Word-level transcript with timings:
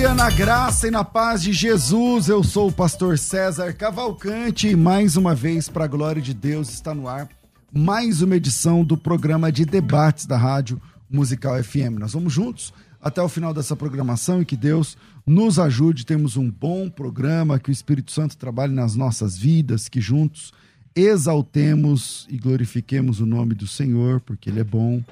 Dia 0.00 0.14
na 0.14 0.30
graça 0.30 0.88
e 0.88 0.90
na 0.90 1.04
paz 1.04 1.42
de 1.42 1.52
Jesus. 1.52 2.26
Eu 2.26 2.42
sou 2.42 2.68
o 2.68 2.72
pastor 2.72 3.18
César 3.18 3.74
Cavalcante 3.74 4.66
e 4.66 4.74
mais 4.74 5.14
uma 5.14 5.34
vez, 5.34 5.68
para 5.68 5.84
a 5.84 5.86
glória 5.86 6.22
de 6.22 6.32
Deus, 6.32 6.70
está 6.70 6.94
no 6.94 7.06
ar 7.06 7.28
mais 7.70 8.22
uma 8.22 8.34
edição 8.34 8.82
do 8.82 8.96
programa 8.96 9.52
de 9.52 9.66
debates 9.66 10.24
da 10.24 10.38
Rádio 10.38 10.80
Musical 11.10 11.62
FM. 11.62 11.98
Nós 11.98 12.14
vamos 12.14 12.32
juntos 12.32 12.72
até 12.98 13.20
o 13.20 13.28
final 13.28 13.52
dessa 13.52 13.76
programação 13.76 14.40
e 14.40 14.46
que 14.46 14.56
Deus 14.56 14.96
nos 15.26 15.58
ajude. 15.58 16.06
Temos 16.06 16.34
um 16.34 16.50
bom 16.50 16.88
programa, 16.88 17.58
que 17.58 17.68
o 17.68 17.70
Espírito 17.70 18.10
Santo 18.10 18.38
trabalhe 18.38 18.72
nas 18.72 18.96
nossas 18.96 19.36
vidas, 19.36 19.86
que 19.86 20.00
juntos 20.00 20.50
exaltemos 20.96 22.26
e 22.30 22.38
glorifiquemos 22.38 23.20
o 23.20 23.26
nome 23.26 23.54
do 23.54 23.66
Senhor, 23.66 24.18
porque 24.22 24.48
Ele 24.48 24.60
é 24.60 24.64
bom, 24.64 25.04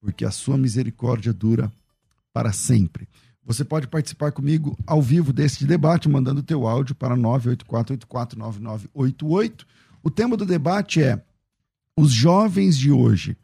porque 0.00 0.24
a 0.24 0.32
sua 0.32 0.58
misericórdia 0.58 1.32
dura 1.32 1.70
para 2.32 2.52
sempre. 2.52 3.06
Você 3.46 3.64
pode 3.64 3.86
participar 3.88 4.32
comigo 4.32 4.74
ao 4.86 5.02
vivo 5.02 5.30
deste 5.32 5.66
debate, 5.66 6.08
mandando 6.08 6.42
teu 6.42 6.66
áudio 6.66 6.94
para 6.94 7.14
984849988. 7.16 9.66
O 10.02 10.10
tema 10.10 10.34
do 10.36 10.44
debate 10.46 11.02
é: 11.02 11.22
os 11.96 12.10
jovens 12.10 12.76
de 12.78 12.90
hoje 12.90 13.36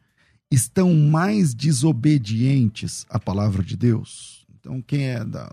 estão 0.50 0.94
mais 0.94 1.54
desobedientes 1.54 3.06
à 3.10 3.20
palavra 3.20 3.62
de 3.62 3.76
Deus? 3.76 4.46
Então, 4.58 4.80
quem 4.80 5.08
é 5.08 5.22
da. 5.24 5.52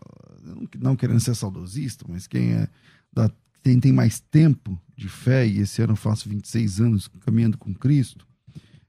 Não 0.80 0.96
querendo 0.96 1.20
ser 1.20 1.36
saudosista, 1.36 2.06
mas 2.08 2.26
quem 2.26 2.54
é 2.54 2.70
da. 3.12 3.30
Quem 3.64 3.82
tem 3.82 3.92
mais 3.92 4.22
tempo 4.32 4.80
de 4.96 5.10
fé, 5.10 5.46
e 5.46 5.60
esse 5.60 5.82
ano 5.82 5.92
eu 5.92 5.98
faço 5.98 6.30
26 6.30 6.80
anos 6.80 7.10
caminhando 7.20 7.58
com 7.58 7.74
Cristo, 7.74 8.26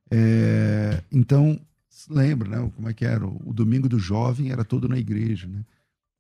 é, 0.09 1.03
então 1.11 1.61
lembra, 2.09 2.49
né? 2.49 2.73
Como 2.75 2.89
é 2.89 2.95
que 2.95 3.05
era? 3.05 3.27
O 3.27 3.53
domingo 3.53 3.89
do 3.89 3.99
jovem 3.99 4.51
era 4.51 4.65
todo 4.65 4.89
na 4.89 4.99
igreja, 4.99 5.47
né? 5.47 5.65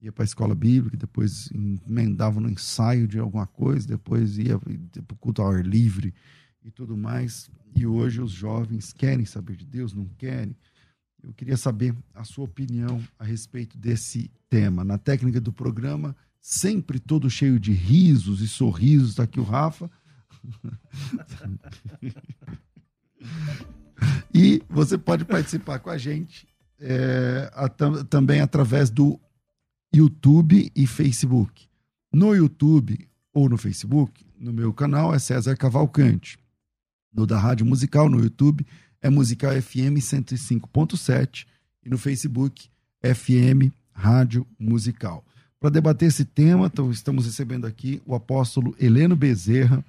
Ia 0.00 0.12
para 0.12 0.22
a 0.22 0.26
escola 0.26 0.54
bíblica, 0.54 0.96
depois 0.96 1.50
emendava 1.86 2.40
no 2.40 2.48
ensaio 2.48 3.08
de 3.08 3.18
alguma 3.18 3.46
coisa, 3.46 3.88
depois 3.88 4.38
ia 4.38 4.56
para 4.58 5.14
o 5.14 5.16
culto 5.16 5.42
ao 5.42 5.50
ar 5.50 5.64
livre 5.64 6.14
e 6.62 6.70
tudo 6.70 6.96
mais. 6.96 7.50
E 7.74 7.84
hoje 7.84 8.20
os 8.20 8.30
jovens 8.30 8.92
querem 8.92 9.24
saber 9.24 9.56
de 9.56 9.66
Deus, 9.66 9.92
não 9.92 10.06
querem. 10.16 10.54
Eu 11.20 11.32
queria 11.32 11.56
saber 11.56 11.96
a 12.14 12.22
sua 12.22 12.44
opinião 12.44 13.02
a 13.18 13.24
respeito 13.24 13.76
desse 13.76 14.30
tema. 14.48 14.84
Na 14.84 14.98
técnica 14.98 15.40
do 15.40 15.52
programa, 15.52 16.14
sempre 16.40 17.00
todo 17.00 17.28
cheio 17.28 17.58
de 17.58 17.72
risos 17.72 18.40
e 18.40 18.46
sorrisos, 18.46 19.10
está 19.10 19.24
aqui 19.24 19.40
o 19.40 19.44
Rafa. 19.44 19.90
E 24.34 24.62
você 24.68 24.96
pode 24.96 25.24
participar 25.24 25.78
com 25.78 25.90
a 25.90 25.98
gente 25.98 26.46
é, 26.80 27.50
a, 27.54 27.68
também 28.04 28.40
através 28.40 28.90
do 28.90 29.18
YouTube 29.92 30.70
e 30.74 30.86
Facebook. 30.86 31.66
No 32.12 32.34
YouTube 32.34 33.08
ou 33.32 33.48
no 33.48 33.56
Facebook, 33.56 34.24
no 34.38 34.52
meu 34.52 34.72
canal 34.72 35.14
é 35.14 35.18
César 35.18 35.56
Cavalcante. 35.56 36.38
No 37.12 37.26
da 37.26 37.38
Rádio 37.38 37.66
Musical, 37.66 38.08
no 38.08 38.20
YouTube, 38.20 38.66
é 39.00 39.08
Musical 39.08 39.50
FM 39.60 39.98
105.7 39.98 41.46
e 41.84 41.88
no 41.88 41.98
Facebook, 41.98 42.68
FM 43.02 43.72
Rádio 43.92 44.46
Musical. 44.58 45.24
Para 45.58 45.70
debater 45.70 46.08
esse 46.08 46.24
tema, 46.24 46.66
então, 46.66 46.90
estamos 46.90 47.26
recebendo 47.26 47.66
aqui 47.66 48.00
o 48.06 48.14
apóstolo 48.14 48.76
Heleno 48.78 49.16
Bezerra, 49.16 49.84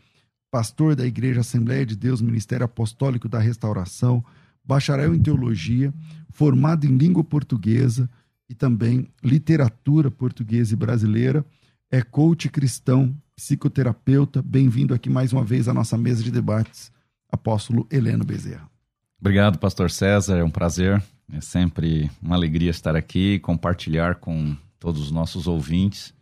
pastor 0.52 0.96
da 0.96 1.06
Igreja 1.06 1.42
Assembleia 1.42 1.86
de 1.86 1.96
Deus, 1.96 2.22
Ministério 2.22 2.66
Apostólico 2.66 3.30
da 3.30 3.40
Restauração, 3.40 4.24
bacharel 4.64 5.14
em 5.14 5.20
teologia, 5.20 5.94
formado 6.30 6.86
em 6.86 6.98
língua 6.98 7.24
portuguesa 7.24 8.10
e 8.50 8.56
também 8.56 9.08
literatura 9.24 10.10
portuguesa 10.10 10.74
e 10.74 10.78
brasileira, 10.78 11.46
é 11.92 12.02
coach 12.02 12.50
cristão, 12.50 13.16
psicoterapeuta. 13.36 14.42
Bem-vindo 14.42 14.94
aqui 14.94 15.10
mais 15.10 15.34
uma 15.34 15.44
vez 15.44 15.68
à 15.68 15.74
nossa 15.74 15.98
mesa 15.98 16.24
de 16.24 16.32
debates, 16.32 16.92
apóstolo 17.31 17.88
Heleno 17.92 18.24
Bezerra. 18.24 18.70
Obrigado, 19.20 19.60
pastor 19.60 19.92
César, 19.92 20.38
é 20.38 20.44
um 20.44 20.50
prazer, 20.50 21.02
é 21.31 21.42
sempre 21.42 22.10
uma 22.22 22.36
alegria 22.36 22.70
estar 22.70 22.96
aqui 22.96 23.36
e 23.36 23.40
compartilhar 23.40 24.16
com 24.16 24.56
todos 24.80 25.02
os 25.02 25.12
nossos 25.12 25.46
ouvintes 25.46 26.14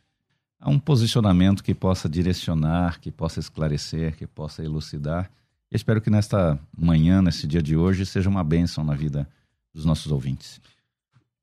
a 0.59 0.69
um 0.69 0.79
posicionamento 0.79 1.63
que 1.63 1.73
possa 1.73 2.09
direcionar, 2.09 3.00
que 3.00 3.12
possa 3.12 3.40
esclarecer, 3.40 4.16
que 4.16 4.25
possa 4.25 4.63
elucidar. 4.63 5.29
E 5.72 5.75
espero 5.75 6.01
que 6.01 6.09
nesta 6.09 6.59
manhã, 6.75 7.22
nesse 7.22 7.45
dia 7.45 7.62
de 7.62 7.75
hoje, 7.75 8.06
seja 8.06 8.29
uma 8.29 8.44
bênção 8.44 8.84
na 8.84 8.95
vida 8.95 9.28
dos 9.73 9.85
nossos 9.85 10.12
ouvintes. 10.12 10.59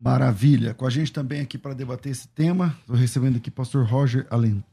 Maravilha. 0.00 0.74
Com 0.74 0.86
a 0.86 0.90
gente 0.90 1.12
também 1.12 1.40
aqui 1.40 1.56
para 1.56 1.74
debater 1.74 2.12
esse 2.12 2.28
tema, 2.28 2.76
estou 2.80 2.96
recebendo 2.96 3.36
aqui 3.36 3.48
o 3.48 3.52
pastor 3.52 3.86
Roger 3.86 4.26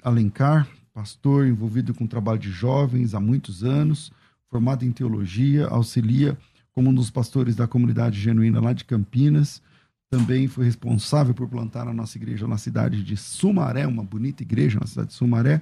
Alencar, 0.03 0.67
pastor 0.93 1.47
envolvido 1.47 1.93
com 1.93 2.03
o 2.03 2.07
trabalho 2.07 2.39
de 2.39 2.51
jovens 2.51 3.13
há 3.13 3.19
muitos 3.19 3.63
anos, 3.63 4.11
formado 4.49 4.83
em 4.83 4.91
teologia, 4.91 5.67
auxilia 5.67 6.37
como 6.73 6.89
um 6.89 6.93
dos 6.93 7.09
pastores 7.09 7.55
da 7.55 7.67
comunidade 7.67 8.19
genuína 8.19 8.59
lá 8.59 8.73
de 8.73 8.83
Campinas 8.83 9.61
também 10.11 10.45
foi 10.45 10.65
responsável 10.65 11.33
por 11.33 11.47
plantar 11.47 11.87
a 11.87 11.93
nossa 11.93 12.17
igreja 12.17 12.45
na 12.45 12.57
cidade 12.57 13.01
de 13.01 13.15
Sumaré, 13.15 13.87
uma 13.87 14.03
bonita 14.03 14.43
igreja 14.43 14.77
na 14.77 14.85
cidade 14.85 15.07
de 15.07 15.13
Sumaré. 15.13 15.61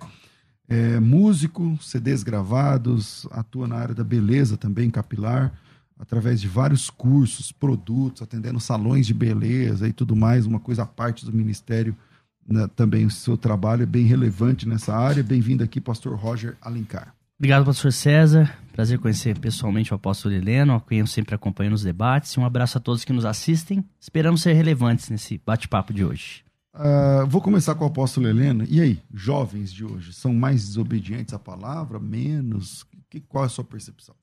É, 0.68 1.00
músico, 1.00 1.78
CDs 1.80 2.24
gravados, 2.24 3.28
atua 3.30 3.68
na 3.68 3.76
área 3.76 3.94
da 3.94 4.04
beleza 4.04 4.58
também, 4.58 4.90
capilar, 4.90 5.54
através 6.00 6.42
de 6.42 6.48
vários 6.48 6.90
cursos, 6.90 7.52
produtos, 7.52 8.24
atendendo 8.24 8.60
salões 8.60 9.06
de 9.06 9.14
beleza 9.14 9.88
e 9.88 9.94
tudo 9.94 10.16
mais, 10.16 10.48
uma 10.48 10.60
coisa 10.60 10.82
à 10.82 10.86
parte 10.86 11.24
do 11.24 11.32
ministério. 11.32 11.96
Né, 12.48 12.68
também 12.76 13.06
o 13.06 13.12
seu 13.12 13.38
trabalho 13.38 13.84
é 13.84 13.86
bem 13.86 14.06
relevante 14.06 14.68
nessa 14.68 14.96
área. 14.96 15.22
Bem-vindo 15.22 15.64
aqui, 15.64 15.80
pastor 15.80 16.18
Roger 16.18 16.58
Alencar. 16.60 17.14
Obrigado, 17.38 17.66
pastor 17.66 17.94
César. 17.94 18.52
Prazer 18.80 18.98
conhecer 18.98 19.38
pessoalmente 19.38 19.92
o 19.92 19.96
apóstolo 19.96 20.34
Heleno, 20.34 20.74
a 20.74 20.80
quem 20.80 21.00
eu 21.00 21.08
sempre 21.08 21.36
acompanho 21.36 21.72
nos 21.72 21.84
debates. 21.84 22.32
E 22.32 22.40
um 22.40 22.46
abraço 22.46 22.78
a 22.78 22.82
todos 22.82 23.04
que 23.04 23.12
nos 23.12 23.26
assistem. 23.26 23.84
Esperamos 24.00 24.42
ser 24.42 24.54
relevantes 24.54 25.10
nesse 25.10 25.38
bate-papo 25.46 25.94
de 25.94 26.06
hoje. 26.06 26.46
Uh, 26.74 27.28
vou 27.28 27.42
começar 27.42 27.76
com 27.76 27.84
o 27.84 27.88
apóstolo 27.88 28.30
Heleno. 28.30 28.64
E 28.70 28.80
aí, 28.80 29.02
jovens 29.14 29.74
de 29.74 29.84
hoje, 29.84 30.14
são 30.14 30.34
mais 30.34 30.66
desobedientes 30.66 31.34
à 31.34 31.38
palavra, 31.38 32.00
menos? 32.00 32.86
Que, 33.10 33.20
qual 33.20 33.44
é 33.44 33.48
a 33.48 33.50
sua 33.50 33.66
percepção? 33.66 34.16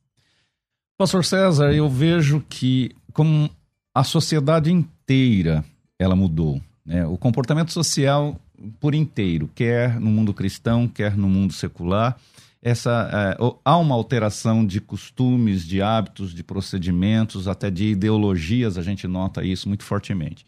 Pastor 0.96 1.22
César, 1.22 1.74
eu 1.74 1.86
vejo 1.90 2.42
que 2.48 2.96
como 3.12 3.50
a 3.94 4.02
sociedade 4.04 4.72
inteira 4.72 5.62
ela 5.98 6.16
mudou. 6.16 6.62
Né? 6.82 7.04
O 7.04 7.18
comportamento 7.18 7.74
social 7.74 8.40
por 8.80 8.94
inteiro, 8.94 9.50
quer 9.54 10.00
no 10.00 10.08
mundo 10.08 10.32
cristão, 10.32 10.88
quer 10.88 11.14
no 11.14 11.28
mundo 11.28 11.52
secular, 11.52 12.18
essa, 12.66 13.08
é, 13.12 13.44
há 13.64 13.78
uma 13.78 13.94
alteração 13.94 14.66
de 14.66 14.80
costumes, 14.80 15.64
de 15.64 15.80
hábitos, 15.80 16.34
de 16.34 16.42
procedimentos, 16.42 17.46
até 17.46 17.70
de 17.70 17.84
ideologias, 17.92 18.76
a 18.76 18.82
gente 18.82 19.06
nota 19.06 19.44
isso 19.44 19.68
muito 19.68 19.84
fortemente. 19.84 20.44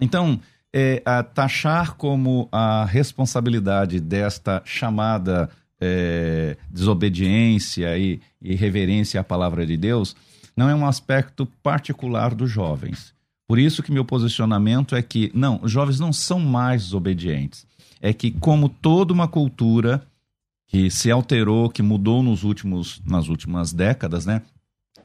Então, 0.00 0.40
é, 0.72 1.02
taxar 1.34 1.96
como 1.96 2.48
a 2.50 2.86
responsabilidade 2.86 4.00
desta 4.00 4.62
chamada 4.64 5.50
é, 5.78 6.56
desobediência 6.70 7.98
e, 7.98 8.22
e 8.40 8.54
reverência 8.54 9.20
à 9.20 9.24
palavra 9.24 9.66
de 9.66 9.76
Deus 9.76 10.16
não 10.56 10.70
é 10.70 10.74
um 10.74 10.86
aspecto 10.86 11.44
particular 11.62 12.34
dos 12.34 12.50
jovens. 12.50 13.12
Por 13.46 13.58
isso 13.58 13.82
que 13.82 13.92
meu 13.92 14.06
posicionamento 14.06 14.96
é 14.96 15.02
que, 15.02 15.30
não, 15.34 15.60
os 15.62 15.70
jovens 15.70 16.00
não 16.00 16.10
são 16.10 16.40
mais 16.40 16.84
desobedientes. 16.84 17.66
É 18.00 18.14
que, 18.14 18.30
como 18.30 18.70
toda 18.70 19.12
uma 19.12 19.28
cultura 19.28 20.02
que 20.66 20.90
se 20.90 21.10
alterou, 21.10 21.68
que 21.68 21.82
mudou 21.82 22.22
nos 22.22 22.42
últimos, 22.42 23.00
nas 23.04 23.28
últimas 23.28 23.72
décadas, 23.72 24.26
né? 24.26 24.42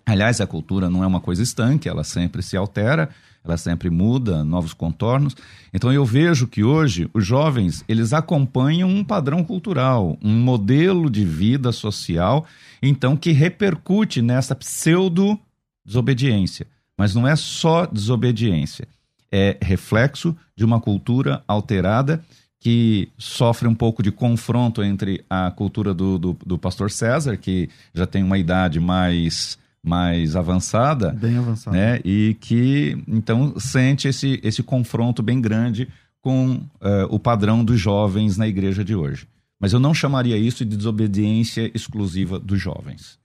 Aliás, 0.06 0.42
a 0.42 0.48
cultura 0.48 0.90
não 0.90 1.04
é 1.04 1.08
uma 1.08 1.20
coisa 1.20 1.44
estanque, 1.44 1.88
ela 1.88 2.04
sempre 2.04 2.42
se 2.42 2.58
altera, 2.58 3.10
ela 3.44 3.58
sempre 3.58 3.90
muda, 3.90 4.44
novos 4.44 4.74
contornos. 4.74 5.36
Então 5.74 5.94
eu 5.94 6.04
vejo 6.04 6.48
que 6.48 6.64
hoje 6.64 7.10
os 7.14 7.26
jovens, 7.26 7.84
eles 7.88 8.12
acompanham 8.12 8.90
um 8.90 9.04
padrão 9.04 9.44
cultural, 9.44 10.18
um 10.22 10.34
modelo 10.40 11.10
de 11.10 11.24
vida 11.24 11.72
social, 11.72 12.46
então 12.82 13.16
que 13.16 13.32
repercute 13.32 14.22
nessa 14.22 14.56
pseudo 14.56 15.40
desobediência. 15.86 16.68
Mas 16.98 17.16
não 17.16 17.28
é 17.28 17.36
só 17.36 17.86
desobediência, 17.86 18.88
é 19.32 19.58
reflexo 19.62 20.36
de 20.56 20.66
uma 20.66 20.82
cultura 20.82 21.44
alterada 21.48 22.24
que 22.60 23.10
sofre 23.18 23.68
um 23.68 23.76
pouco 23.76 24.04
de 24.04 24.12
confronto 24.12 24.84
entre 24.84 25.24
a 25.30 25.50
cultura 25.50 25.94
do, 25.94 26.20
do, 26.20 26.38
do, 26.46 26.58
pastor 26.58 26.92
César, 26.92 27.38
que 27.38 27.70
já 27.94 28.06
tem 28.06 28.22
uma 28.22 28.38
idade 28.38 28.80
mais, 28.80 29.58
mais 29.82 30.36
avançada. 30.36 31.12
Bem 31.12 31.38
avançada. 31.38 31.76
Né? 31.76 32.02
E 32.04 32.36
que, 32.42 33.02
então, 33.08 33.58
sente 33.58 34.10
esse, 34.10 34.40
esse 34.44 34.62
confronto 34.62 35.24
bem 35.24 35.40
grande 35.40 35.88
com 36.22 36.56
uh, 36.56 37.06
o 37.10 37.18
padrão 37.18 37.64
dos 37.64 37.80
jovens 37.80 38.38
na 38.38 38.48
igreja 38.48 38.84
de 38.84 38.94
hoje. 38.94 39.26
Mas 39.58 39.72
eu 39.72 39.80
não 39.80 39.94
chamaria 39.94 40.38
isso 40.38 40.66
de 40.66 40.76
desobediência 40.76 41.72
exclusiva 41.74 42.38
dos 42.38 42.60
jovens. 42.60 43.18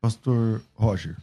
Pastor 0.00 0.62
Roger. 0.74 1.16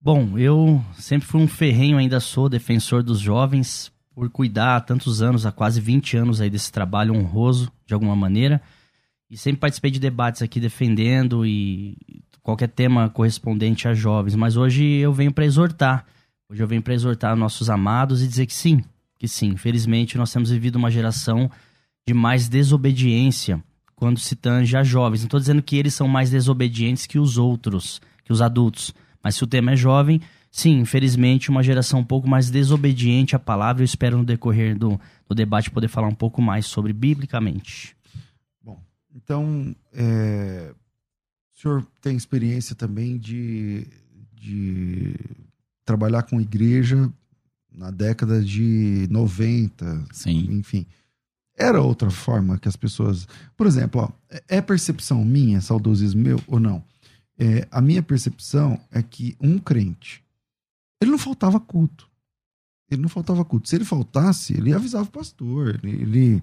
Bom, 0.00 0.36
eu 0.36 0.84
sempre 0.98 1.26
fui 1.26 1.40
um 1.40 1.48
ferrenho, 1.48 1.96
ainda 1.96 2.20
sou 2.20 2.48
defensor 2.48 3.02
dos 3.02 3.20
jovens, 3.20 3.90
por 4.14 4.30
cuidar 4.30 4.76
há 4.76 4.80
tantos 4.80 5.20
anos, 5.20 5.44
há 5.44 5.52
quase 5.52 5.80
20 5.80 6.16
anos 6.16 6.40
aí 6.40 6.48
desse 6.48 6.70
trabalho 6.70 7.14
honroso, 7.14 7.70
de 7.86 7.94
alguma 7.94 8.14
maneira. 8.14 8.62
E 9.30 9.36
sempre 9.36 9.60
participei 9.60 9.90
de 9.90 9.98
debates 9.98 10.42
aqui 10.42 10.60
defendendo 10.60 11.44
e 11.44 11.96
qualquer 12.42 12.68
tema 12.68 13.08
correspondente 13.08 13.88
a 13.88 13.94
jovens. 13.94 14.34
Mas 14.34 14.56
hoje 14.56 14.84
eu 14.84 15.12
venho 15.12 15.32
para 15.32 15.44
exortar. 15.44 16.06
Hoje 16.48 16.62
eu 16.62 16.68
venho 16.68 16.82
para 16.82 16.94
exortar 16.94 17.36
nossos 17.36 17.68
amados 17.68 18.22
e 18.22 18.28
dizer 18.28 18.46
que 18.46 18.54
sim, 18.54 18.82
que 19.18 19.26
sim. 19.26 19.48
Infelizmente 19.48 20.16
nós 20.16 20.32
temos 20.32 20.50
vivido 20.50 20.76
uma 20.76 20.90
geração 20.90 21.50
de 22.06 22.14
mais 22.14 22.48
desobediência 22.48 23.62
quando 23.96 24.18
se 24.18 24.36
tange 24.36 24.76
a 24.76 24.84
jovens. 24.84 25.20
Não 25.20 25.26
estou 25.26 25.40
dizendo 25.40 25.62
que 25.62 25.76
eles 25.76 25.94
são 25.94 26.06
mais 26.06 26.30
desobedientes 26.30 27.06
que 27.06 27.18
os 27.18 27.38
outros, 27.38 28.00
que 28.24 28.32
os 28.32 28.42
adultos 28.42 28.94
mas 29.24 29.36
se 29.36 29.42
o 29.42 29.46
tema 29.46 29.72
é 29.72 29.76
jovem, 29.76 30.20
sim, 30.54 30.78
infelizmente, 30.78 31.50
uma 31.50 31.64
geração 31.64 31.98
um 31.98 32.04
pouco 32.04 32.28
mais 32.28 32.48
desobediente 32.48 33.34
à 33.34 33.40
palavra. 33.40 33.82
Eu 33.82 33.84
espero 33.84 34.18
no 34.18 34.24
decorrer 34.24 34.78
do, 34.78 35.00
do 35.28 35.34
debate 35.34 35.68
poder 35.68 35.88
falar 35.88 36.06
um 36.06 36.14
pouco 36.14 36.40
mais 36.40 36.64
sobre 36.66 36.92
biblicamente. 36.92 37.96
Bom, 38.62 38.80
então, 39.12 39.74
é, 39.92 40.72
o 41.52 41.60
senhor 41.60 41.84
tem 42.00 42.16
experiência 42.16 42.76
também 42.76 43.18
de, 43.18 43.84
de 44.32 45.16
trabalhar 45.84 46.22
com 46.22 46.40
igreja 46.40 47.12
na 47.72 47.90
década 47.90 48.40
de 48.40 49.08
90, 49.10 50.06
Sim. 50.12 50.46
enfim. 50.52 50.86
Era 51.58 51.82
outra 51.82 52.10
forma 52.10 52.58
que 52.58 52.68
as 52.68 52.76
pessoas. 52.76 53.26
Por 53.56 53.66
exemplo, 53.66 54.02
ó, 54.02 54.36
é 54.48 54.60
percepção 54.60 55.24
minha, 55.24 55.60
saudosismo 55.60 56.22
meu 56.22 56.40
ou 56.46 56.60
não? 56.60 56.84
é, 57.38 57.66
a 57.70 57.80
minha 57.80 58.02
percepção 58.02 58.80
é 58.90 59.02
que 59.02 59.36
um 59.40 59.58
crente, 59.58 60.23
ele 61.04 61.10
não 61.10 61.18
faltava 61.18 61.60
culto. 61.60 62.08
Ele 62.90 63.02
não 63.02 63.08
faltava 63.08 63.44
culto. 63.44 63.68
Se 63.68 63.76
ele 63.76 63.84
faltasse, 63.84 64.54
ele 64.54 64.72
avisava 64.72 65.04
o 65.04 65.12
pastor. 65.12 65.80
Ele, 65.82 66.02
ele, 66.02 66.42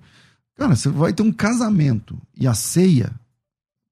Cara, 0.55 0.75
você 0.75 0.89
vai 0.89 1.13
ter 1.13 1.23
um 1.23 1.31
casamento 1.31 2.19
e 2.35 2.47
a 2.47 2.53
ceia. 2.53 3.11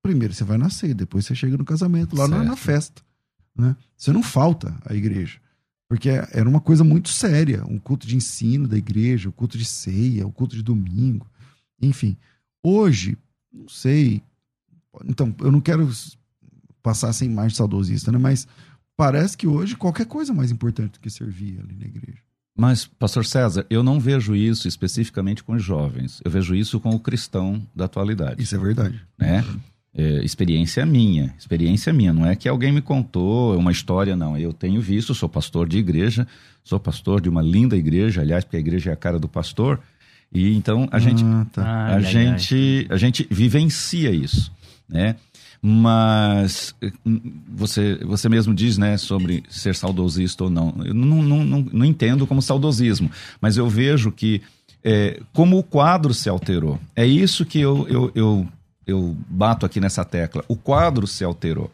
Primeiro 0.02 0.34
você 0.34 0.44
vai 0.44 0.58
na 0.58 0.70
ceia, 0.70 0.96
depois 0.96 1.26
você 1.26 1.36
chega 1.36 1.58
no 1.58 1.66
casamento, 1.66 2.16
lá 2.16 2.28
na, 2.28 2.44
na, 2.44 2.56
festa. 2.56 3.02
Né? 3.56 3.76
Você 3.96 4.12
não 4.12 4.24
falta 4.24 4.76
à 4.86 4.94
igreja. 4.94 5.40
Porque 5.88 6.10
era 6.10 6.48
uma 6.48 6.62
coisa 6.62 6.84
muito 6.84 7.10
séria. 7.10 7.66
Um 7.66 7.80
culto 7.80 8.08
de 8.08 8.16
ensino 8.16 8.68
da 8.68 8.78
igreja, 8.78 9.28
o 9.28 9.32
um 9.32 9.34
culto 9.34 9.58
de 9.58 9.66
ceia, 9.66 10.26
o 10.26 10.30
um 10.30 10.32
culto 10.32 10.56
de 10.56 10.62
domingo. 10.62 11.28
Enfim. 11.82 12.16
Hoje, 12.64 13.18
não 13.52 13.68
sei. 13.68 14.22
Então, 15.06 15.36
eu 15.40 15.52
não 15.52 15.60
quero 15.60 15.90
passar 16.82 17.12
sem 17.14 17.30
mais 17.30 17.56
saudosista, 17.56 18.12
né? 18.12 18.18
Mas 18.18 18.48
parece 19.00 19.38
que 19.38 19.48
hoje 19.48 19.78
qualquer 19.78 20.06
coisa 20.06 20.34
é 20.34 20.36
mais 20.36 20.52
importante 20.52 20.92
do 20.92 21.00
que 21.00 21.10
servir 21.10 21.58
ali 21.64 21.74
na 21.74 21.86
igreja. 21.86 22.20
Mas, 22.54 22.86
pastor 22.86 23.26
César, 23.26 23.66
eu 23.70 23.82
não 23.82 23.98
vejo 23.98 24.36
isso 24.36 24.68
especificamente 24.68 25.42
com 25.42 25.54
os 25.54 25.64
jovens. 25.64 26.20
Eu 26.26 26.30
vejo 26.30 26.54
isso 26.54 26.82
com 26.82 26.90
o 26.90 27.00
cristão 27.00 27.66
da 27.74 27.86
atualidade. 27.86 28.44
Isso 28.44 28.54
é 28.54 28.58
verdade. 28.58 29.02
Né? 29.18 29.46
É, 29.96 30.22
experiência 30.26 30.86
minha, 30.86 31.34
experiência 31.40 31.94
minha. 31.94 32.12
Não 32.12 32.26
é 32.26 32.36
que 32.36 32.50
alguém 32.50 32.74
me 32.74 32.82
contou 32.82 33.58
uma 33.58 33.72
história, 33.72 34.18
não. 34.18 34.38
Eu 34.38 34.52
tenho 34.52 34.82
visto, 34.82 35.16
sou 35.16 35.30
pastor 35.30 35.70
de 35.70 35.78
igreja, 35.78 36.28
sou 36.62 36.78
pastor 36.78 37.22
de 37.22 37.30
uma 37.30 37.42
linda 37.42 37.78
igreja, 37.78 38.20
aliás, 38.20 38.44
porque 38.44 38.58
a 38.58 38.60
igreja 38.60 38.90
é 38.90 38.94
a 38.94 38.98
cara 38.98 39.18
do 39.18 39.30
pastor. 39.30 39.80
E 40.30 40.54
então 40.58 40.90
a 40.92 41.00
gente, 41.00 41.24
ah, 41.24 41.46
tá. 41.54 41.64
a, 41.64 41.96
ai, 41.96 42.04
gente 42.04 42.86
ai. 42.90 42.96
a 42.96 42.98
gente 42.98 43.26
vivencia 43.32 44.12
isso, 44.12 44.52
né? 44.90 45.16
Mas 45.62 46.74
você, 47.50 47.96
você 48.06 48.30
mesmo 48.30 48.54
diz, 48.54 48.78
né, 48.78 48.98
sobre 48.98 49.44
ser 49.50 49.76
saudosista 49.76 50.46
ou 50.46 50.50
não. 50.50 50.74
Eu 50.86 50.94
não, 50.94 51.22
não, 51.22 51.44
não, 51.44 51.62
não 51.72 51.86
entendo 51.86 52.26
como 52.26 52.42
saudosismo, 52.42 53.12
mas 53.42 53.58
eu 53.58 53.68
vejo 53.68 54.12
que 54.12 54.42
é, 54.84 55.20
como 55.34 55.58
o 55.58 55.64
quadro 55.64 56.14
se 56.14 56.30
alterou. 56.30 56.80
É 56.96 57.06
isso 57.06 57.46
que 57.46 57.60
eu, 57.60 57.86
eu, 57.90 58.12
eu, 58.16 58.48
eu 58.88 59.18
bato 59.30 59.66
aqui 59.66 59.80
nessa 59.80 60.06
tecla. 60.06 60.44
O 60.48 60.56
quadro 60.56 61.06
se 61.06 61.24
alterou. 61.24 61.70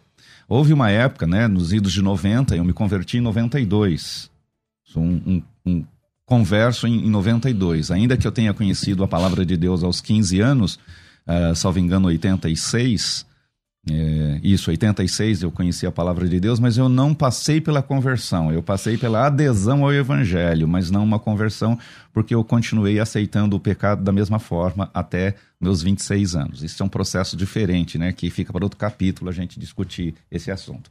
Houve 0.48 0.74
uma 0.74 0.90
época, 0.90 1.28
né, 1.28 1.48
nos 1.48 1.74
idos 1.74 1.94
de 1.94 2.02
90, 2.02 2.56
eu 2.56 2.64
me 2.64 2.74
converti 2.74 3.18
em 3.18 3.22
92. 3.22 4.30
Sou 4.84 5.04
um, 5.04 5.22
um, 5.26 5.44
um 5.66 5.86
converso 6.26 6.88
em, 6.88 7.06
em 7.06 7.10
92. 7.10 7.92
Ainda 7.92 8.18
que 8.18 8.28
eu 8.28 8.32
tenha 8.32 8.54
conhecido 8.54 9.04
a 9.04 9.08
palavra 9.08 9.46
de 9.46 9.56
Deus 9.58 9.84
aos 9.84 10.02
15 10.02 10.40
anos, 10.40 10.80
uh, 11.28 11.56
salvo 11.56 11.80
engano, 11.80 12.08
86, 12.08 13.26
é, 13.90 14.40
isso, 14.44 14.72
86 14.72 15.44
eu 15.44 15.52
conheci 15.52 15.86
a 15.86 15.92
palavra 15.92 16.28
de 16.28 16.40
Deus, 16.40 16.60
mas 16.60 16.76
eu 16.76 16.90
não 16.90 17.14
passei 17.14 17.62
pela 17.62 17.84
conversão, 17.84 18.52
eu 18.52 18.64
passei 18.64 18.98
pela 18.98 19.28
adesão 19.28 19.84
ao 19.84 19.94
evangelho, 19.94 20.68
mas 20.68 20.90
não 20.90 21.04
uma 21.04 21.20
conversão, 21.20 21.78
porque 22.12 22.34
eu 22.34 22.44
continuei 22.44 23.00
aceitando 23.00 23.56
o 23.56 23.60
pecado 23.60 24.04
da 24.04 24.12
mesma 24.12 24.40
forma 24.40 24.90
até 24.92 25.36
meus 25.62 25.84
26 25.84 26.36
anos. 26.36 26.64
Isso 26.64 26.82
é 26.82 26.86
um 26.86 26.90
processo 26.90 27.38
diferente, 27.38 27.98
né, 27.98 28.12
que 28.12 28.30
fica 28.32 28.52
para 28.52 28.66
outro 28.66 28.78
capítulo 28.78 29.30
a 29.30 29.34
gente 29.34 29.60
discutir 29.60 30.16
esse 30.32 30.50
assunto. 30.50 30.90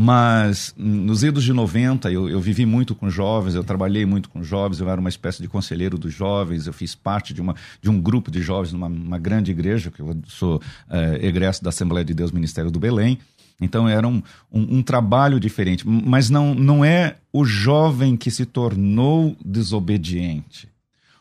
Mas 0.00 0.72
nos 0.76 1.24
idos 1.24 1.42
de 1.42 1.52
90, 1.52 2.08
eu, 2.12 2.28
eu, 2.28 2.40
vivi 2.40 2.64
muito 2.64 2.94
com 2.94 3.10
jovens, 3.10 3.56
eu 3.56 3.64
trabalhei 3.64 4.06
muito 4.06 4.28
com 4.28 4.44
jovens, 4.44 4.78
eu 4.78 4.88
era 4.88 5.00
uma 5.00 5.08
espécie 5.08 5.42
de 5.42 5.48
conselheiro 5.48 5.98
dos 5.98 6.14
jovens, 6.14 6.68
eu 6.68 6.72
fiz 6.72 6.94
parte 6.94 7.34
de, 7.34 7.40
uma, 7.40 7.56
de 7.82 7.90
um 7.90 8.00
grupo 8.00 8.30
de 8.30 8.40
jovens 8.40 8.72
numa 8.72 9.18
grande 9.18 9.50
igreja, 9.50 9.90
que 9.90 9.98
eu 9.98 10.16
sou 10.28 10.62
é, 10.88 11.26
egresso 11.26 11.64
da 11.64 11.70
Assembleia 11.70 12.04
de 12.04 12.14
Deus 12.14 12.30
Ministério 12.30 12.70
do 12.70 12.78
Belém. 12.78 13.18
Então 13.60 13.88
era 13.88 14.06
um, 14.06 14.22
um, 14.52 14.78
um, 14.78 14.82
trabalho 14.84 15.40
diferente. 15.40 15.84
Mas 15.84 16.30
não, 16.30 16.54
não 16.54 16.84
é 16.84 17.16
o 17.32 17.44
jovem 17.44 18.16
que 18.16 18.30
se 18.30 18.46
tornou 18.46 19.36
desobediente. 19.44 20.68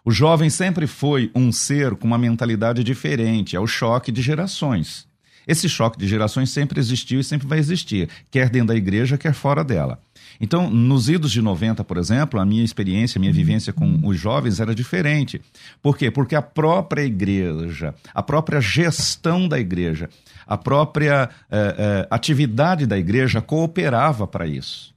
O 0.05 0.11
jovem 0.11 0.51
sempre 0.51 0.85
foi 0.85 1.31
um 1.33 1.51
ser 1.51 1.95
com 1.95 2.05
uma 2.05 2.17
mentalidade 2.19 2.83
diferente, 2.83 3.55
é 3.55 3.59
o 3.59 3.65
choque 3.65 4.11
de 4.11 4.21
gerações. 4.21 5.07
Esse 5.47 5.69
choque 5.69 5.97
de 5.97 6.07
gerações 6.07 6.49
sempre 6.49 6.79
existiu 6.79 7.19
e 7.19 7.23
sempre 7.23 7.47
vai 7.47 7.59
existir, 7.59 8.09
quer 8.29 8.49
dentro 8.49 8.67
da 8.67 8.75
igreja, 8.75 9.17
quer 9.17 9.33
fora 9.33 9.63
dela. 9.63 9.99
Então, 10.39 10.69
nos 10.69 11.09
idos 11.09 11.31
de 11.31 11.41
90, 11.41 11.83
por 11.83 11.97
exemplo, 11.97 12.39
a 12.39 12.45
minha 12.45 12.63
experiência, 12.63 13.17
a 13.17 13.21
minha 13.21 13.33
vivência 13.33 13.71
com 13.71 13.99
os 14.03 14.19
jovens 14.19 14.59
era 14.59 14.75
diferente. 14.75 15.41
Por 15.81 15.97
quê? 15.97 16.11
Porque 16.11 16.35
a 16.35 16.41
própria 16.41 17.03
igreja, 17.03 17.95
a 18.13 18.21
própria 18.21 18.59
gestão 18.59 19.47
da 19.47 19.59
igreja, 19.59 20.09
a 20.45 20.57
própria 20.57 21.29
eh, 21.49 21.75
eh, 21.77 22.07
atividade 22.11 22.85
da 22.85 22.97
igreja 22.97 23.41
cooperava 23.41 24.27
para 24.27 24.45
isso. 24.45 24.96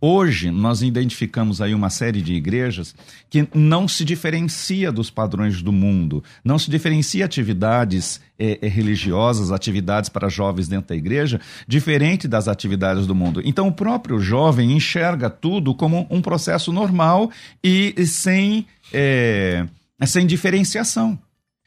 Hoje, 0.00 0.50
nós 0.50 0.82
identificamos 0.82 1.62
aí 1.62 1.74
uma 1.74 1.88
série 1.88 2.20
de 2.20 2.34
igrejas 2.34 2.94
que 3.30 3.48
não 3.54 3.88
se 3.88 4.04
diferencia 4.04 4.92
dos 4.92 5.08
padrões 5.08 5.62
do 5.62 5.72
mundo, 5.72 6.22
não 6.44 6.58
se 6.58 6.70
diferencia 6.70 7.24
atividades 7.24 8.20
é, 8.38 8.58
é, 8.60 8.68
religiosas, 8.68 9.50
atividades 9.50 10.10
para 10.10 10.28
jovens 10.28 10.68
dentro 10.68 10.88
da 10.88 10.96
igreja, 10.96 11.40
diferente 11.66 12.28
das 12.28 12.46
atividades 12.46 13.06
do 13.06 13.14
mundo. 13.14 13.40
Então, 13.42 13.68
o 13.68 13.72
próprio 13.72 14.20
jovem 14.20 14.72
enxerga 14.72 15.30
tudo 15.30 15.74
como 15.74 16.06
um 16.10 16.20
processo 16.20 16.70
normal 16.72 17.30
e, 17.64 17.94
e 17.96 18.06
sem, 18.06 18.66
é, 18.92 19.66
sem 20.04 20.26
diferenciação. 20.26 21.18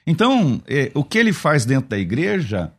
Então, 0.06 0.62
o 0.94 1.04
que 1.04 1.18
ele 1.18 1.34
faz 1.34 1.66
dentro 1.66 1.90
da 1.90 1.98
igreja 1.98 2.72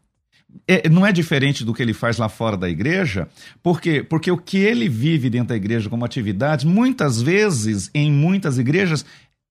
é, 0.67 0.89
não 0.89 1.07
é 1.07 1.13
diferente 1.13 1.65
do 1.65 1.75
que 1.75 1.83
ele 1.83 1.93
faz 1.93 2.17
lá 2.17 2.29
fora 2.29 2.57
da 2.57 2.69
igreja, 2.69 3.29
porque, 3.63 4.03
porque 4.03 4.31
o 4.31 4.39
que 4.39 4.59
ele 4.59 4.89
vive 4.89 5.29
dentro 5.29 5.49
da 5.49 5.57
igreja 5.57 5.91
como 5.91 6.05
atividade, 6.05 6.67
muitas 6.67 7.21
vezes, 7.21 7.91
em 7.95 8.11
muitas 8.11 8.59
igrejas, 8.59 9.05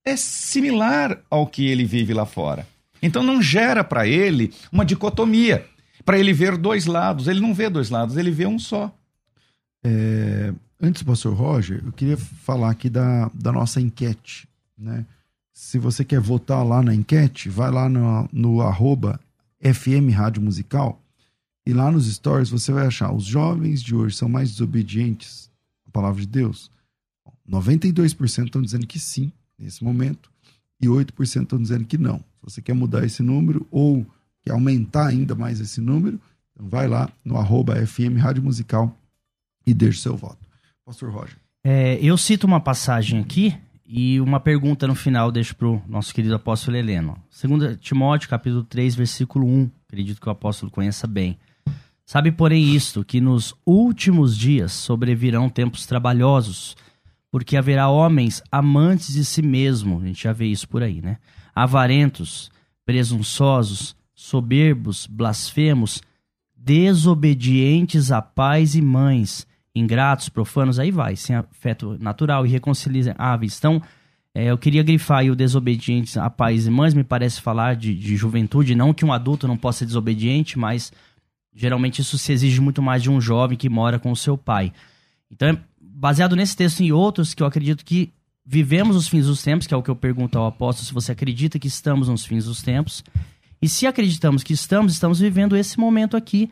é 0.06 0.16
similar 0.16 1.20
ao 1.30 1.46
que 1.46 1.68
ele 1.68 1.86
vive 1.86 2.14
lá 2.14 2.26
fora. 2.26 2.66
Então 3.02 3.24
não 3.24 3.42
gera 3.42 3.84
para 3.84 4.08
ele 4.08 4.54
uma 4.72 4.86
dicotomia, 4.86 5.66
para 6.06 6.18
ele 6.18 6.34
ver 6.34 6.58
dois 6.58 6.86
lados. 6.86 7.28
Ele 7.28 7.40
não 7.40 7.54
vê 7.54 7.70
dois 7.70 7.90
lados, 7.90 8.18
ele 8.18 8.32
vê 8.32 8.46
um 8.46 8.60
só. 8.60 8.94
É, 9.84 10.54
antes, 10.82 11.04
pastor 11.04 11.34
Roger, 11.34 11.82
eu 11.86 11.92
queria 11.92 12.18
falar 12.18 12.72
aqui 12.72 12.90
da, 12.90 13.30
da 13.34 13.52
nossa 13.52 13.80
enquete. 13.80 14.48
Né? 14.78 15.06
Se 15.54 15.78
você 15.78 16.04
quer 16.04 16.20
votar 16.20 16.66
lá 16.66 16.82
na 16.82 16.94
enquete, 16.94 17.50
vai 17.50 17.72
lá 17.72 17.88
no, 17.88 18.30
no 18.32 18.62
arroba 18.62 19.20
FM 19.62 20.14
Rádio 20.14 20.42
Musical, 20.42 21.02
e 21.66 21.74
lá 21.74 21.92
nos 21.92 22.12
stories 22.12 22.50
você 22.50 22.72
vai 22.72 22.88
achar 22.88 23.14
os 23.14 23.26
jovens 23.26 23.82
de 23.82 23.94
hoje 23.94 24.16
são 24.16 24.28
mais 24.28 24.50
desobedientes 24.52 25.52
à 25.86 25.92
palavra 25.92 26.22
de 26.22 26.28
Deus. 26.28 26.72
92% 27.48 28.46
estão 28.46 28.62
dizendo 28.62 28.88
que 28.88 29.00
sim, 29.00 29.32
nesse 29.58 29.84
momento, 29.84 30.32
e 30.82 30.88
8% 30.88 31.44
estão 31.44 31.62
dizendo 31.62 31.86
que 31.86 31.98
não. 31.98 32.20
Se 32.20 32.44
você 32.44 32.62
quer 32.62 32.74
mudar 32.74 33.06
esse 33.06 33.22
número 33.22 33.68
ou 33.70 34.06
quer 34.42 34.52
aumentar 34.52 35.08
ainda 35.08 35.36
mais 35.36 35.60
esse 35.60 35.82
número, 35.82 36.20
então 36.54 36.68
vai 36.68 36.88
lá 36.88 37.12
no 37.24 37.38
arroba 37.38 37.76
FM 37.86 38.18
Rádio 38.18 38.44
Musical 38.44 38.96
e 39.66 39.74
deixe 39.74 40.02
seu 40.02 40.16
voto. 40.16 40.40
Pastor 40.86 41.12
Roger. 41.12 41.38
É, 41.64 42.00
eu 42.02 42.18
cito 42.18 42.48
uma 42.48 42.60
passagem 42.60 43.20
aqui 43.20 43.56
e 43.92 44.22
uma 44.22 44.40
pergunta 44.40 44.86
no 44.86 44.94
final 44.94 45.32
deixo 45.32 45.56
para 45.56 45.68
o 45.68 45.82
nosso 45.88 46.14
querido 46.14 46.36
apóstolo 46.36 46.78
Heleno. 46.78 47.18
2 47.44 47.76
Timóteo, 47.80 48.30
capítulo 48.30 48.64
3, 48.64 48.94
versículo 48.94 49.48
1. 49.48 49.72
Acredito 49.88 50.22
que 50.22 50.30
o 50.30 50.32
apóstolo 50.32 50.72
conheça 50.72 51.08
bem. 51.08 51.40
Sabe, 52.06 52.32
porém, 52.32 52.76
isto, 52.76 53.04
que 53.04 53.20
nos 53.20 53.56
últimos 53.66 54.38
dias 54.38 54.74
sobrevirão 54.74 55.50
tempos 55.50 55.88
trabalhosos, 55.88 56.78
porque 57.32 57.58
haverá 57.58 57.90
homens 57.90 58.44
amantes 58.52 59.14
de 59.14 59.26
si 59.26 59.42
mesmo, 59.42 60.00
a 60.00 60.06
gente 60.06 60.22
já 60.22 60.34
vê 60.34 60.46
isso 60.46 60.70
por 60.70 60.84
aí, 60.84 61.02
né? 61.02 61.18
Avarentos, 61.56 62.52
presunçosos, 62.86 63.96
soberbos, 64.14 65.08
blasfemos, 65.08 66.00
desobedientes 66.56 68.12
a 68.12 68.22
pais 68.22 68.76
e 68.76 68.84
mães, 68.84 69.48
ingratos, 69.80 70.30
profanos, 70.30 70.80
aí 70.80 70.92
vai, 70.92 71.16
sem 71.16 71.36
afeto 71.36 71.98
natural, 72.00 72.46
irreconciliáveis. 72.46 73.58
Então, 73.58 73.82
é, 74.34 74.46
eu 74.46 74.58
queria 74.58 74.84
grifar 74.84 75.20
aí 75.20 75.32
o 75.32 75.36
desobediente 75.36 76.20
a 76.20 76.30
pais 76.30 76.68
e 76.68 76.70
mães, 76.70 76.94
me 76.94 77.04
parece 77.04 77.42
falar 77.42 77.76
de, 77.76 77.96
de 77.96 78.16
juventude, 78.16 78.76
não 78.76 78.94
que 78.94 79.04
um 79.04 79.12
adulto 79.12 79.48
não 79.48 79.58
possa 79.58 79.80
ser 79.80 79.86
desobediente, 79.86 80.58
mas 80.58 80.92
geralmente 81.54 82.02
isso 82.02 82.18
se 82.18 82.32
exige 82.32 82.62
muito 82.62 82.82
mais 82.82 83.02
de 83.02 83.10
um 83.10 83.20
jovem 83.20 83.58
que 83.58 83.70
mora 83.70 83.98
com 83.98 84.12
o 84.12 84.16
seu 84.16 84.38
pai. 84.38 84.72
Então, 85.32 85.58
baseado 85.82 86.36
nesse 86.36 86.56
texto 86.56 86.82
e 86.82 86.94
outros 86.94 87.34
que 87.34 87.42
eu 87.42 87.48
acredito 87.48 87.84
que 87.84 88.12
vivemos 88.46 88.96
os 88.96 89.08
fins 89.08 89.26
dos 89.26 89.44
tempos, 89.44 89.68
que 89.68 89.74
é 89.74 89.78
o 89.78 89.84
que 89.84 89.90
eu 89.90 89.96
pergunto 89.96 90.38
ao 90.38 90.48
apóstolo, 90.48 90.88
se 90.88 90.94
você 90.94 91.12
acredita 91.12 91.60
que 91.60 91.68
estamos 91.68 92.08
nos 92.08 92.26
fins 92.26 92.46
dos 92.46 92.62
tempos. 92.62 93.04
E 93.62 93.68
se 93.68 93.86
acreditamos 93.86 94.42
que 94.42 94.54
estamos, 94.54 94.94
estamos 94.94 95.20
vivendo 95.20 95.56
esse 95.56 95.78
momento 95.80 96.16
aqui 96.16 96.50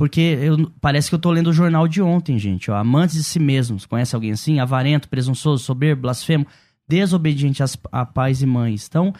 porque 0.00 0.38
eu, 0.40 0.72
parece 0.80 1.10
que 1.10 1.14
eu 1.14 1.18
tô 1.18 1.30
lendo 1.30 1.48
o 1.48 1.52
jornal 1.52 1.86
de 1.86 2.00
ontem, 2.00 2.38
gente. 2.38 2.70
Ó, 2.70 2.74
amantes 2.74 3.16
de 3.16 3.22
si 3.22 3.38
mesmos. 3.38 3.84
Conhece 3.84 4.14
alguém 4.14 4.30
assim? 4.30 4.58
Avarento, 4.58 5.10
presunçoso, 5.10 5.62
soberbo, 5.62 6.00
blasfemo, 6.00 6.46
desobediente 6.88 7.62
às, 7.62 7.76
a 7.92 8.06
pais 8.06 8.40
e 8.40 8.46
mães. 8.46 8.86
Então, 8.88 9.12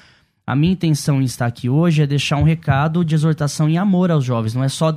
a 0.46 0.56
minha 0.56 0.72
intenção 0.72 1.20
em 1.20 1.26
estar 1.26 1.44
aqui 1.44 1.68
hoje 1.68 2.00
é 2.00 2.06
deixar 2.06 2.38
um 2.38 2.44
recado 2.44 3.04
de 3.04 3.14
exortação 3.14 3.68
e 3.68 3.76
amor 3.76 4.10
aos 4.10 4.24
jovens. 4.24 4.54
Não 4.54 4.64
é 4.64 4.70
só 4.70 4.90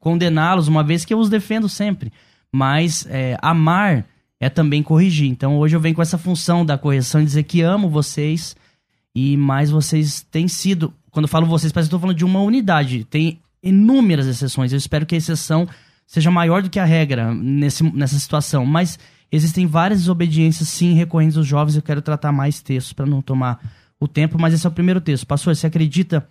condená-los, 0.00 0.66
uma 0.66 0.82
vez 0.82 1.04
que 1.04 1.14
eu 1.14 1.20
os 1.20 1.28
defendo 1.28 1.68
sempre. 1.68 2.12
Mas 2.52 3.06
é, 3.08 3.36
amar 3.40 4.04
é 4.40 4.48
também 4.48 4.82
corrigir. 4.82 5.30
Então, 5.30 5.56
hoje 5.56 5.76
eu 5.76 5.80
venho 5.80 5.94
com 5.94 6.02
essa 6.02 6.18
função 6.18 6.66
da 6.66 6.76
correção 6.76 7.22
e 7.22 7.24
dizer 7.24 7.44
que 7.44 7.62
amo 7.62 7.88
vocês. 7.88 8.56
E 9.14 9.36
mais 9.36 9.70
vocês 9.70 10.26
têm 10.32 10.48
sido. 10.48 10.92
Quando 11.12 11.26
eu 11.26 11.28
falo 11.28 11.46
vocês, 11.46 11.72
parece 11.72 11.88
que 11.88 11.94
eu 11.94 11.98
estou 11.98 12.08
falando 12.08 12.18
de 12.18 12.24
uma 12.24 12.40
unidade. 12.40 13.04
Tem 13.04 13.38
inúmeras 13.62 14.26
exceções. 14.26 14.72
Eu 14.72 14.78
espero 14.78 15.06
que 15.06 15.14
a 15.14 15.18
exceção 15.18 15.68
seja 16.06 16.30
maior 16.30 16.62
do 16.62 16.70
que 16.70 16.78
a 16.78 16.84
regra 16.84 17.32
nesse, 17.34 17.82
nessa 17.94 18.18
situação. 18.18 18.66
Mas 18.66 18.98
existem 19.30 19.66
várias 19.66 20.00
desobediências, 20.00 20.68
sim, 20.68 20.94
recorrentes 20.94 21.36
dos 21.36 21.46
jovens. 21.46 21.76
Eu 21.76 21.82
quero 21.82 22.02
tratar 22.02 22.32
mais 22.32 22.60
textos 22.60 22.92
para 22.92 23.06
não 23.06 23.22
tomar 23.22 23.60
o 23.98 24.08
tempo, 24.08 24.38
mas 24.38 24.52
esse 24.52 24.66
é 24.66 24.68
o 24.68 24.72
primeiro 24.72 25.00
texto. 25.00 25.26
Pastor, 25.26 25.54
você 25.54 25.66
acredita 25.66 26.28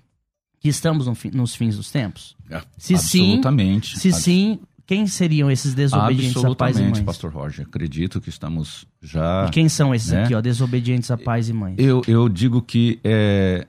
que 0.59 0.69
estamos 0.69 1.07
no 1.07 1.17
nos 1.33 1.55
fins 1.55 1.77
dos 1.77 1.89
tempos? 1.89 2.35
É, 2.49 2.61
se 2.77 2.95
absolutamente. 2.95 3.97
Sim, 3.97 4.11
se 4.11 4.21
sim, 4.21 4.59
quem 4.85 5.07
seriam 5.07 5.49
esses 5.49 5.73
desobedientes 5.73 6.43
a 6.43 6.53
pais 6.53 6.77
e 6.77 6.83
mães? 6.83 6.99
Pastor 6.99 7.31
Roger. 7.31 7.65
Acredito 7.65 8.19
que 8.19 8.29
estamos 8.29 8.85
já. 9.01 9.45
E 9.47 9.51
quem 9.51 9.69
são 9.69 9.95
esses 9.95 10.11
né? 10.11 10.23
aqui, 10.23 10.35
ó, 10.35 10.41
desobedientes 10.41 11.09
a 11.09 11.17
pais 11.17 11.49
e 11.49 11.53
mães? 11.53 11.75
Eu, 11.79 12.01
eu 12.07 12.27
digo 12.27 12.61
que 12.61 12.99
é, 13.03 13.65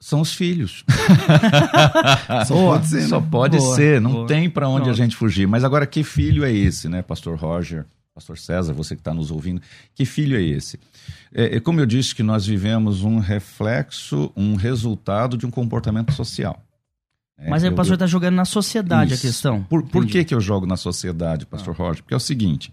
são 0.00 0.20
os 0.20 0.34
filhos. 0.34 0.84
só 2.46 2.54
pode 2.54 2.88
ser, 2.88 3.00
né? 3.00 3.08
Só 3.08 3.20
pode 3.20 3.56
boa, 3.56 3.76
ser, 3.76 4.00
não 4.00 4.12
boa. 4.12 4.26
tem 4.26 4.48
para 4.48 4.68
onde 4.68 4.84
Pronto. 4.84 4.90
a 4.90 4.96
gente 4.96 5.16
fugir. 5.16 5.46
Mas 5.46 5.64
agora, 5.64 5.86
que 5.86 6.04
filho 6.04 6.44
é 6.44 6.52
esse, 6.52 6.88
né, 6.88 7.02
Pastor 7.02 7.36
Roger, 7.38 7.84
Pastor 8.14 8.38
César, 8.38 8.72
você 8.72 8.94
que 8.94 9.00
está 9.00 9.12
nos 9.12 9.30
ouvindo, 9.30 9.60
que 9.94 10.04
filho 10.04 10.36
é 10.36 10.42
esse? 10.42 10.78
É, 11.34 11.56
é, 11.56 11.60
como 11.60 11.80
eu 11.80 11.86
disse 11.86 12.14
que 12.14 12.22
nós 12.22 12.46
vivemos 12.46 13.02
um 13.02 13.18
reflexo, 13.18 14.32
um 14.36 14.54
resultado 14.54 15.36
de 15.36 15.46
um 15.46 15.50
comportamento 15.50 16.12
social. 16.12 16.62
É, 17.38 17.50
Mas 17.50 17.62
aí 17.62 17.70
o 17.70 17.74
pastor 17.74 17.94
está 17.94 18.06
jogando 18.06 18.34
na 18.34 18.46
sociedade 18.46 19.12
isso. 19.12 19.26
a 19.26 19.28
questão. 19.28 19.62
Por, 19.64 19.82
por 19.82 20.06
que, 20.06 20.24
que 20.24 20.34
eu 20.34 20.40
jogo 20.40 20.66
na 20.66 20.76
sociedade, 20.76 21.44
Pastor 21.44 21.74
ah. 21.78 21.82
Roger? 21.82 22.02
Porque 22.02 22.14
é 22.14 22.16
o 22.16 22.20
seguinte, 22.20 22.72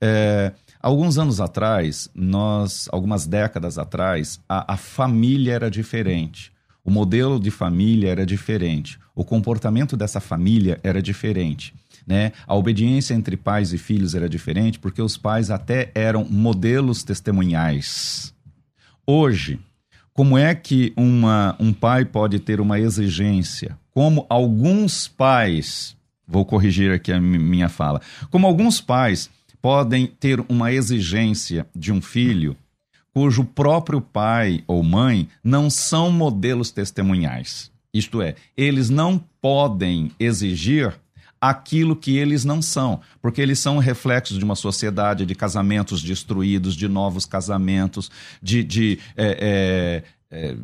é, 0.00 0.52
Alguns 0.86 1.18
anos 1.18 1.40
atrás, 1.40 2.08
nós, 2.14 2.88
algumas 2.92 3.26
décadas 3.26 3.76
atrás, 3.76 4.38
a, 4.48 4.74
a 4.74 4.76
família 4.76 5.52
era 5.52 5.68
diferente. 5.68 6.52
O 6.86 6.90
modelo 6.90 7.40
de 7.40 7.50
família 7.50 8.10
era 8.10 8.24
diferente, 8.24 8.96
o 9.12 9.24
comportamento 9.24 9.96
dessa 9.96 10.20
família 10.20 10.78
era 10.84 11.02
diferente. 11.02 11.74
Né? 12.06 12.30
A 12.46 12.54
obediência 12.54 13.12
entre 13.12 13.36
pais 13.36 13.72
e 13.72 13.78
filhos 13.78 14.14
era 14.14 14.28
diferente 14.28 14.78
porque 14.78 15.02
os 15.02 15.16
pais 15.16 15.50
até 15.50 15.90
eram 15.96 16.24
modelos 16.24 17.02
testemunhais. 17.02 18.32
Hoje, 19.04 19.58
como 20.12 20.38
é 20.38 20.54
que 20.54 20.92
uma, 20.96 21.56
um 21.58 21.72
pai 21.72 22.04
pode 22.04 22.38
ter 22.38 22.60
uma 22.60 22.78
exigência? 22.78 23.76
Como 23.90 24.24
alguns 24.28 25.08
pais, 25.08 25.96
vou 26.24 26.44
corrigir 26.44 26.92
aqui 26.92 27.10
a 27.10 27.20
minha 27.20 27.68
fala, 27.68 28.00
como 28.30 28.46
alguns 28.46 28.80
pais 28.80 29.28
podem 29.60 30.06
ter 30.06 30.38
uma 30.48 30.72
exigência 30.72 31.66
de 31.74 31.90
um 31.90 32.00
filho 32.00 32.56
cujo 33.16 33.44
próprio 33.44 33.98
pai 33.98 34.62
ou 34.66 34.82
mãe 34.82 35.26
não 35.42 35.70
são 35.70 36.12
modelos 36.12 36.70
testemunhais. 36.70 37.72
Isto 37.90 38.20
é, 38.20 38.34
eles 38.54 38.90
não 38.90 39.18
podem 39.40 40.10
exigir 40.20 40.92
aquilo 41.40 41.96
que 41.96 42.18
eles 42.18 42.44
não 42.44 42.60
são, 42.60 43.00
porque 43.22 43.40
eles 43.40 43.58
são 43.58 43.78
reflexos 43.78 44.36
de 44.36 44.44
uma 44.44 44.54
sociedade 44.54 45.24
de 45.24 45.34
casamentos 45.34 46.02
destruídos, 46.02 46.74
de 46.76 46.88
novos 46.88 47.24
casamentos, 47.24 48.10
de, 48.42 48.62
de 48.62 48.98
é, 49.16 50.02
é, 50.30 50.56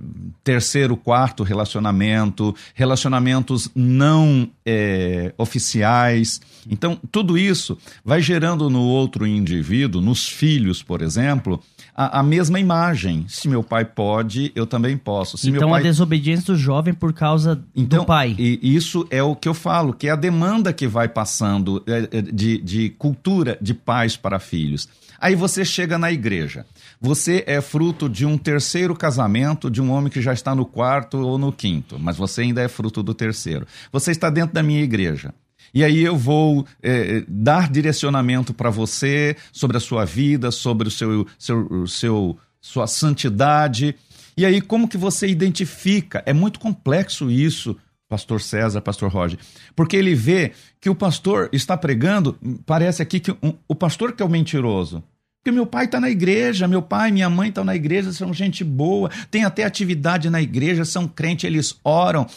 terceiro, 0.43 0.97
quarto 0.97 1.43
relacionamento, 1.43 2.55
relacionamentos 2.75 3.71
não 3.75 4.49
é, 4.67 5.33
oficiais. 5.39 6.41
Então, 6.69 6.99
tudo 7.11 7.39
isso 7.39 7.79
vai 8.05 8.21
gerando 8.21 8.69
no 8.69 8.83
outro 8.83 9.27
indivíduo, 9.27 10.01
nos 10.01 10.29
filhos, 10.29 10.83
por 10.83 11.01
exemplo, 11.01 11.63
a, 11.95 12.21
a 12.21 12.23
mesma 12.23 12.59
imagem. 12.59 13.25
Se 13.29 13.49
meu 13.49 13.63
pai 13.63 13.85
pode, 13.85 14.51
eu 14.55 14.67
também 14.67 14.97
posso. 14.97 15.39
Se 15.39 15.51
então, 15.51 15.71
pai... 15.71 15.81
a 15.81 15.85
desobediência 15.85 16.55
do 16.55 16.59
jovem 16.59 16.95
por 16.95 17.13
causa 17.13 17.63
então, 17.75 18.01
do 18.01 18.07
pai. 18.07 18.35
E 18.39 18.75
isso 18.75 19.07
é 19.11 19.23
o 19.23 19.37
que 19.37 19.49
eu 19.49 19.55
falo, 19.55 19.93
que 19.93 20.09
é 20.09 20.11
a 20.11 20.17
demanda 20.17 20.73
que 20.73 20.87
vai 20.87 21.09
passando 21.09 21.83
é, 21.87 22.19
é, 22.19 22.23
de, 22.23 22.59
de 22.59 22.91
cultura 22.91 23.57
de 23.61 23.75
pais 23.75 24.17
para 24.17 24.39
filhos. 24.39 24.89
Aí 25.23 25.37
você 25.37 25.65
chega 25.65 25.97
na 25.97 26.11
igreja. 26.11 26.67
Você 27.01 27.45
é 27.47 27.61
fruto 27.61 28.09
de 28.09 28.27
um 28.27 28.37
terceiro 28.37 28.93
casamento 28.93 29.71
de 29.71 29.81
um 29.81 29.89
homem 29.93 30.11
que 30.11 30.21
já 30.21 30.33
está 30.33 30.53
no 30.53 30.67
quarto 30.67 31.17
ou 31.19 31.39
no 31.39 31.53
quinto, 31.53 31.97
mas 31.97 32.17
você 32.17 32.41
ainda 32.41 32.61
é 32.61 32.67
fruto 32.67 33.05
do 33.05 33.15
terceiro. 33.15 33.65
Você 33.93 34.11
está 34.11 34.29
dentro 34.29 34.53
da 34.53 34.65
minha 34.65 34.83
igreja. 34.83 35.33
e 35.73 35.85
aí 35.85 36.01
eu 36.03 36.17
vou 36.17 36.67
é, 36.83 37.23
dar 37.29 37.71
direcionamento 37.71 38.53
para 38.53 38.69
você 38.69 39.37
sobre 39.53 39.77
a 39.77 39.81
sua 39.81 40.05
vida, 40.05 40.51
sobre 40.51 40.89
o 40.89 40.91
seu, 40.91 41.25
seu, 41.39 41.87
seu, 41.87 42.39
sua 42.61 42.89
santidade. 42.89 43.95
E 44.37 44.45
aí, 44.45 44.61
como 44.61 44.89
que 44.89 44.99
você 44.99 45.29
identifica? 45.29 46.21
É 46.27 46.33
muito 46.33 46.59
complexo 46.59 47.31
isso, 47.31 47.77
pastor 48.09 48.41
César, 48.41 48.81
pastor 48.81 49.09
Roger, 49.09 49.39
porque 49.77 49.97
ele 49.97 50.17
vê 50.17 50.53
que 50.81 50.91
o 50.91 50.95
pastor 50.97 51.49
está 51.53 51.77
pregando, 51.77 52.37
parece 52.67 53.01
aqui 53.01 53.21
que 53.21 53.31
um, 53.43 53.55
o 53.69 53.75
pastor 53.75 54.13
que 54.13 54.23
é 54.23 54.27
o 54.27 54.29
mentiroso. 54.29 55.03
Porque 55.43 55.51
meu 55.51 55.67
pai 55.67 55.87
está 55.87 55.99
na 55.99 56.09
igreja, 56.09 56.69
meu 56.69 56.81
pai 56.81 57.09
e 57.09 57.13
minha 57.13 57.29
mãe 57.29 57.49
estão 57.49 57.65
na 57.65 57.75
igreja, 57.75 58.13
são 58.13 58.33
gente 58.33 58.63
boa, 58.63 59.11
tem 59.29 59.45
até 59.45 59.65
atividade 59.65 60.31
na 60.31 60.41
igreja, 60.41 60.85
são 60.85 61.09
crentes, 61.09 61.45
eles 61.45 61.81
oram, 61.83 62.29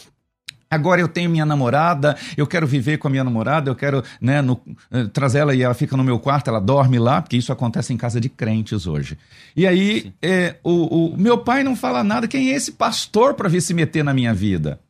Agora 0.68 1.00
eu 1.00 1.06
tenho 1.06 1.30
minha 1.30 1.46
namorada, 1.46 2.16
eu 2.36 2.44
quero 2.44 2.66
viver 2.66 2.98
com 2.98 3.06
a 3.06 3.10
minha 3.10 3.22
namorada, 3.22 3.70
eu 3.70 3.74
quero 3.76 4.02
né, 4.20 4.42
no, 4.42 4.60
eh, 4.90 5.04
trazer 5.12 5.38
ela 5.38 5.54
e 5.54 5.62
ela 5.62 5.74
fica 5.74 5.96
no 5.96 6.02
meu 6.02 6.18
quarto, 6.18 6.48
ela 6.48 6.60
dorme 6.60 6.98
lá, 6.98 7.22
porque 7.22 7.36
isso 7.36 7.52
acontece 7.52 7.92
em 7.92 7.96
casa 7.96 8.20
de 8.20 8.28
crentes 8.28 8.84
hoje. 8.84 9.16
E 9.56 9.64
aí, 9.64 10.12
é, 10.20 10.56
o, 10.64 11.12
o, 11.12 11.16
meu 11.16 11.38
pai 11.38 11.62
não 11.62 11.76
fala 11.76 12.02
nada, 12.02 12.26
quem 12.26 12.50
é 12.50 12.56
esse 12.56 12.72
pastor 12.72 13.34
para 13.34 13.48
vir 13.48 13.60
se 13.60 13.72
meter 13.72 14.02
na 14.02 14.12
minha 14.12 14.34
vida? 14.34 14.80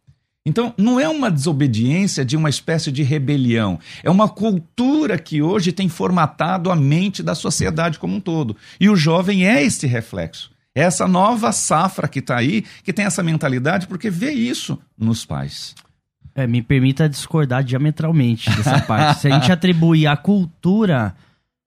Então, 0.46 0.72
não 0.78 1.00
é 1.00 1.08
uma 1.08 1.28
desobediência 1.28 2.24
de 2.24 2.36
uma 2.36 2.48
espécie 2.48 2.92
de 2.92 3.02
rebelião, 3.02 3.80
é 4.04 4.08
uma 4.08 4.28
cultura 4.28 5.18
que 5.18 5.42
hoje 5.42 5.72
tem 5.72 5.88
formatado 5.88 6.70
a 6.70 6.76
mente 6.76 7.20
da 7.20 7.34
sociedade 7.34 7.98
como 7.98 8.14
um 8.14 8.20
todo. 8.20 8.56
E 8.78 8.88
o 8.88 8.94
jovem 8.94 9.44
é 9.44 9.60
esse 9.64 9.88
reflexo. 9.88 10.52
Essa 10.72 11.08
nova 11.08 11.50
safra 11.50 12.06
que 12.06 12.20
está 12.20 12.36
aí, 12.36 12.64
que 12.84 12.92
tem 12.92 13.06
essa 13.06 13.24
mentalidade, 13.24 13.88
porque 13.88 14.08
vê 14.08 14.30
isso 14.30 14.78
nos 14.96 15.24
pais. 15.24 15.74
É, 16.32 16.46
me 16.46 16.62
permita 16.62 17.08
discordar 17.08 17.64
diametralmente 17.64 18.48
dessa 18.50 18.80
parte. 18.86 19.22
Se 19.22 19.28
a 19.28 19.40
gente 19.40 19.50
atribuir 19.50 20.06
à 20.06 20.16
cultura 20.16 21.14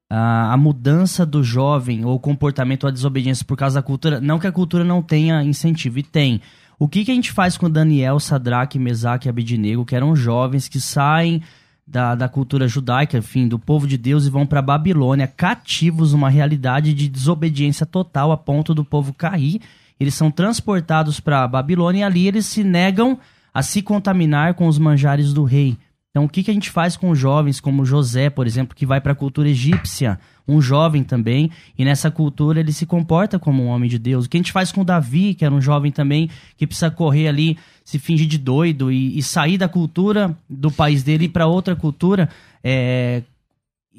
a, 0.10 0.54
a, 0.54 0.58
mudança 0.58 1.26
do 1.26 1.44
jovem 1.44 2.06
ou 2.06 2.20
comportamento 2.20 2.84
ou 2.86 2.90
a 2.90 2.94
desobediência 2.94 3.44
por 3.44 3.58
causa 3.58 3.76
da 3.80 3.84
cultura, 3.84 4.22
não 4.22 4.40
que 4.40 4.48
a 4.48 4.52
cultura 4.52 4.86
não 4.86 5.02
tenha 5.02 5.44
incentivo, 5.44 6.00
e 6.00 6.04
tem. 6.04 6.40
O 6.80 6.88
que, 6.88 7.04
que 7.04 7.12
a 7.12 7.14
gente 7.14 7.34
faz 7.34 7.58
com 7.58 7.70
Daniel, 7.70 8.22
Sadraque, 8.22 8.80
Mesaque 8.80 9.28
e 9.28 9.30
Abidinego, 9.30 9.84
que 9.84 9.94
eram 9.94 10.16
jovens 10.16 10.70
que 10.70 10.80
saem 10.80 11.44
da, 11.86 12.16
da 12.16 12.30
cultura 12.30 12.70
judaica, 12.70 13.18
enfim, 13.18 13.50
do 13.50 13.60
povo 13.60 13.86
de 13.86 13.98
Deus 13.98 14.26
e 14.26 14.30
vão 14.30 14.46
para 14.46 14.62
Babilônia 14.62 15.28
cativos, 15.28 16.14
uma 16.14 16.30
realidade 16.30 16.94
de 16.94 17.10
desobediência 17.10 17.86
total 17.86 18.32
a 18.32 18.38
ponto 18.38 18.74
do 18.74 18.86
povo 18.86 19.14
cair. 19.14 19.60
Eles 20.00 20.14
são 20.14 20.32
transportados 20.32 21.20
para 21.20 21.46
Babilônia 21.50 22.00
e 22.00 22.04
ali 22.04 22.28
eles 22.28 22.46
se 22.46 22.64
negam 22.64 23.20
a 23.54 23.62
se 23.62 23.82
contaminar 23.82 24.54
com 24.54 24.66
os 24.66 24.80
manjares 24.80 25.34
do 25.34 25.44
rei. 25.44 25.78
Então, 26.12 26.24
o 26.24 26.30
que, 26.30 26.44
que 26.44 26.52
a 26.52 26.54
gente 26.54 26.70
faz 26.70 26.96
com 26.96 27.14
jovens 27.14 27.60
como 27.60 27.86
José, 27.86 28.30
por 28.30 28.48
exemplo, 28.48 28.76
que 28.76 28.86
vai 28.86 29.02
para 29.02 29.12
a 29.12 29.16
cultura 29.16 29.50
egípcia, 29.50 30.18
um 30.50 30.62
jovem 30.62 31.04
também, 31.04 31.52
e 31.78 31.86
nessa 31.86 32.10
cultura 32.10 32.60
ele 32.60 32.72
se 32.72 32.86
comporta 32.86 33.38
como 33.38 33.64
um 33.64 33.68
homem 33.68 33.90
de 33.90 34.00
Deus? 34.00 34.26
O 34.26 34.30
que 34.30 34.38
a 34.38 34.40
gente 34.40 34.52
faz 34.52 34.72
com 34.72 34.84
Davi, 34.84 35.34
que 35.34 35.46
era 35.46 35.54
um 35.54 35.62
jovem 35.62 35.92
também, 35.92 36.30
que 36.58 36.66
precisa 36.66 36.90
correr 36.90 37.28
ali, 37.28 37.58
se 37.84 38.00
fingir 38.00 38.28
de 38.28 38.38
doido 38.38 38.92
e, 38.92 39.18
e 39.18 39.24
sair 39.24 39.58
da 39.58 39.68
cultura 39.68 40.36
do 40.50 40.72
país 40.72 41.04
dele 41.04 41.30
para 41.30 41.48
outra 41.48 41.76
cultura? 41.76 42.30
É, 42.64 43.24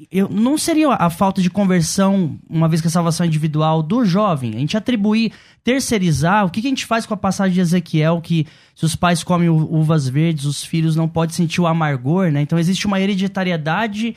eu, 0.09 0.29
não 0.29 0.57
seria 0.57 0.89
a 0.89 1.09
falta 1.09 1.41
de 1.41 1.49
conversão, 1.49 2.39
uma 2.49 2.67
vez 2.67 2.81
que 2.81 2.87
a 2.87 2.91
salvação 2.91 3.25
é 3.25 3.27
individual, 3.27 3.83
do 3.83 4.05
jovem? 4.05 4.55
A 4.55 4.59
gente 4.59 4.77
atribuir, 4.77 5.33
terceirizar, 5.63 6.45
o 6.45 6.49
que, 6.49 6.61
que 6.61 6.67
a 6.67 6.69
gente 6.69 6.85
faz 6.85 7.05
com 7.05 7.13
a 7.13 7.17
passagem 7.17 7.53
de 7.53 7.59
Ezequiel, 7.59 8.21
que 8.21 8.47
se 8.73 8.85
os 8.85 8.95
pais 8.95 9.23
comem 9.23 9.49
uvas 9.49 10.07
verdes, 10.07 10.45
os 10.45 10.63
filhos 10.63 10.95
não 10.95 11.07
podem 11.07 11.35
sentir 11.35 11.61
o 11.61 11.67
amargor, 11.67 12.31
né? 12.31 12.41
Então 12.41 12.57
existe 12.57 12.87
uma 12.87 12.99
hereditariedade 12.99 14.15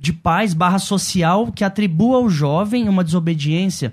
de 0.00 0.14
pais 0.14 0.54
barra 0.54 0.78
social 0.78 1.52
que 1.52 1.62
atribua 1.62 2.16
ao 2.16 2.30
jovem 2.30 2.88
uma 2.88 3.04
desobediência. 3.04 3.92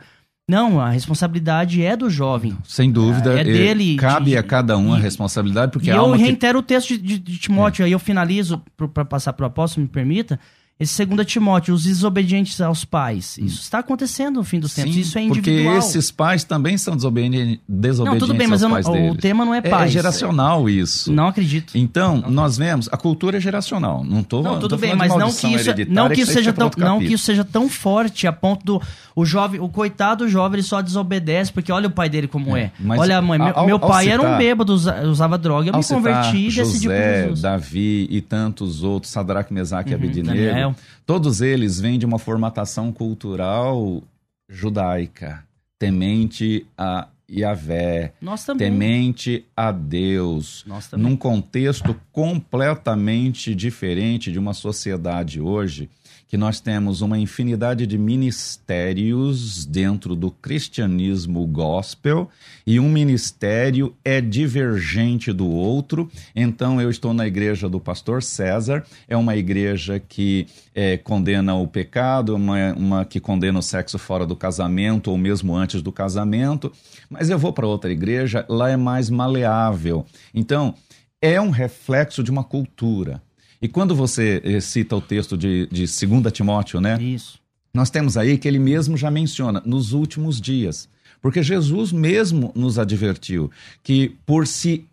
Não, 0.50 0.80
a 0.80 0.90
responsabilidade 0.90 1.84
é 1.84 1.98
do 1.98 2.10
jovem. 2.10 2.58
Sem 2.64 2.90
dúvida. 2.90 3.38
É, 3.38 3.42
é 3.42 3.44
dele. 3.44 3.98
Cabe 3.98 4.32
de, 4.32 4.38
a 4.38 4.44
cada 4.44 4.78
um 4.78 4.94
a 4.94 4.98
responsabilidade, 4.98 5.74
porque 5.74 5.90
e 5.90 5.94
eu 5.94 6.10
reitero 6.14 6.60
que... 6.60 6.64
o 6.64 6.68
texto 6.68 6.90
de, 6.90 6.98
de, 6.98 7.20
de 7.20 7.38
Timóteo, 7.38 7.84
é. 7.84 7.88
aí 7.88 7.92
eu 7.92 8.00
finalizo 8.00 8.64
para 8.94 9.04
passar 9.04 9.34
para 9.34 9.44
o 9.44 9.48
apóstolo, 9.48 9.86
me 9.86 9.90
permita. 9.90 10.40
Esse 10.80 11.04
2 11.06 11.26
Timóteo, 11.26 11.74
os 11.74 11.86
desobedientes 11.86 12.62
aos 12.62 12.86
pais. 12.86 13.38
Hum. 13.42 13.46
Isso 13.46 13.62
está 13.62 13.80
acontecendo 13.80 14.36
no 14.36 14.44
fim 14.44 14.60
dos 14.60 14.76
tempos. 14.76 14.94
Sim, 14.94 15.00
isso 15.00 15.18
é 15.18 15.22
individual. 15.24 15.74
Porque 15.74 15.88
esses 15.88 16.12
pais 16.12 16.44
também 16.44 16.78
são 16.78 16.96
desobedientes, 16.96 17.60
desobedientes 17.68 18.22
não, 18.22 18.28
tudo 18.28 18.38
bem, 18.38 18.48
mas 18.48 18.62
não, 18.62 19.10
o 19.10 19.16
tema 19.16 19.44
não 19.44 19.56
é 19.56 19.62
pais. 19.62 19.90
É 19.90 19.94
geracional 19.94 20.70
isso. 20.70 21.12
Não 21.12 21.28
acredito. 21.28 21.76
Então, 21.76 22.18
não. 22.18 22.30
nós 22.30 22.58
vemos, 22.58 22.88
a 22.92 22.98
cultura 22.98 23.38
é 23.38 23.40
geracional. 23.40 24.04
Não 24.04 24.22
tô 24.22 24.44
Não, 24.44 24.60
tudo 24.60 24.78
bem, 24.78 24.96
mas 24.96 25.16
não 25.16 25.34
que 25.34 25.48
isso, 25.48 25.72
não 25.90 26.10
que 26.10 26.22
isso 26.22 26.34
seja 26.34 26.54
tão, 26.54 26.70
não 26.78 27.00
que 27.00 27.14
isso 27.14 27.24
seja 27.24 27.44
tão 27.44 27.68
forte 27.68 28.28
a 28.28 28.32
ponto 28.32 28.64
do 28.64 28.82
o 29.18 29.26
jovem, 29.26 29.60
o 29.60 29.68
coitado 29.68 30.30
jovem, 30.30 30.60
ele 30.60 30.68
só 30.68 30.80
desobedece 30.80 31.52
porque 31.52 31.72
olha 31.72 31.88
o 31.88 31.92
pai 31.92 32.08
dele 32.08 32.28
como 32.28 32.56
é. 32.56 32.66
é. 32.66 32.72
Olha 32.88 33.18
a 33.18 33.22
mãe, 33.22 33.40
ao, 33.42 33.66
meu, 33.66 33.80
pai 33.80 34.04
citar, 34.04 34.20
era 34.20 34.22
um 34.22 34.38
bêbado, 34.38 34.74
usava 34.74 35.40
droga, 35.40 35.72
eu 35.72 35.76
me 35.76 35.84
converti 35.84 36.38
e 36.38 36.52
decidi 36.52 36.88
por 36.88 36.96
Jesus. 36.96 37.42
Davi 37.42 38.08
e 38.12 38.22
tantos 38.22 38.84
outros, 38.84 39.12
Sadraque, 39.12 39.52
Mesaque 39.52 39.90
e 39.90 39.96
uhum, 39.96 40.00
Abednego, 40.00 40.67
todos 41.06 41.42
eles 41.42 41.80
vêm 41.80 42.00
de 42.00 42.06
uma 42.06 42.20
formatação 42.20 42.92
cultural 42.92 44.04
judaica, 44.50 45.44
temente 45.78 46.66
a 46.78 47.08
Yahvé, 47.30 48.14
temente 48.58 49.46
a 49.56 49.72
Deus, 49.72 50.66
num 50.98 51.18
contexto 51.18 52.00
completamente 52.12 53.54
diferente 53.54 54.32
de 54.32 54.40
uma 54.40 54.54
sociedade 54.54 55.42
hoje 55.42 55.90
que 56.28 56.38
nós 56.38 56.60
temos 56.60 57.02
uma 57.02 57.18
infinidade 57.18 57.88
de 57.88 57.98
ministérios 57.98 59.66
dentro 59.66 60.16
do 60.16 60.30
cristianismo 60.30 61.46
gospel 61.48 62.30
e 62.66 62.80
um 62.80 62.90
ministério 62.90 63.96
é 64.04 64.20
divergente 64.20 65.32
do 65.32 65.48
outro. 65.48 66.12
Então, 66.36 66.82
eu 66.82 66.90
estou 66.90 67.14
na 67.14 67.26
igreja 67.26 67.70
do 67.70 67.80
pastor 67.80 68.22
César, 68.22 68.84
é 69.08 69.16
uma 69.16 69.36
igreja 69.36 70.00
que 70.00 70.48
é, 70.76 70.98
condena 70.98 71.56
o 71.56 71.68
pecado, 71.68 72.36
uma, 72.36 72.74
uma 72.74 73.06
que 73.06 73.20
condena 73.20 73.60
o 73.60 73.64
sexo 73.64 73.98
fora 73.98 74.26
do 74.26 74.36
casamento 74.36 75.10
ou 75.10 75.18
mesmo 75.18 75.56
antes 75.56 75.82
do 75.82 75.92
casamento, 75.92 76.72
mas 77.10 77.30
eu 77.30 77.40
vou 77.40 77.54
para 77.54 77.66
outra 77.66 77.92
igreja, 77.92 78.46
lá 78.50 78.70
é 78.70 78.76
mais 78.76 79.10
maleável. 79.10 80.06
Então, 80.34 80.76
é 81.22 81.40
um 81.42 81.50
reflexo 81.50 82.22
de 82.22 82.30
uma 82.30 82.44
cultura. 82.44 83.22
E 83.62 83.68
quando 83.68 83.96
você 83.96 84.42
eh, 84.44 84.60
cita 84.60 84.96
o 84.96 85.02
texto 85.02 85.38
de, 85.38 85.68
de 85.72 85.86
2 85.86 86.32
Timóteo, 86.32 86.80
né? 86.80 87.02
Isso. 87.02 87.40
Nós 87.74 87.90
temos 87.90 88.18
aí 88.18 88.38
que 88.38 88.48
ele 88.48 88.60
mesmo 88.60 88.98
já 88.98 89.12
menciona, 89.12 89.62
nos 89.66 89.94
últimos 89.94 90.42
dias. 90.42 90.90
Porque 91.22 91.42
Jesus 91.44 91.92
mesmo 91.92 92.52
nos 92.56 92.78
advertiu 92.78 93.52
que 93.84 94.16
por 94.26 94.46
se 94.46 94.86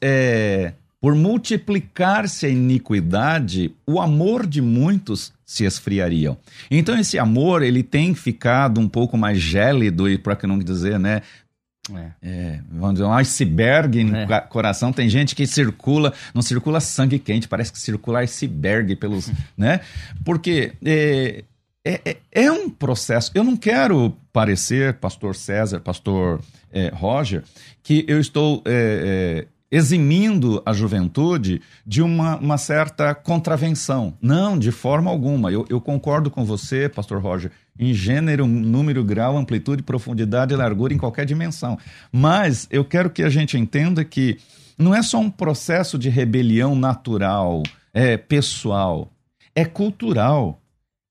é, 0.00 0.72
por 1.00 1.14
multiplicar-se 1.14 2.46
a 2.46 2.48
iniquidade, 2.48 3.72
o 3.86 4.00
amor 4.00 4.46
de 4.46 4.62
muitos 4.62 5.32
se 5.44 5.64
esfriaria. 5.64 6.36
Então 6.70 6.98
esse 6.98 7.18
amor 7.18 7.62
ele 7.62 7.82
tem 7.82 8.14
ficado 8.14 8.80
um 8.80 8.88
pouco 8.88 9.16
mais 9.16 9.38
gélido 9.38 10.08
e 10.08 10.18
para 10.18 10.34
que 10.34 10.46
não 10.46 10.58
dizer, 10.58 10.98
né, 10.98 11.22
é. 11.94 12.12
É, 12.22 12.60
vamos 12.70 12.94
dizer, 12.94 13.04
um 13.04 13.12
iceberg 13.12 14.02
no 14.04 14.16
é. 14.16 14.40
coração. 14.40 14.92
Tem 14.92 15.08
gente 15.08 15.34
que 15.34 15.46
circula, 15.46 16.12
não 16.34 16.42
circula 16.42 16.80
sangue 16.80 17.18
quente, 17.18 17.46
parece 17.46 17.72
que 17.72 17.78
circula 17.78 18.20
iceberg 18.20 18.96
pelos. 18.96 19.30
né? 19.56 19.80
Porque 20.24 20.72
é, 20.84 21.44
é, 21.84 22.00
é, 22.04 22.16
é, 22.32 22.50
um 22.50 22.68
processo. 22.68 23.30
Eu 23.34 23.44
não 23.44 23.56
quero 23.56 24.16
parecer, 24.32 24.94
pastor 24.94 25.34
César, 25.36 25.80
pastor 25.80 26.40
Roger, 26.94 27.42
que 27.82 28.04
eu 28.08 28.20
estou 28.20 28.62
eximindo 29.70 30.62
a 30.64 30.72
juventude 30.72 31.60
de 31.86 32.02
uma, 32.02 32.36
uma 32.36 32.58
certa 32.58 33.14
contravenção. 33.14 34.16
Não, 34.20 34.58
de 34.58 34.70
forma 34.70 35.10
alguma. 35.10 35.50
Eu, 35.50 35.64
eu 35.68 35.80
concordo 35.80 36.30
com 36.30 36.44
você, 36.44 36.88
pastor 36.88 37.20
Roger 37.20 37.50
em 37.78 37.92
gênero, 37.92 38.46
número, 38.46 39.04
grau, 39.04 39.36
amplitude, 39.36 39.82
profundidade 39.82 40.52
e 40.52 40.56
largura 40.56 40.94
em 40.94 40.98
qualquer 40.98 41.26
dimensão. 41.26 41.78
Mas 42.10 42.66
eu 42.70 42.84
quero 42.84 43.10
que 43.10 43.22
a 43.22 43.28
gente 43.28 43.58
entenda 43.58 44.04
que 44.04 44.38
não 44.78 44.94
é 44.94 45.02
só 45.02 45.18
um 45.18 45.30
processo 45.30 45.98
de 45.98 46.08
rebelião 46.08 46.74
natural, 46.74 47.62
é 47.92 48.16
pessoal, 48.16 49.10
é 49.54 49.64
cultural. 49.64 50.60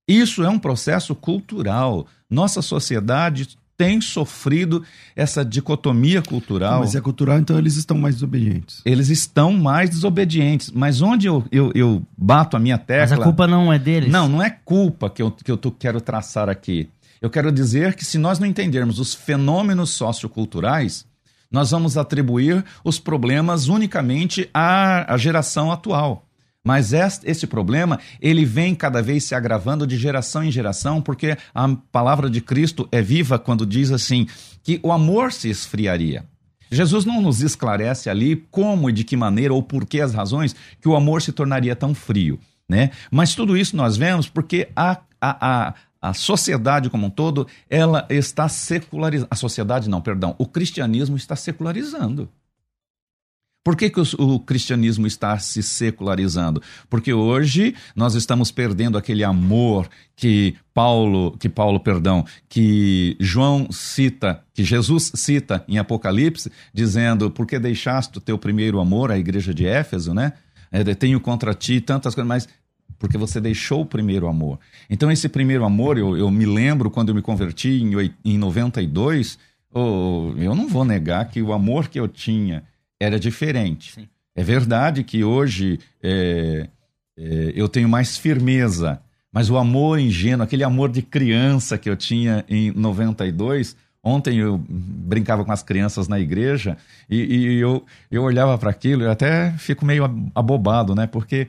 Isso 0.08 0.44
é 0.44 0.48
um 0.48 0.58
processo 0.58 1.14
cultural. 1.14 2.06
Nossa 2.30 2.62
sociedade 2.62 3.58
tem 3.76 4.00
sofrido 4.00 4.82
essa 5.14 5.44
dicotomia 5.44 6.22
cultural. 6.22 6.80
Mas 6.80 6.94
é 6.94 7.00
cultural, 7.00 7.38
então 7.38 7.58
eles 7.58 7.76
estão 7.76 7.98
mais 7.98 8.16
desobedientes. 8.16 8.80
Eles 8.84 9.08
estão 9.08 9.52
mais 9.52 9.90
desobedientes. 9.90 10.70
Mas 10.70 11.02
onde 11.02 11.26
eu, 11.26 11.44
eu, 11.52 11.70
eu 11.74 12.02
bato 12.16 12.56
a 12.56 12.60
minha 12.60 12.78
tecla. 12.78 13.16
Mas 13.16 13.20
a 13.20 13.22
culpa 13.22 13.46
não 13.46 13.72
é 13.72 13.78
deles. 13.78 14.10
Não, 14.10 14.28
não 14.28 14.42
é 14.42 14.50
culpa 14.50 15.10
que 15.10 15.22
eu, 15.22 15.30
que 15.30 15.50
eu 15.50 15.58
quero 15.58 16.00
traçar 16.00 16.48
aqui. 16.48 16.88
Eu 17.20 17.30
quero 17.30 17.50
dizer 17.50 17.94
que 17.94 18.04
se 18.04 18.18
nós 18.18 18.38
não 18.38 18.46
entendermos 18.46 18.98
os 18.98 19.14
fenômenos 19.14 19.90
socioculturais, 19.90 21.06
nós 21.50 21.70
vamos 21.70 21.96
atribuir 21.96 22.64
os 22.84 22.98
problemas 22.98 23.68
unicamente 23.68 24.48
à, 24.52 25.12
à 25.12 25.16
geração 25.16 25.70
atual. 25.70 26.24
Mas 26.66 26.92
esse 26.92 27.46
problema, 27.46 28.00
ele 28.20 28.44
vem 28.44 28.74
cada 28.74 29.00
vez 29.00 29.22
se 29.22 29.36
agravando 29.36 29.86
de 29.86 29.96
geração 29.96 30.42
em 30.42 30.50
geração, 30.50 31.00
porque 31.00 31.38
a 31.54 31.68
palavra 31.92 32.28
de 32.28 32.40
Cristo 32.40 32.88
é 32.90 33.00
viva 33.00 33.38
quando 33.38 33.64
diz 33.64 33.92
assim, 33.92 34.26
que 34.64 34.80
o 34.82 34.90
amor 34.90 35.32
se 35.32 35.48
esfriaria. 35.48 36.24
Jesus 36.68 37.04
não 37.04 37.22
nos 37.22 37.40
esclarece 37.40 38.10
ali 38.10 38.44
como 38.50 38.90
e 38.90 38.92
de 38.92 39.04
que 39.04 39.16
maneira 39.16 39.54
ou 39.54 39.62
por 39.62 39.86
que 39.86 40.00
as 40.00 40.12
razões 40.12 40.56
que 40.80 40.88
o 40.88 40.96
amor 40.96 41.22
se 41.22 41.30
tornaria 41.30 41.76
tão 41.76 41.94
frio, 41.94 42.36
né? 42.68 42.90
Mas 43.12 43.32
tudo 43.32 43.56
isso 43.56 43.76
nós 43.76 43.96
vemos 43.96 44.28
porque 44.28 44.68
a, 44.74 44.98
a, 45.20 45.68
a, 45.68 45.74
a 46.02 46.14
sociedade 46.14 46.90
como 46.90 47.06
um 47.06 47.10
todo, 47.10 47.46
ela 47.70 48.08
está 48.10 48.48
secularizando. 48.48 49.28
A 49.30 49.36
sociedade 49.36 49.88
não, 49.88 50.00
perdão, 50.00 50.34
o 50.36 50.44
cristianismo 50.44 51.16
está 51.16 51.36
secularizando. 51.36 52.28
Por 53.66 53.74
que, 53.74 53.90
que 53.90 53.98
o, 53.98 54.04
o, 54.20 54.38
cristianismo 54.38 55.08
está 55.08 55.36
se 55.40 55.60
secularizando? 55.60 56.62
Porque 56.88 57.12
hoje 57.12 57.74
nós 57.96 58.14
estamos 58.14 58.52
perdendo 58.52 58.96
aquele 58.96 59.24
amor 59.24 59.88
que 60.14 60.54
Paulo, 60.72 61.36
que 61.36 61.48
Paulo, 61.48 61.80
perdão, 61.80 62.24
que 62.48 63.16
João 63.18 63.66
cita, 63.72 64.40
que 64.54 64.62
Jesus 64.62 65.10
cita 65.16 65.64
em 65.66 65.78
Apocalipse, 65.78 66.48
dizendo: 66.72 67.28
"Por 67.28 67.44
que 67.44 67.58
deixaste 67.58 68.18
o 68.18 68.20
teu 68.20 68.38
primeiro 68.38 68.78
amor, 68.78 69.10
a 69.10 69.18
igreja 69.18 69.52
de 69.52 69.66
Éfeso, 69.66 70.14
né? 70.14 70.34
É, 70.70 70.84
tenho 70.94 71.18
contra 71.18 71.52
ti 71.52 71.80
tantas 71.80 72.14
coisas, 72.14 72.28
mas 72.28 72.48
porque 73.00 73.18
você 73.18 73.40
deixou 73.40 73.80
o 73.80 73.86
primeiro 73.86 74.28
amor. 74.28 74.60
Então, 74.88 75.10
esse 75.10 75.28
primeiro 75.28 75.64
amor, 75.64 75.98
eu, 75.98 76.16
eu 76.16 76.30
me 76.30 76.46
lembro 76.46 76.88
quando 76.88 77.08
eu 77.08 77.16
me 77.16 77.20
converti 77.20 77.82
em, 77.82 78.14
em 78.24 78.38
92, 78.38 79.40
oh, 79.74 80.32
eu 80.36 80.54
não 80.54 80.68
vou 80.68 80.84
negar 80.84 81.28
que 81.28 81.42
o 81.42 81.52
amor 81.52 81.88
que 81.88 81.98
eu 81.98 82.06
tinha 82.06 82.62
era 83.00 83.18
diferente. 83.18 83.92
Sim. 83.92 84.08
É 84.34 84.42
verdade 84.42 85.02
que 85.02 85.24
hoje 85.24 85.78
é, 86.02 86.68
é, 87.16 87.52
eu 87.54 87.68
tenho 87.68 87.88
mais 87.88 88.18
firmeza, 88.18 89.00
mas 89.32 89.48
o 89.48 89.56
amor 89.56 89.98
ingênuo, 89.98 90.44
aquele 90.44 90.62
amor 90.62 90.90
de 90.90 91.00
criança 91.00 91.78
que 91.78 91.88
eu 91.88 91.96
tinha 91.96 92.44
em 92.48 92.70
92, 92.70 93.76
ontem 94.04 94.38
eu 94.38 94.62
brincava 94.68 95.44
com 95.44 95.52
as 95.52 95.62
crianças 95.62 96.06
na 96.06 96.20
igreja 96.20 96.76
e, 97.08 97.16
e 97.16 97.60
eu, 97.60 97.84
eu 98.10 98.22
olhava 98.22 98.58
para 98.58 98.70
aquilo 98.70 99.04
e 99.04 99.08
até 99.08 99.52
fico 99.52 99.86
meio 99.86 100.04
abobado, 100.34 100.94
né? 100.94 101.06
Porque 101.06 101.48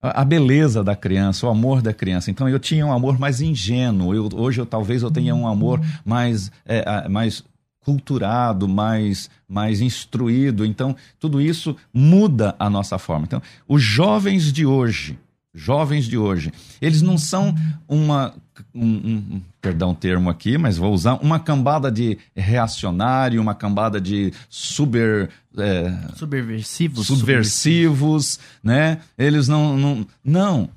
a 0.00 0.24
beleza 0.24 0.84
da 0.84 0.94
criança, 0.94 1.46
o 1.46 1.50
amor 1.50 1.80
da 1.80 1.92
criança. 1.92 2.30
Então 2.30 2.48
eu 2.48 2.58
tinha 2.58 2.84
um 2.84 2.92
amor 2.92 3.18
mais 3.18 3.40
ingênuo. 3.40 4.14
Eu, 4.14 4.28
hoje 4.34 4.60
eu 4.60 4.66
talvez 4.66 5.02
eu 5.02 5.10
tenha 5.10 5.34
um 5.34 5.48
amor 5.48 5.80
mais, 6.04 6.52
é, 6.66 7.08
mais 7.08 7.42
culturado, 7.84 8.66
mais, 8.66 9.30
mais 9.48 9.80
instruído. 9.80 10.64
Então, 10.64 10.96
tudo 11.20 11.40
isso 11.40 11.76
muda 11.92 12.56
a 12.58 12.68
nossa 12.68 12.98
forma. 12.98 13.26
Então, 13.26 13.42
os 13.68 13.82
jovens 13.82 14.52
de 14.52 14.64
hoje, 14.64 15.18
jovens 15.54 16.06
de 16.06 16.18
hoje, 16.18 16.52
eles 16.80 17.02
não 17.02 17.16
são 17.16 17.54
uma. 17.86 18.34
Um, 18.72 18.86
um, 18.86 19.42
perdão 19.60 19.90
o 19.90 19.94
termo 19.94 20.30
aqui, 20.30 20.56
mas 20.56 20.76
vou 20.76 20.92
usar 20.92 21.14
uma 21.14 21.40
cambada 21.40 21.90
de 21.90 22.18
reacionário, 22.34 23.40
uma 23.40 23.54
cambada 23.54 24.00
de 24.00 24.32
super. 24.48 25.28
É, 25.56 25.92
subversivos. 26.16 27.06
Subversivos, 27.06 28.40
né? 28.62 29.00
Eles 29.18 29.46
não. 29.46 29.76
Não. 29.76 30.06
não. 30.24 30.70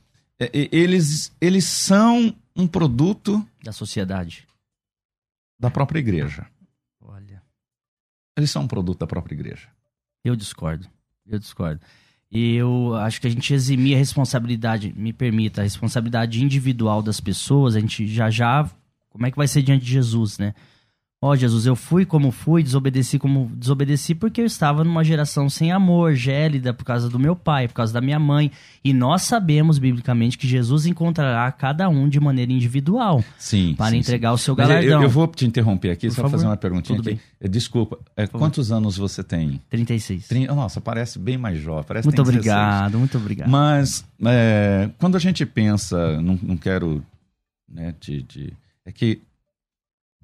Eles, 0.53 1.31
eles 1.41 1.65
são 1.65 2.33
um 2.55 2.67
produto. 2.67 3.43
Da 3.63 3.71
sociedade. 3.71 4.47
Da 5.59 5.71
própria 5.71 5.99
igreja. 5.99 6.45
Eles 8.37 8.51
são 8.51 8.63
um 8.63 8.67
produto 8.67 8.99
da 8.99 9.07
própria 9.07 9.33
igreja. 9.33 9.67
Eu 10.23 10.35
discordo. 10.35 10.87
Eu 11.25 11.39
discordo. 11.39 11.81
E 12.31 12.55
eu 12.55 12.93
acho 12.95 13.19
que 13.19 13.27
a 13.27 13.29
gente 13.29 13.53
eximir 13.53 13.95
a 13.95 13.97
responsabilidade, 13.97 14.93
me 14.95 15.11
permita, 15.11 15.61
a 15.61 15.63
responsabilidade 15.63 16.43
individual 16.43 17.01
das 17.01 17.19
pessoas, 17.19 17.75
a 17.75 17.79
gente 17.79 18.05
já 18.07 18.29
já. 18.29 18.69
Como 19.09 19.25
é 19.25 19.31
que 19.31 19.37
vai 19.37 19.47
ser 19.47 19.63
diante 19.63 19.85
de 19.85 19.91
Jesus, 19.91 20.37
né? 20.37 20.53
Ó 21.19 21.31
oh, 21.31 21.35
Jesus, 21.35 21.65
eu 21.65 21.75
fui 21.75 22.05
como 22.05 22.29
fui, 22.29 22.61
desobedeci 22.61 23.17
como 23.17 23.49
desobedeci 23.55 24.13
porque 24.13 24.39
eu 24.39 24.45
estava 24.45 24.83
numa 24.83 25.03
geração 25.03 25.49
sem 25.49 25.71
amor, 25.71 26.13
gélida, 26.13 26.75
por 26.75 26.85
causa 26.85 27.09
do 27.09 27.17
meu 27.17 27.35
pai, 27.35 27.67
por 27.67 27.73
causa 27.73 27.91
da 27.91 27.99
minha 27.99 28.19
mãe. 28.19 28.51
E 28.83 28.93
nós 28.93 29.23
sabemos, 29.23 29.79
biblicamente, 29.79 30.37
que 30.37 30.47
Jesus 30.47 30.85
encontrará 30.85 31.51
cada 31.51 31.89
um 31.89 32.07
de 32.07 32.19
maneira 32.19 32.51
individual. 32.51 33.23
Sim. 33.35 33.73
Para 33.75 33.89
sim, 33.89 33.97
entregar 33.97 34.29
sim. 34.29 34.35
o 34.35 34.37
seu 34.37 34.55
galardão. 34.55 34.99
Eu, 34.99 35.01
eu, 35.01 35.09
vou 35.09 35.25
te 35.25 35.43
interromper 35.43 35.89
aqui, 35.89 36.07
por 36.09 36.17
só 36.17 36.29
fazer 36.29 36.45
uma 36.45 36.55
perguntinha 36.55 36.97
Tudo 36.97 37.09
aqui. 37.09 37.19
Bem. 37.41 37.49
Desculpa, 37.49 37.97
é, 38.15 38.27
quantos 38.27 38.71
anos 38.71 38.95
você 38.95 39.23
tem? 39.23 39.59
36. 39.71 40.27
Trin... 40.27 40.45
Nossa, 40.45 40.79
parece 40.79 41.17
bem 41.17 41.35
mais 41.35 41.59
jovem. 41.59 41.83
Parece 41.87 42.05
muito 42.07 42.21
obrigado, 42.21 42.99
muito 42.99 43.17
obrigado. 43.17 43.49
Mas 43.49 44.05
é, 44.23 44.87
quando 44.99 45.17
a 45.17 45.19
gente 45.19 45.47
pensa, 45.47 46.21
não, 46.21 46.37
não 46.43 46.55
quero 46.55 47.03
né, 47.67 47.95
te, 47.99 48.21
te, 48.21 48.53
é 48.85 48.91
que 48.91 49.19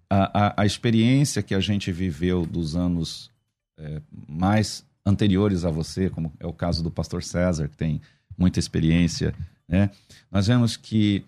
a, 0.10 0.48
a, 0.48 0.62
a 0.62 0.66
experiência 0.66 1.44
que 1.44 1.56
a 1.56 1.60
gente 1.60 1.92
viveu 1.92 2.46
dos 2.46 2.76
anos 2.76 3.32
é, 3.78 4.02
mais 4.28 4.86
anteriores 5.06 5.66
a 5.66 5.72
você, 5.72 6.10
como 6.10 6.32
é 6.40 6.48
o 6.48 6.54
caso 6.54 6.84
do 6.84 6.92
pastor 6.92 7.24
César, 7.24 7.68
que 7.68 7.78
tem 7.78 8.02
muita 8.38 8.60
experiência, 8.60 9.34
né? 9.68 9.90
nós 10.32 10.48
vemos 10.48 10.78
que 10.78 11.26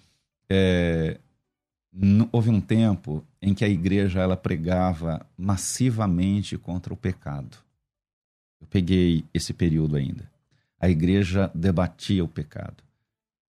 é, 0.49 1.17
houve 2.31 2.49
um 2.49 2.61
tempo 2.61 3.23
em 3.41 3.53
que 3.53 3.63
a 3.63 3.69
igreja 3.69 4.21
ela 4.21 4.37
pregava 4.37 5.25
massivamente 5.37 6.57
contra 6.57 6.93
o 6.93 6.97
pecado. 6.97 7.57
Eu 8.59 8.67
peguei 8.67 9.23
esse 9.33 9.53
período 9.53 9.95
ainda. 9.95 10.29
A 10.79 10.89
igreja 10.89 11.51
debatia 11.53 12.23
o 12.23 12.27
pecado. 12.27 12.83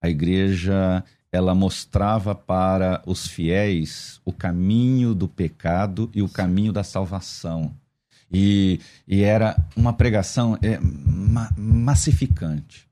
A 0.01 0.09
igreja 0.09 1.05
ela 1.37 1.55
mostrava 1.55 2.35
para 2.35 3.03
os 3.07 3.29
fiéis 3.29 4.21
o 4.25 4.33
caminho 4.33 5.15
do 5.15 5.29
pecado 5.29 6.11
e 6.15 6.23
o 6.23 6.29
caminho 6.29 6.73
da 6.73 6.83
salvação. 6.83 7.73
E, 8.33 8.81
e 9.07 9.23
era 9.23 9.55
uma 9.77 9.93
pregação 9.93 10.59
é, 10.63 10.79
ma, 10.81 11.53
massificante. 11.57 12.89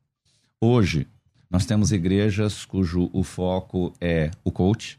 Hoje, 0.60 1.06
nós 1.50 1.64
temos 1.64 1.90
igrejas 1.90 2.64
cujo 2.64 3.08
o 3.12 3.24
foco 3.24 3.94
é 4.00 4.30
o 4.44 4.52
coach. 4.52 4.98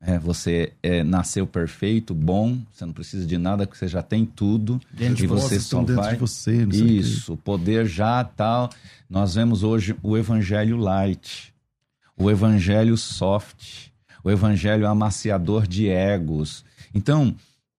É, 0.00 0.18
você 0.18 0.72
é, 0.82 1.04
nasceu 1.04 1.46
perfeito, 1.46 2.12
bom, 2.12 2.58
você 2.72 2.84
não 2.84 2.92
precisa 2.92 3.24
de 3.24 3.38
nada, 3.38 3.68
você 3.72 3.86
já 3.86 4.02
tem 4.02 4.24
tudo. 4.26 4.80
Dentro 4.90 5.22
e 5.22 5.26
você 5.28 5.60
só 5.60 5.78
dentro 5.78 5.94
vai... 5.94 6.14
de 6.14 6.18
você. 6.18 6.64
Isso, 6.64 7.36
poder 7.36 7.86
já 7.86 8.24
tal. 8.24 8.70
Nós 9.08 9.34
vemos 9.34 9.62
hoje 9.62 9.94
o 10.02 10.16
evangelho 10.16 10.76
light 10.76 11.51
o 12.16 12.30
evangelho 12.30 12.96
soft, 12.96 13.88
o 14.22 14.30
evangelho 14.30 14.86
amaciador 14.86 15.66
de 15.66 15.88
egos. 15.88 16.64
Então, 16.94 17.34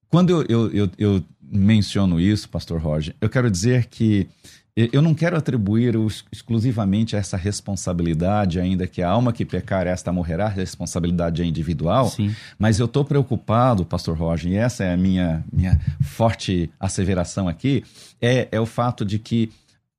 quando 0.09 0.29
eu, 0.29 0.43
eu, 0.47 0.71
eu, 0.71 0.91
eu 0.97 1.23
menciono 1.41 2.19
isso, 2.19 2.49
Pastor 2.49 2.81
Roger, 2.81 3.15
eu 3.21 3.29
quero 3.29 3.49
dizer 3.49 3.85
que 3.85 4.27
eu 4.75 5.03
não 5.03 5.13
quero 5.13 5.37
atribuir 5.37 5.93
exclusivamente 6.31 7.15
essa 7.15 7.37
responsabilidade, 7.37 8.59
ainda 8.59 8.87
que 8.87 9.03
a 9.03 9.09
alma 9.09 9.31
que 9.31 9.45
pecar, 9.45 9.85
esta 9.85 10.11
morrerá, 10.11 10.45
a 10.45 10.49
responsabilidade 10.49 11.43
é 11.43 11.45
individual, 11.45 12.09
Sim. 12.09 12.35
mas 12.57 12.79
eu 12.79 12.87
estou 12.87 13.05
preocupado, 13.05 13.85
pastor 13.85 14.17
Roger, 14.17 14.51
e 14.51 14.55
essa 14.55 14.83
é 14.83 14.93
a 14.93 14.97
minha, 14.97 15.45
minha 15.53 15.79
forte 16.01 16.71
asseveração 16.79 17.47
aqui, 17.47 17.83
é, 18.19 18.47
é 18.51 18.59
o 18.59 18.65
fato 18.65 19.05
de 19.05 19.19
que 19.19 19.51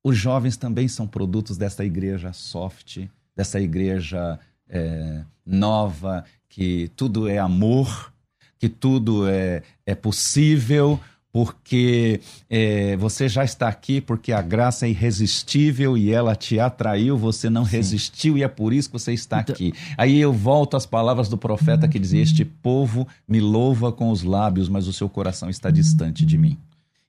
os 0.03 0.17
jovens 0.17 0.57
também 0.57 0.89
são 0.89 1.07
produtos 1.07 1.57
dessa 1.57 1.85
igreja 1.85 2.33
soft, 2.33 3.07
dessa 3.35 3.59
igreja 3.59 4.39
é, 4.69 5.21
nova, 5.45 6.23
que 6.49 6.89
tudo 6.95 7.27
é 7.27 7.37
amor, 7.37 8.13
que 8.57 8.69
tudo 8.69 9.27
é, 9.27 9.61
é 9.85 9.93
possível, 9.93 10.99
porque 11.35 12.21
é, 12.49 12.95
você 12.95 13.27
já 13.27 13.43
está 13.43 13.67
aqui 13.67 13.99
porque 13.99 14.31
a 14.31 14.41
graça 14.41 14.85
é 14.85 14.89
irresistível 14.89 15.97
e 15.97 16.09
ela 16.09 16.33
te 16.33 16.61
atraiu, 16.61 17.17
você 17.17 17.49
não 17.49 17.65
Sim. 17.65 17.71
resistiu 17.71 18.37
e 18.37 18.43
é 18.43 18.47
por 18.47 18.71
isso 18.71 18.89
que 18.89 18.93
você 18.97 19.11
está 19.11 19.41
então... 19.41 19.53
aqui. 19.53 19.73
Aí 19.97 20.17
eu 20.17 20.31
volto 20.31 20.77
às 20.77 20.85
palavras 20.85 21.27
do 21.27 21.37
profeta 21.37 21.89
que 21.89 21.99
dizia: 21.99 22.21
Este 22.21 22.45
povo 22.45 23.05
me 23.27 23.41
louva 23.41 23.91
com 23.91 24.11
os 24.11 24.23
lábios, 24.23 24.69
mas 24.69 24.87
o 24.87 24.93
seu 24.93 25.09
coração 25.09 25.49
está 25.49 25.69
distante 25.69 26.25
de 26.25 26.37
mim. 26.37 26.57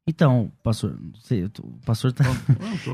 Então, 0.04 0.50
pastor, 0.60 0.98
o 1.62 1.78
pastor 1.84 2.12
tá. 2.12 2.24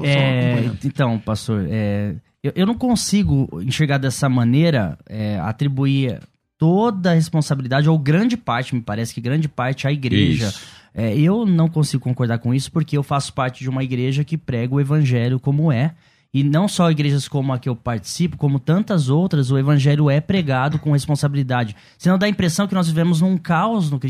é, 0.05 0.71
então, 0.85 1.19
pastor, 1.19 1.67
é, 1.67 2.15
eu, 2.43 2.53
eu 2.57 2.67
não 2.67 2.75
consigo 2.75 3.49
enxergar 3.63 3.99
dessa 3.99 4.29
maneira, 4.29 4.99
é, 5.09 5.39
atribuir 5.39 6.21
toda 6.59 7.11
a 7.11 7.15
responsabilidade, 7.15 7.89
ou 7.89 7.99
grande 7.99 8.37
parte, 8.37 8.75
me 8.75 8.81
parece 8.81 9.15
que 9.15 9.21
grande 9.21 9.49
parte, 9.49 9.87
à 9.87 9.93
igreja. 9.93 10.53
É, 10.95 11.17
eu 11.17 11.47
não 11.47 11.69
consigo 11.69 12.03
concordar 12.03 12.39
com 12.39 12.53
isso 12.53 12.71
porque 12.71 12.97
eu 12.97 13.03
faço 13.03 13.33
parte 13.33 13.61
de 13.61 13.71
uma 13.71 13.83
igreja 13.83 14.23
que 14.25 14.37
prega 14.37 14.75
o 14.75 14.81
evangelho 14.81 15.41
como 15.41 15.73
é. 15.73 15.95
E 16.35 16.43
não 16.43 16.67
só 16.67 16.91
igrejas 16.91 17.29
como 17.29 17.53
a 17.53 17.59
que 17.59 17.69
eu 17.69 17.77
participo, 17.77 18.39
como 18.39 18.59
tantas 18.59 19.11
outras, 19.11 19.51
o 19.51 19.59
evangelho 19.59 20.09
é 20.09 20.19
pregado 20.19 20.79
com 20.79 20.93
responsabilidade. 20.93 21.77
Senão 21.99 22.17
dá 22.17 22.25
a 22.25 22.29
impressão 22.29 22.67
que 22.67 22.75
nós 22.75 22.89
vivemos 22.89 23.21
num 23.21 23.37
caos 23.37 23.91
no 23.91 24.01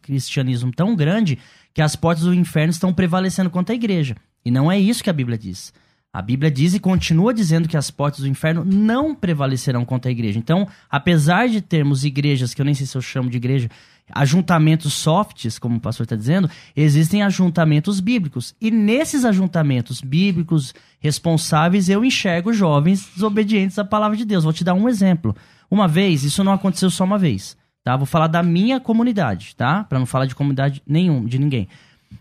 cristianismo 0.00 0.70
tão 0.70 0.94
grande 0.94 1.38
que 1.74 1.82
as 1.82 1.96
portas 1.96 2.24
do 2.24 2.34
inferno 2.34 2.70
estão 2.70 2.92
prevalecendo 2.92 3.50
contra 3.50 3.74
a 3.74 3.76
igreja. 3.76 4.14
E 4.44 4.50
não 4.50 4.70
é 4.70 4.78
isso 4.78 5.02
que 5.02 5.10
a 5.10 5.12
Bíblia 5.12 5.36
diz. 5.36 5.72
A 6.14 6.20
Bíblia 6.20 6.50
diz 6.50 6.74
e 6.74 6.78
continua 6.78 7.32
dizendo 7.32 7.66
que 7.66 7.76
as 7.76 7.90
portas 7.90 8.20
do 8.20 8.28
inferno 8.28 8.62
não 8.66 9.14
prevalecerão 9.14 9.82
contra 9.82 10.10
a 10.10 10.12
igreja. 10.12 10.38
Então, 10.38 10.68
apesar 10.90 11.48
de 11.48 11.62
termos 11.62 12.04
igrejas, 12.04 12.52
que 12.52 12.60
eu 12.60 12.66
nem 12.66 12.74
sei 12.74 12.84
se 12.84 12.94
eu 12.94 13.00
chamo 13.00 13.30
de 13.30 13.38
igreja, 13.38 13.70
ajuntamentos 14.12 14.92
softs, 14.92 15.58
como 15.58 15.76
o 15.76 15.80
pastor 15.80 16.04
está 16.04 16.14
dizendo, 16.14 16.50
existem 16.76 17.22
ajuntamentos 17.22 17.98
bíblicos. 17.98 18.54
E 18.60 18.70
nesses 18.70 19.24
ajuntamentos 19.24 20.02
bíblicos 20.02 20.74
responsáveis, 21.00 21.88
eu 21.88 22.04
enxergo 22.04 22.52
jovens 22.52 23.08
desobedientes 23.14 23.78
à 23.78 23.84
palavra 23.84 24.14
de 24.14 24.26
Deus. 24.26 24.44
Vou 24.44 24.52
te 24.52 24.64
dar 24.64 24.74
um 24.74 24.90
exemplo. 24.90 25.34
Uma 25.70 25.88
vez, 25.88 26.24
isso 26.24 26.44
não 26.44 26.52
aconteceu 26.52 26.90
só 26.90 27.04
uma 27.04 27.16
vez, 27.16 27.56
tá? 27.82 27.96
Vou 27.96 28.04
falar 28.04 28.26
da 28.26 28.42
minha 28.42 28.78
comunidade, 28.78 29.56
tá? 29.56 29.82
Para 29.84 29.98
não 29.98 30.04
falar 30.04 30.26
de 30.26 30.34
comunidade 30.34 30.82
nenhum, 30.86 31.24
de 31.24 31.38
ninguém. 31.38 31.68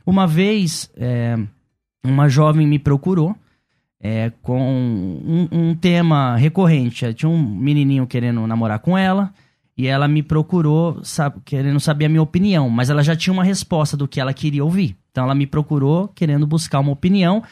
Uma 0.05 0.25
vez, 0.25 0.89
é, 0.95 1.37
uma 2.05 2.29
jovem 2.29 2.65
me 2.65 2.79
procurou 2.79 3.35
é, 4.01 4.31
com 4.41 4.59
um, 4.59 5.47
um, 5.51 5.75
tema 5.75 6.35
recorrente. 6.35 7.13
Tinha 7.13 7.29
um 7.29 7.37
menininho 7.37 8.07
querendo 8.07 8.45
namorar 8.47 8.79
com 8.79 8.97
ela 8.97 9.31
e 9.77 9.87
ela 9.87 10.07
me 10.07 10.23
procurou 10.23 10.99
sabe, 11.03 11.39
querendo 11.45 11.79
saber 11.79 12.05
a 12.05 12.09
minha 12.09 12.21
opinião, 12.21 12.69
mas 12.69 12.89
ela 12.89 13.03
já 13.03 13.15
tinha 13.15 13.33
uma 13.33 13.43
resposta 13.43 13.95
do 13.95 14.07
que 14.07 14.19
ela 14.19 14.33
queria 14.33 14.63
ouvir. 14.63 14.97
Então 15.11 15.23
ela 15.23 15.35
me 15.35 15.45
procurou 15.45 16.07
querendo 16.07 16.47
buscar 16.47 16.79
uma 16.79 16.91
opinião 16.91 17.43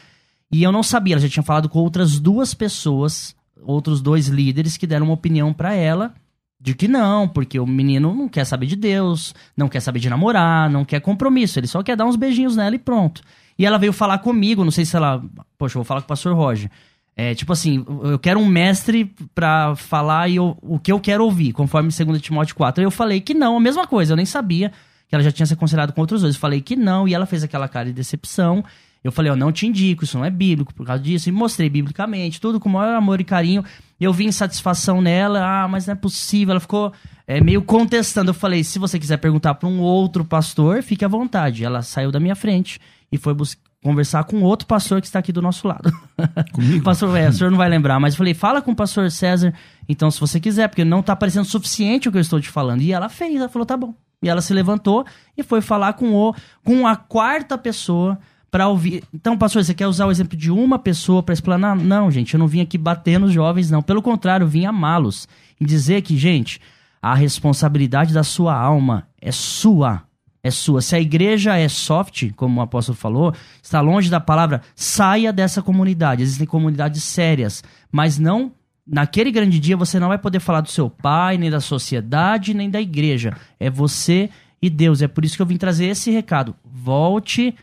e 0.52 0.64
eu 0.64 0.72
não 0.72 0.82
sabia. 0.82 1.14
Ela 1.14 1.22
já 1.22 1.30
tinha 1.30 1.44
falado 1.44 1.70
com 1.70 1.80
outras 1.80 2.20
duas 2.20 2.54
pessoas, 2.56 3.36
outros 3.62 4.02
dois 4.02 4.28
líderes 4.28 4.76
que 4.76 4.88
deram 4.88 5.06
uma 5.06 5.14
opinião 5.14 5.54
para 5.54 5.74
ela 5.76 6.14
de 6.60 6.74
que 6.74 6.88
não, 6.88 7.28
porque 7.28 7.58
o 7.58 7.66
menino 7.66 8.14
não 8.14 8.28
quer 8.28 8.44
saber 8.44 8.66
de 8.66 8.76
Deus, 8.76 9.34
não 9.56 9.70
quer 9.70 9.80
saber 9.80 10.00
de 10.00 10.10
namorar, 10.10 10.70
não 10.70 10.84
quer 10.84 11.00
compromisso, 11.00 11.58
ele 11.58 11.68
só 11.68 11.82
quer 11.82 11.96
dar 11.96 12.06
uns 12.06 12.18
beijinhos 12.18 12.58
nela 12.58 12.76
e 12.76 12.80
pronto. 12.80 13.22
E 13.60 13.66
ela 13.66 13.78
veio 13.78 13.92
falar 13.92 14.20
comigo, 14.20 14.64
não 14.64 14.72
sei 14.72 14.86
se 14.86 14.96
ela. 14.96 15.22
Poxa, 15.58 15.78
eu 15.78 15.80
vou 15.82 15.84
falar 15.84 16.00
com 16.00 16.06
o 16.06 16.08
pastor 16.08 16.34
Roger. 16.34 16.72
É, 17.14 17.36
tipo 17.36 17.52
assim, 17.52 17.86
eu 18.04 18.18
quero 18.18 18.40
um 18.40 18.46
mestre 18.46 19.14
para 19.36 19.76
falar 19.76 20.30
e 20.30 20.38
eu, 20.38 20.58
o 20.62 20.80
que 20.80 20.90
eu 20.90 20.98
quero 21.02 21.26
ouvir, 21.26 21.52
conforme 21.52 21.90
2 21.92 22.22
Timóteo 22.22 22.56
4. 22.56 22.82
Eu 22.82 22.90
falei 22.90 23.20
que 23.20 23.34
não, 23.34 23.58
a 23.58 23.60
mesma 23.60 23.86
coisa, 23.86 24.14
eu 24.14 24.16
nem 24.16 24.26
sabia 24.26 24.72
que 25.10 25.14
ela 25.14 25.22
já 25.22 25.30
tinha 25.30 25.46
se 25.46 25.54
aconselhado 25.54 25.92
com 25.92 26.00
outros 26.00 26.22
dois. 26.22 26.36
Eu 26.36 26.40
falei 26.40 26.62
que 26.62 26.78
não, 26.78 27.06
e 27.06 27.14
ela 27.14 27.26
fez 27.26 27.44
aquela 27.44 27.68
cara 27.68 27.88
de 27.88 27.94
decepção. 27.94 28.64
Eu 29.04 29.12
falei, 29.12 29.30
eu 29.30 29.36
não 29.36 29.52
te 29.52 29.68
indico, 29.68 30.06
isso 30.06 30.18
não 30.18 30.24
é 30.24 30.30
bíblico 30.30 30.74
por 30.74 30.86
causa 30.86 31.04
disso. 31.04 31.28
E 31.28 31.32
mostrei 31.32 31.70
biblicamente, 31.70 32.40
tudo 32.40 32.62
com 32.62 32.70
o 32.70 32.72
maior 32.72 32.96
amor 32.96 33.20
e 33.20 33.26
carinho. 33.26 33.66
Eu 34.00 34.14
vi 34.14 34.24
insatisfação 34.24 35.02
nela, 35.02 35.64
ah, 35.64 35.68
mas 35.68 35.86
não 35.86 35.94
é 35.94 35.96
possível. 35.96 36.54
Ela 36.54 36.62
ficou 36.62 36.94
é, 37.28 37.42
meio 37.42 37.62
contestando. 37.62 38.30
Eu 38.30 38.36
falei, 38.36 38.64
se 38.64 38.80
você 38.80 38.98
quiser 38.98 39.18
perguntar 39.18 39.56
para 39.56 39.68
um 39.68 39.82
outro 39.82 40.24
pastor, 40.24 40.82
fique 40.82 41.04
à 41.04 41.10
vontade. 41.10 41.66
Ela 41.66 41.82
saiu 41.82 42.10
da 42.10 42.20
minha 42.22 42.36
frente 42.36 42.80
e 43.12 43.18
foi 43.18 43.36
conversar 43.82 44.24
com 44.26 44.42
outro 44.42 44.68
pastor 44.68 45.02
que 45.02 45.08
está 45.08 45.20
aqui 45.20 45.32
do 45.32 45.42
nosso 45.42 45.68
lado. 45.68 45.92
Comigo? 46.54 46.84
pastor, 46.84 47.16
é, 47.18 47.30
o 47.30 47.34
senhor 47.34 47.50
não 47.50 47.58
vai 47.58 47.70
lembrar, 47.70 48.00
mas 48.00 48.14
eu 48.14 48.18
falei, 48.18 48.34
fala 48.34 48.62
com 48.62 48.72
o 48.72 48.76
pastor 48.76 49.10
César, 49.10 49.54
então, 49.88 50.12
se 50.12 50.20
você 50.20 50.40
quiser, 50.40 50.68
porque 50.68 50.86
não 50.86 51.00
está 51.00 51.16
parecendo 51.16 51.46
suficiente 51.46 52.08
o 52.08 52.12
que 52.12 52.18
eu 52.18 52.22
estou 52.22 52.40
te 52.40 52.50
falando. 52.50 52.82
E 52.82 52.92
ela 52.92 53.10
fez, 53.10 53.36
ela 53.36 53.50
falou, 53.50 53.66
tá 53.66 53.78
bom. 53.78 53.94
E 54.22 54.30
ela 54.30 54.42
se 54.42 54.54
levantou 54.54 55.06
e 55.38 55.44
foi 55.44 55.62
falar 55.62 55.94
com 55.94 56.14
o 56.14 56.36
com 56.64 56.86
a 56.86 56.96
quarta 56.96 57.58
pessoa 57.58 58.20
para 58.52 58.68
ouvir. 58.68 59.04
Então, 59.14 59.38
pastor, 59.38 59.64
você 59.64 59.74
quer 59.74 59.88
usar 59.88 60.08
o 60.08 60.12
exemplo 60.12 60.38
de 60.38 60.52
uma 60.52 60.78
pessoa 60.78 61.24
para 61.24 61.34
explanar? 61.34 61.76
Não, 61.76 62.12
gente, 62.12 62.34
eu 62.34 62.40
não 62.40 62.48
vim 62.48 62.62
aqui 62.62 62.78
bater 62.78 63.20
nos 63.20 63.32
jovens, 63.32 63.72
não. 63.72 63.82
Pelo 63.82 64.02
contrário, 64.02 64.44
eu 64.44 64.48
vim 64.48 64.66
amá-los 64.66 65.28
e 65.60 65.66
dizer 65.66 66.02
que, 66.02 66.18
gente, 66.18 66.60
a 67.02 67.16
responsabilidade 67.16 68.14
da 68.14 68.24
sua 68.24 68.54
alma 68.54 69.08
é 69.22 69.32
sua 69.32 70.04
é 70.50 70.52
sua. 70.52 70.82
Se 70.82 70.96
a 70.96 71.00
igreja 71.00 71.58
é 71.58 71.70
soft, 71.70 72.32
como 72.36 72.60
o 72.60 72.64
apóstolo 72.64 72.98
falou, 72.98 73.34
está 73.64 73.80
longe 73.80 74.10
da 74.10 74.20
palavra, 74.20 74.62
saia 74.76 75.32
dessa 75.32 75.62
comunidade. 75.62 76.22
Existem 76.22 76.46
comunidades 76.46 77.04
sérias, 77.04 77.64
mas 77.92 78.20
não 78.20 78.52
naquele 78.86 79.32
grande 79.32 79.60
dia 79.60 79.78
você 79.78 80.00
não 80.00 80.08
vai 80.08 80.18
poder 80.18 80.40
falar 80.40 80.62
do 80.62 80.70
seu 80.70 80.90
pai, 80.90 81.38
nem 81.38 81.50
da 81.50 81.62
sociedade, 81.62 82.54
nem 82.54 82.70
da 82.70 82.82
igreja. 82.82 83.36
É 83.60 83.70
você 83.70 84.30
e 84.62 84.70
Deus. 84.70 85.02
É 85.02 85.08
por 85.08 85.24
isso 85.24 85.36
que 85.36 85.42
eu 85.42 85.46
vim 85.46 85.58
trazer 85.58 85.86
esse 85.86 86.12
recado. 86.12 86.56
Volte 86.66 87.56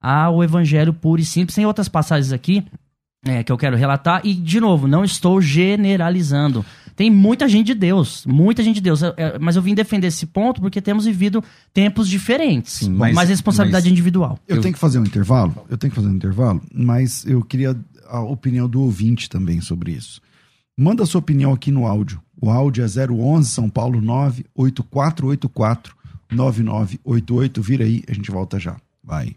ao 0.00 0.42
evangelho 0.44 0.92
puro 0.92 1.20
e 1.20 1.24
simples. 1.24 1.54
Tem 1.54 1.64
outras 1.64 1.88
passagens 1.88 2.32
aqui 2.32 2.64
é, 3.24 3.42
que 3.42 3.50
eu 3.50 3.56
quero 3.56 3.76
relatar. 3.76 4.20
E, 4.24 4.34
de 4.34 4.60
novo, 4.60 4.86
não 4.86 5.04
estou 5.04 5.40
generalizando. 5.40 6.64
Tem 6.96 7.10
muita 7.10 7.48
gente 7.48 7.66
de 7.66 7.74
Deus, 7.74 8.24
muita 8.26 8.62
gente 8.62 8.76
de 8.76 8.80
Deus. 8.80 9.02
É, 9.02 9.14
é, 9.16 9.38
mas 9.38 9.56
eu 9.56 9.62
vim 9.62 9.74
defender 9.74 10.06
esse 10.06 10.26
ponto 10.26 10.60
porque 10.60 10.80
temos 10.80 11.04
vivido 11.04 11.42
tempos 11.72 12.08
diferentes. 12.08 12.74
Sim, 12.74 12.90
mas, 12.90 13.14
mas 13.14 13.28
responsabilidade 13.28 13.86
mas 13.86 13.92
individual. 13.92 14.38
Eu, 14.46 14.56
eu 14.56 14.62
tenho 14.62 14.74
que 14.74 14.80
fazer 14.80 14.98
um 14.98 15.04
intervalo, 15.04 15.54
eu 15.68 15.76
tenho 15.76 15.90
que 15.90 15.96
fazer 15.96 16.08
um 16.08 16.14
intervalo, 16.14 16.62
mas 16.72 17.24
eu 17.26 17.42
queria 17.42 17.76
a 18.08 18.20
opinião 18.20 18.68
do 18.68 18.82
ouvinte 18.82 19.28
também 19.28 19.60
sobre 19.60 19.92
isso. 19.92 20.20
Manda 20.76 21.02
a 21.02 21.06
sua 21.06 21.20
opinião 21.20 21.52
aqui 21.52 21.70
no 21.70 21.86
áudio. 21.86 22.20
O 22.40 22.50
áudio 22.50 22.84
é 22.84 22.86
011 22.86 23.48
São 23.48 23.70
Paulo 23.70 24.00
98484 24.00 25.96
9988. 26.30 27.62
Vira 27.62 27.84
aí, 27.84 28.02
a 28.08 28.12
gente 28.12 28.30
volta 28.30 28.58
já. 28.58 28.76
Vai. 29.02 29.36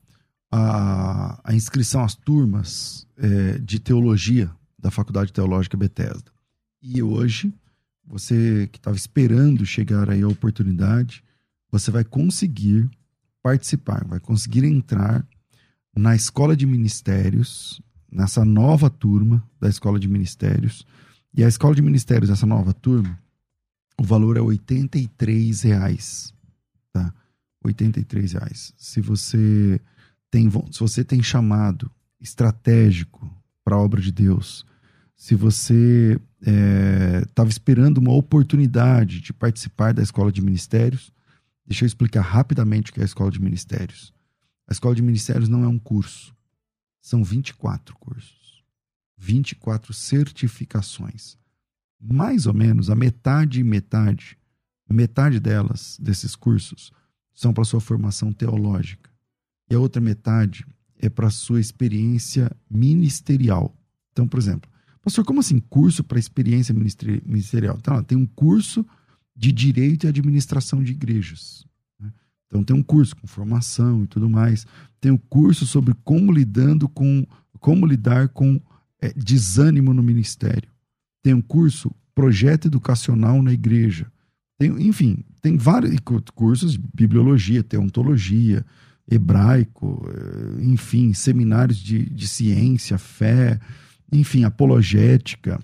a, 0.52 1.42
a, 1.44 1.56
inscrição 1.56 2.04
às 2.04 2.14
turmas 2.14 3.08
é, 3.18 3.58
de 3.58 3.80
teologia 3.80 4.52
da 4.78 4.92
Faculdade 4.92 5.34
Teológica 5.34 5.76
Bethesda. 5.76 6.32
E 6.80 7.02
hoje, 7.02 7.52
você 8.06 8.68
que 8.72 8.78
estava 8.78 8.96
esperando 8.96 9.66
chegar 9.66 10.10
aí 10.10 10.22
a 10.22 10.28
oportunidade, 10.28 11.24
você 11.72 11.92
vai 11.92 12.04
conseguir 12.04 12.90
participar, 13.42 14.06
vai 14.06 14.20
conseguir 14.20 14.66
entrar 14.66 15.26
na 15.96 16.16
escola 16.16 16.56
de 16.56 16.66
ministérios, 16.66 17.82
nessa 18.12 18.44
nova 18.44 18.90
turma 18.90 19.48
da 19.60 19.70
escola 19.70 20.00
de 20.00 20.08
ministérios. 20.08 20.86
E 21.34 21.44
a 21.44 21.48
escola 21.48 21.76
de 21.76 21.82
ministérios, 21.82 22.30
essa 22.30 22.46
nova 22.46 22.74
turma, 22.74 23.20
o 24.00 24.04
valor 24.04 24.38
é 24.38 24.42
R$ 24.42 24.90
reais, 25.64 26.34
tá? 26.92 27.14
R$ 27.64 27.74
reais. 28.32 28.74
Se 28.78 29.02
você 29.02 29.80
tem, 30.30 30.50
se 30.72 30.80
você 30.80 31.04
tem 31.04 31.22
chamado 31.24 31.90
estratégico 32.20 33.30
para 33.64 33.76
a 33.76 33.80
obra 33.80 34.02
de 34.02 34.12
Deus, 34.12 34.66
se 35.16 35.36
você 35.36 36.20
estava 36.46 37.50
é, 37.50 37.52
esperando 37.52 37.98
uma 37.98 38.14
oportunidade 38.14 39.20
de 39.22 39.34
participar 39.34 39.94
da 39.94 40.04
escola 40.04 40.32
de 40.32 40.42
ministérios, 40.42 41.12
Deixa 41.66 41.84
eu 41.84 41.88
explicar 41.88 42.22
rapidamente 42.22 42.92
o 42.92 42.94
que 42.94 43.00
é 43.00 43.04
a 43.04 43.06
escola 43.06 43.32
de 43.32 43.42
ministérios. 43.42 44.14
A 44.68 44.72
escola 44.72 44.94
de 44.94 45.02
ministérios 45.02 45.50
não 45.50 45.64
é 45.64 45.68
um 45.68 45.80
curso. 45.80 46.36
São 47.02 47.24
24 47.24 47.96
cursos. 47.98 48.64
24 49.18 49.94
certificações. 49.94 51.38
Mais 52.00 52.46
ou 52.46 52.54
menos 52.54 52.90
a 52.90 52.96
metade 52.96 53.60
e 53.60 53.64
metade, 53.64 54.38
metade 54.88 55.40
delas, 55.40 55.98
desses 56.00 56.36
cursos, 56.36 56.92
são 57.34 57.52
para 57.52 57.66
sua 57.66 57.82
formação 57.82 58.32
teológica. 58.32 59.10
E 59.70 59.74
a 59.74 59.80
outra 59.80 60.02
metade 60.02 60.66
é 61.00 61.10
para 61.10 61.32
sua 61.32 61.60
experiência 61.60 62.52
ministerial. 62.70 63.76
Então, 64.12 64.28
por 64.28 64.40
exemplo, 64.40 64.70
Pastor, 65.06 65.24
como 65.24 65.40
assim 65.40 65.60
curso 65.60 66.04
para 66.04 66.18
experiência 66.18 66.74
ministerial? 66.74 67.78
Então, 67.80 68.04
tem 68.04 68.18
um 68.18 68.26
curso 68.26 68.84
de 69.36 69.52
direito 69.52 70.06
e 70.06 70.10
administração 70.10 70.84
de 70.84 70.94
igrejas. 70.94 71.64
Né? 72.00 72.12
Então 72.48 72.64
tem 72.64 72.76
um 72.76 72.82
curso 72.82 73.16
com 73.16 73.28
formação 73.28 74.04
e 74.04 74.08
tudo 74.08 74.28
mais. 74.28 74.66
Tem 75.00 75.12
um 75.12 75.18
curso 75.18 75.68
sobre 75.68 75.94
como 76.04 76.32
lidando 76.32 76.90
com 76.90 77.24
como 77.60 77.86
lidar 77.86 78.30
com 78.30 78.60
é, 79.00 79.14
desânimo 79.14 79.94
no 79.94 80.02
ministério. 80.02 80.70
Tem 81.22 81.36
um 81.36 81.42
curso 81.42 81.92
projeto 82.16 82.66
educacional 82.66 83.44
na 83.44 83.54
igreja. 83.54 84.12
Tem, 84.58 84.72
enfim, 84.88 85.24
tem 85.40 85.56
vários 85.56 85.96
cursos 86.34 86.78
bibliologia, 86.78 87.62
teontologia, 87.62 88.66
hebraico, 89.10 90.04
eh, 90.10 90.64
enfim, 90.64 91.14
seminários 91.14 91.78
de, 91.78 92.10
de 92.10 92.28
ciência, 92.28 92.98
fé, 92.98 93.60
enfim, 94.20 94.44
apologética. 94.44 95.60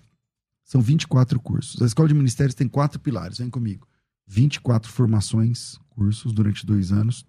São 0.63 0.81
24 0.81 1.39
cursos. 1.39 1.81
A 1.81 1.85
Escola 1.85 2.07
de 2.07 2.13
Ministérios 2.13 2.55
tem 2.55 2.67
quatro 2.67 2.99
pilares, 2.99 3.39
vem 3.39 3.49
comigo. 3.49 3.87
24 4.27 4.89
formações, 4.89 5.77
cursos 5.89 6.31
durante 6.31 6.65
dois 6.65 6.91
anos, 6.91 7.25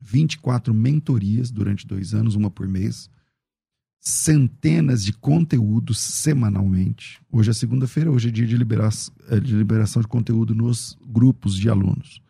24 0.00 0.72
mentorias 0.72 1.50
durante 1.50 1.86
dois 1.86 2.14
anos, 2.14 2.34
uma 2.34 2.50
por 2.50 2.66
mês, 2.66 3.10
centenas 4.00 5.04
de 5.04 5.12
conteúdos 5.12 5.98
semanalmente. 5.98 7.20
Hoje 7.30 7.50
é 7.50 7.52
segunda-feira, 7.52 8.10
hoje 8.10 8.28
é 8.28 8.30
dia 8.30 8.46
de, 8.46 8.56
liberar, 8.56 8.92
é, 9.28 9.40
de 9.40 9.54
liberação 9.54 10.00
de 10.00 10.08
conteúdo 10.08 10.54
nos 10.54 10.96
grupos 11.06 11.54
de 11.56 11.68
alunos. 11.68 12.22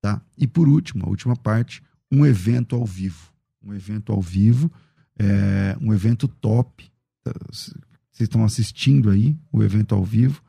Tá? 0.00 0.20
E 0.36 0.46
por 0.46 0.68
último, 0.68 1.04
a 1.04 1.08
última 1.08 1.34
parte, 1.34 1.82
um 2.12 2.24
evento 2.24 2.76
ao 2.76 2.84
vivo. 2.84 3.32
Um 3.62 3.74
evento 3.74 4.12
ao 4.12 4.22
vivo, 4.22 4.70
é, 5.18 5.76
um 5.80 5.92
evento 5.92 6.28
top. 6.28 6.88
Estão 8.18 8.44
assistindo 8.44 9.10
aí 9.10 9.36
o 9.52 9.62
evento 9.62 9.94
ao 9.94 10.04
vivo 10.04 10.42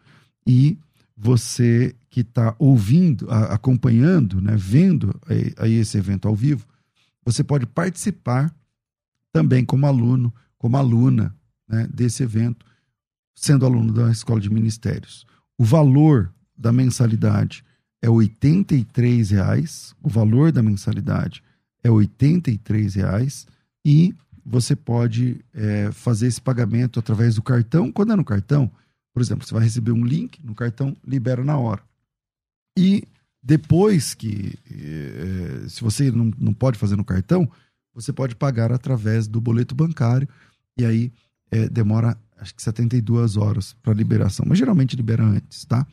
e 0.45 0.77
você 1.15 1.95
que 2.09 2.21
está 2.21 2.55
ouvindo, 2.57 3.29
acompanhando, 3.29 4.39
né, 4.39 4.55
vendo 4.55 5.19
aí, 5.27 5.53
aí 5.57 5.73
esse 5.73 5.97
evento 5.97 6.27
ao 6.27 6.35
vivo, 6.35 6.65
você 7.25 7.43
pode 7.43 7.65
participar 7.65 8.53
também 9.33 9.65
como 9.65 9.85
aluno, 9.85 10.33
como 10.57 10.77
aluna 10.77 11.35
né, 11.67 11.87
desse 11.93 12.23
evento, 12.23 12.65
sendo 13.35 13.65
aluno 13.65 13.91
da 13.91 14.09
Escola 14.09 14.39
de 14.39 14.49
Ministérios. 14.49 15.25
O 15.57 15.63
valor 15.65 16.33
da 16.57 16.71
mensalidade 16.71 17.63
é 18.01 18.07
R$ 18.07 19.23
reais. 19.29 19.93
O 20.01 20.09
valor 20.09 20.51
da 20.51 20.63
mensalidade 20.63 21.43
é 21.83 21.89
R$ 21.89 22.87
reais 22.95 23.47
e 23.85 24.15
você 24.49 24.75
pode 24.75 25.43
é, 25.53 25.91
fazer 25.91 26.27
esse 26.27 26.41
pagamento 26.41 26.99
através 26.99 27.35
do 27.35 27.41
cartão. 27.41 27.91
Quando 27.91 28.13
é 28.13 28.15
no 28.15 28.23
cartão, 28.23 28.71
por 29.13 29.21
exemplo, 29.21 29.45
você 29.45 29.53
vai 29.53 29.63
receber 29.63 29.91
um 29.91 30.05
link 30.05 30.39
no 30.41 30.55
cartão, 30.55 30.95
libera 31.05 31.43
na 31.43 31.57
hora. 31.57 31.81
E 32.77 33.03
depois 33.43 34.13
que, 34.13 34.57
é, 34.71 35.67
se 35.67 35.81
você 35.81 36.09
não, 36.11 36.31
não 36.37 36.53
pode 36.53 36.79
fazer 36.79 36.95
no 36.95 37.03
cartão, 37.03 37.49
você 37.93 38.13
pode 38.13 38.35
pagar 38.35 38.71
através 38.71 39.27
do 39.27 39.41
boleto 39.41 39.75
bancário 39.75 40.29
e 40.77 40.85
aí 40.85 41.11
é, 41.51 41.67
demora 41.67 42.17
acho 42.37 42.55
que 42.55 42.61
72 42.61 43.35
horas 43.35 43.73
para 43.81 43.93
liberação, 43.93 44.45
mas 44.47 44.59
geralmente 44.59 44.95
libera 44.95 45.23
antes, 45.23 45.65
tá? 45.65 45.85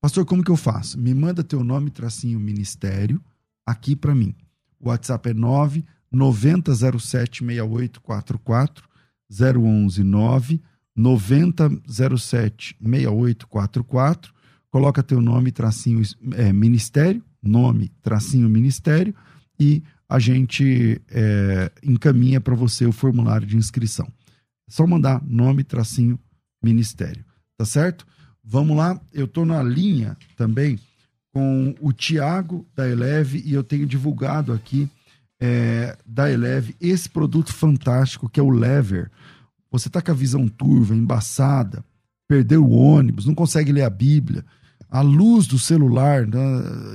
Pastor, 0.00 0.24
como 0.24 0.44
que 0.44 0.50
eu 0.50 0.56
faço? 0.56 0.98
Me 0.98 1.12
manda 1.12 1.42
teu 1.42 1.64
nome, 1.64 1.90
tracinho 1.90 2.38
ministério, 2.38 3.20
aqui 3.66 3.96
para 3.96 4.14
mim. 4.14 4.34
O 4.78 4.88
WhatsApp 4.88 5.30
é 5.30 5.34
9 5.34 5.84
9007 6.10 7.44
6844 7.44 8.88
011 9.30 10.02
9 10.02 10.60
9007 10.96 12.76
6844. 12.80 14.34
Coloca 14.70 15.02
teu 15.02 15.20
nome, 15.20 15.52
tracinho 15.52 16.02
é, 16.34 16.52
ministério, 16.52 17.22
nome, 17.42 17.90
tracinho 18.02 18.48
ministério 18.48 19.14
e 19.58 19.82
a 20.08 20.18
gente 20.18 21.00
é, 21.10 21.70
encaminha 21.82 22.40
para 22.40 22.54
você 22.54 22.86
o 22.86 22.92
formulário 22.92 23.46
de 23.46 23.56
inscrição. 23.56 24.06
É 24.68 24.70
só 24.70 24.86
mandar 24.86 25.22
nome, 25.24 25.62
tracinho, 25.62 26.18
ministério. 26.62 27.24
Tá 27.56 27.64
certo? 27.64 28.06
Vamos 28.42 28.76
lá. 28.76 29.00
Eu 29.12 29.26
estou 29.26 29.44
na 29.44 29.62
linha 29.62 30.16
também 30.36 30.78
com 31.32 31.74
o 31.80 31.92
Tiago 31.92 32.66
da 32.74 32.88
Eleve 32.88 33.42
e 33.44 33.52
eu 33.52 33.62
tenho 33.62 33.86
divulgado 33.86 34.52
aqui 34.52 34.88
é, 35.40 35.96
da 36.04 36.30
Eleve 36.30 36.74
esse 36.80 37.08
produto 37.08 37.52
fantástico 37.52 38.28
que 38.28 38.40
é 38.40 38.42
o 38.42 38.50
Lever. 38.50 39.10
Você 39.70 39.88
tá 39.88 40.00
com 40.00 40.10
a 40.10 40.14
visão 40.14 40.48
turva, 40.48 40.94
embaçada, 40.94 41.84
perdeu 42.26 42.64
o 42.64 42.70
ônibus, 42.70 43.26
não 43.26 43.34
consegue 43.34 43.72
ler 43.72 43.82
a 43.82 43.90
Bíblia, 43.90 44.44
a 44.90 45.00
luz 45.00 45.46
do 45.46 45.58
celular 45.58 46.26
né, 46.26 46.38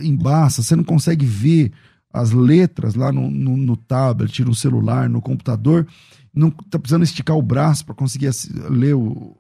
embaça, 0.01 0.63
você 0.63 0.75
não 0.75 0.84
consegue 0.84 1.25
ver 1.25 1.71
as 2.12 2.32
letras 2.32 2.95
lá 2.95 3.12
no, 3.12 3.29
no, 3.29 3.56
no 3.56 3.77
tablet, 3.77 4.43
no 4.43 4.53
celular, 4.53 5.10
no 5.10 5.21
computador, 5.21 5.88
não 6.34 6.49
tá 6.49 6.79
precisando 6.79 7.03
esticar 7.03 7.38
o 7.38 7.41
braço 7.41 7.86
para 7.86 7.95
conseguir 7.95 8.29
ler 8.69 8.95
o, 8.95 9.36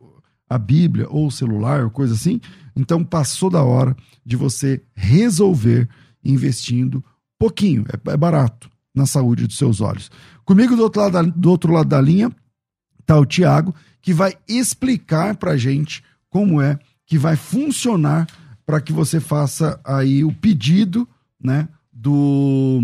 a 0.47 0.57
Bíblia 0.57 1.07
ou 1.09 1.27
o 1.27 1.31
celular 1.31 1.83
ou 1.83 1.89
coisa 1.89 2.13
assim. 2.13 2.39
Então 2.75 3.03
passou 3.03 3.49
da 3.49 3.63
hora 3.63 3.95
de 4.25 4.35
você 4.35 4.81
resolver 4.95 5.89
investindo 6.23 7.03
pouquinho, 7.37 7.85
é, 7.91 8.11
é 8.11 8.17
barato 8.17 8.72
na 8.93 9.05
saúde 9.05 9.47
dos 9.47 9.57
seus 9.57 9.81
olhos. 9.81 10.11
Comigo 10.45 10.75
do 10.75 10.83
outro 10.83 11.01
lado 11.01 11.13
da, 11.13 11.21
do 11.21 11.49
outro 11.49 11.71
lado 11.71 11.89
da 11.89 11.99
linha 11.99 12.31
está 12.99 13.17
o 13.17 13.25
Tiago, 13.25 13.73
que 14.01 14.13
vai 14.13 14.33
explicar 14.47 15.35
para 15.35 15.51
a 15.51 15.57
gente 15.57 16.03
como 16.29 16.61
é 16.61 16.77
que 17.05 17.17
vai 17.17 17.35
funcionar 17.35 18.27
para 18.65 18.79
que 18.81 18.93
você 18.93 19.19
faça 19.19 19.79
aí 19.83 20.23
o 20.23 20.33
pedido, 20.33 21.07
né, 21.41 21.67
do 21.91 22.79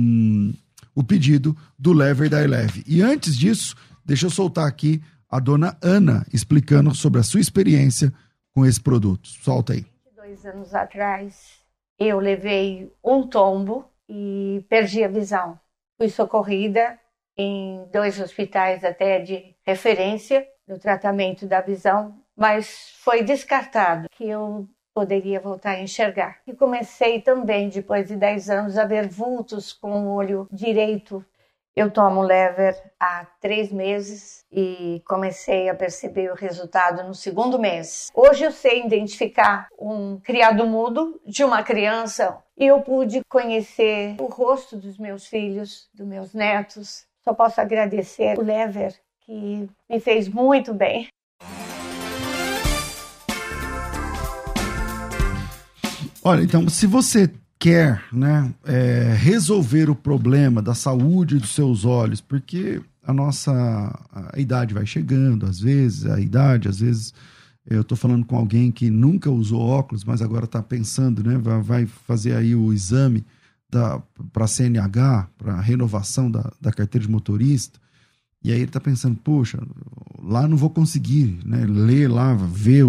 o 0.94 1.04
pedido 1.04 1.56
do 1.78 1.94
Lever 1.94 2.30
da 2.30 2.44
Eleve. 2.44 2.84
E 2.86 3.02
antes 3.02 3.38
disso, 3.38 3.76
deixa 4.04 4.26
eu 4.26 4.30
soltar 4.30 4.68
aqui 4.68 5.02
a 5.30 5.40
dona 5.40 5.78
Ana 5.82 6.26
explicando 6.34 6.94
sobre 6.94 7.20
a 7.20 7.24
sua 7.24 7.40
experiência 7.40 8.12
com 8.52 8.66
esse 8.66 8.82
produto. 8.82 9.28
Solta 9.28 9.74
aí. 9.74 9.86
Dois 10.16 10.46
anos 10.46 10.74
atrás, 10.74 11.60
eu 11.98 12.20
levei 12.20 12.92
um 13.04 13.28
tombo 13.28 13.86
e 14.08 14.66
perdi 14.68 15.04
a 15.04 15.08
visão. 15.08 15.60
Fui 16.00 16.08
socorrida 16.08 16.98
em 17.38 17.86
dois 17.92 18.22
hospitais 18.22 18.86
até 18.86 19.20
de 19.20 19.54
referência 19.66 20.48
no 20.66 20.80
tratamento 20.80 21.46
da 21.46 21.60
visão, 21.60 22.16
mas 22.38 22.94
foi 23.00 23.22
descartado 23.22 24.08
que 24.12 24.24
eu 24.24 24.66
poderia 24.94 25.42
voltar 25.42 25.72
a 25.72 25.82
enxergar. 25.82 26.40
E 26.48 26.54
comecei 26.54 27.20
também, 27.20 27.68
depois 27.68 28.08
de 28.08 28.16
10 28.16 28.50
anos, 28.50 28.78
a 28.78 28.86
ver 28.86 29.10
vultos 29.10 29.74
com 29.74 29.92
o 29.92 30.14
olho 30.14 30.48
direito. 30.50 31.26
Eu 31.76 31.92
tomo 31.92 32.22
lever 32.22 32.76
há 33.00 33.26
três 33.40 33.72
meses 33.72 34.44
e 34.52 35.02
comecei 35.08 35.70
a 35.70 35.76
perceber 35.76 36.32
o 36.32 36.36
resultado 36.36 37.04
no 37.08 37.14
segundo 37.14 37.60
mês. 37.60 38.10
Hoje 38.14 38.44
eu 38.44 38.52
sei 38.52 38.84
identificar 38.86 39.68
um 39.80 40.20
criado 40.20 40.66
mudo 40.66 41.22
de 41.26 41.44
uma 41.44 41.64
criança 41.64 42.38
e 42.58 42.66
eu 42.66 42.82
pude 42.82 43.22
conhecer 43.30 44.16
o 44.20 44.26
rosto 44.26 44.76
dos 44.76 44.98
meus 44.98 45.28
filhos, 45.28 45.88
dos 45.94 46.06
meus 46.06 46.34
netos, 46.34 47.06
só 47.24 47.34
posso 47.34 47.62
agradecer 47.62 48.38
o 48.38 48.42
Lever, 48.42 49.00
que 49.22 49.70
me 49.88 50.00
fez 50.00 50.28
muito 50.28 50.74
bem. 50.74 51.08
Olha, 56.22 56.42
então, 56.42 56.68
se 56.68 56.86
você 56.86 57.32
quer 57.60 58.02
né, 58.12 58.54
é, 58.64 59.14
resolver 59.20 59.90
o 59.90 59.96
problema 59.96 60.62
da 60.62 60.74
saúde 60.74 61.38
dos 61.38 61.54
seus 61.54 61.84
olhos, 61.84 62.22
porque 62.22 62.82
a 63.04 63.14
nossa 63.14 63.52
a 64.14 64.40
idade 64.40 64.74
vai 64.74 64.86
chegando, 64.86 65.46
às 65.46 65.60
vezes, 65.60 66.06
a 66.06 66.20
idade, 66.20 66.70
às 66.70 66.80
vezes 66.80 67.14
eu 67.70 67.82
estou 67.82 67.98
falando 67.98 68.26
com 68.26 68.38
alguém 68.38 68.72
que 68.72 68.90
nunca 68.90 69.30
usou 69.30 69.62
óculos, 69.62 70.04
mas 70.04 70.22
agora 70.22 70.46
está 70.46 70.64
pensando, 70.64 71.22
né, 71.22 71.38
vai, 71.38 71.86
fazer 71.86 72.36
aí 72.36 72.56
o 72.56 72.74
exame 72.74 73.26
para 74.32 74.48
CNH, 74.48 75.28
para 75.38 75.60
renovação 75.60 76.32
da, 76.32 76.52
da 76.60 76.72
carteira 76.72 77.06
de 77.06 77.12
motorista, 77.12 77.80
e 78.44 78.52
aí 78.52 78.58
ele 78.58 78.66
está 78.66 78.80
pensando, 78.80 79.18
poxa, 79.18 79.60
lá 80.24 80.48
não 80.48 80.56
vou 80.56 80.70
conseguir, 80.70 81.40
né? 81.46 81.66
Ler 81.68 82.10
lá, 82.10 82.34
ver, 82.34 82.86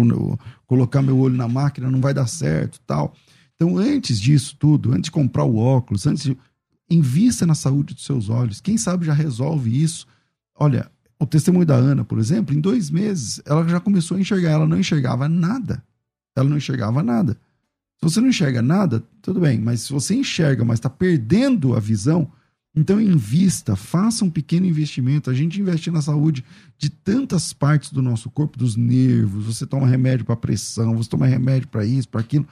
colocar 0.65 1.01
meu 1.01 1.17
olho 1.17 1.35
na 1.35 1.47
máquina 1.47 1.91
não 1.91 1.99
vai 1.99 2.13
dar 2.13 2.25
certo, 2.25 2.79
tal. 2.87 3.13
Então, 3.61 3.77
antes 3.77 4.19
disso 4.19 4.55
tudo, 4.57 4.91
antes 4.91 5.03
de 5.03 5.11
comprar 5.11 5.43
o 5.43 5.57
óculos, 5.57 6.07
antes 6.07 6.23
de 6.23 6.35
invista 6.89 7.45
na 7.45 7.53
saúde 7.53 7.93
dos 7.93 8.03
seus 8.03 8.27
olhos. 8.27 8.59
Quem 8.59 8.75
sabe 8.75 9.05
já 9.05 9.13
resolve 9.13 9.83
isso. 9.83 10.07
Olha, 10.55 10.89
o 11.19 11.27
testemunho 11.27 11.63
da 11.63 11.75
Ana, 11.75 12.03
por 12.03 12.17
exemplo, 12.17 12.55
em 12.55 12.59
dois 12.59 12.89
meses 12.89 13.39
ela 13.45 13.67
já 13.67 13.79
começou 13.79 14.17
a 14.17 14.19
enxergar. 14.19 14.49
Ela 14.49 14.67
não 14.67 14.79
enxergava 14.79 15.29
nada. 15.29 15.83
Ela 16.35 16.49
não 16.49 16.57
enxergava 16.57 17.03
nada. 17.03 17.33
Se 17.97 18.01
você 18.01 18.19
não 18.19 18.29
enxerga 18.29 18.63
nada, 18.63 19.03
tudo 19.21 19.39
bem, 19.39 19.59
mas 19.59 19.81
se 19.81 19.93
você 19.93 20.15
enxerga, 20.15 20.65
mas 20.65 20.79
está 20.79 20.89
perdendo 20.89 21.75
a 21.75 21.79
visão, 21.79 22.31
Então 22.73 23.01
invista, 23.01 23.75
faça 23.75 24.23
um 24.23 24.29
pequeno 24.29 24.65
investimento. 24.65 25.29
A 25.29 25.33
gente 25.33 25.59
investe 25.59 25.91
na 25.91 26.01
saúde 26.01 26.43
de 26.77 26.89
tantas 26.89 27.51
partes 27.51 27.91
do 27.91 28.01
nosso 28.01 28.29
corpo, 28.29 28.57
dos 28.57 28.77
nervos. 28.77 29.45
Você 29.45 29.65
toma 29.65 29.85
remédio 29.85 30.25
para 30.25 30.37
pressão, 30.37 30.95
você 30.95 31.09
toma 31.09 31.27
remédio 31.27 31.67
para 31.67 31.85
isso, 31.85 32.07
para 32.07 32.21
aquilo. 32.21 32.47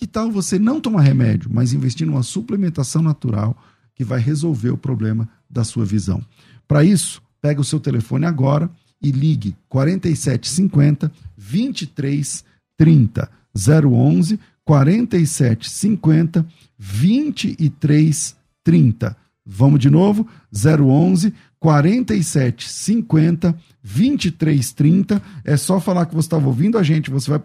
Que 0.00 0.06
tal 0.06 0.30
você 0.30 0.58
não 0.58 0.80
tomar 0.80 1.02
remédio, 1.02 1.50
mas 1.52 1.74
investir 1.74 2.06
numa 2.06 2.22
suplementação 2.22 3.02
natural 3.02 3.54
que 3.94 4.02
vai 4.02 4.18
resolver 4.18 4.70
o 4.70 4.78
problema 4.78 5.28
da 5.48 5.62
sua 5.62 5.84
visão? 5.84 6.24
Para 6.66 6.82
isso, 6.82 7.20
pega 7.38 7.60
o 7.60 7.64
seu 7.64 7.78
telefone 7.78 8.24
agora 8.24 8.70
e 9.02 9.10
ligue 9.10 9.54
4750 9.68 11.12
2330 11.36 13.30
011 13.54 14.40
4750 14.64 16.46
2330 16.78 19.16
Vamos 19.44 19.80
de 19.80 19.90
novo, 19.90 20.26
011 20.50 21.34
4750 21.60 23.54
2330. 23.82 25.22
É 25.44 25.56
só 25.56 25.78
falar 25.78 26.06
que 26.06 26.14
você 26.14 26.26
estava 26.26 26.46
ouvindo 26.46 26.78
a 26.78 26.82
gente, 26.82 27.10
você 27.10 27.30
vai 27.30 27.38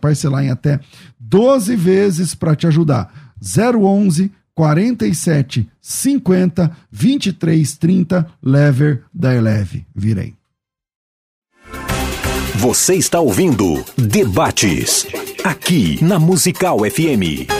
parcelar 0.00 0.44
em 0.44 0.50
até 0.50 0.80
12 1.18 1.76
vezes 1.76 2.34
para 2.34 2.56
te 2.56 2.66
ajudar. 2.66 3.34
011 3.42 4.30
47 4.54 5.68
50 5.80 6.76
23 6.90 7.76
30 7.76 8.26
Lever 8.42 9.02
da 9.12 9.34
Eleve. 9.34 9.86
Virei. 9.94 10.34
Você 12.56 12.94
está 12.94 13.20
ouvindo 13.20 13.82
Debates 13.96 15.06
aqui 15.42 16.04
na 16.04 16.18
Musical 16.18 16.78
FM. 16.80 17.59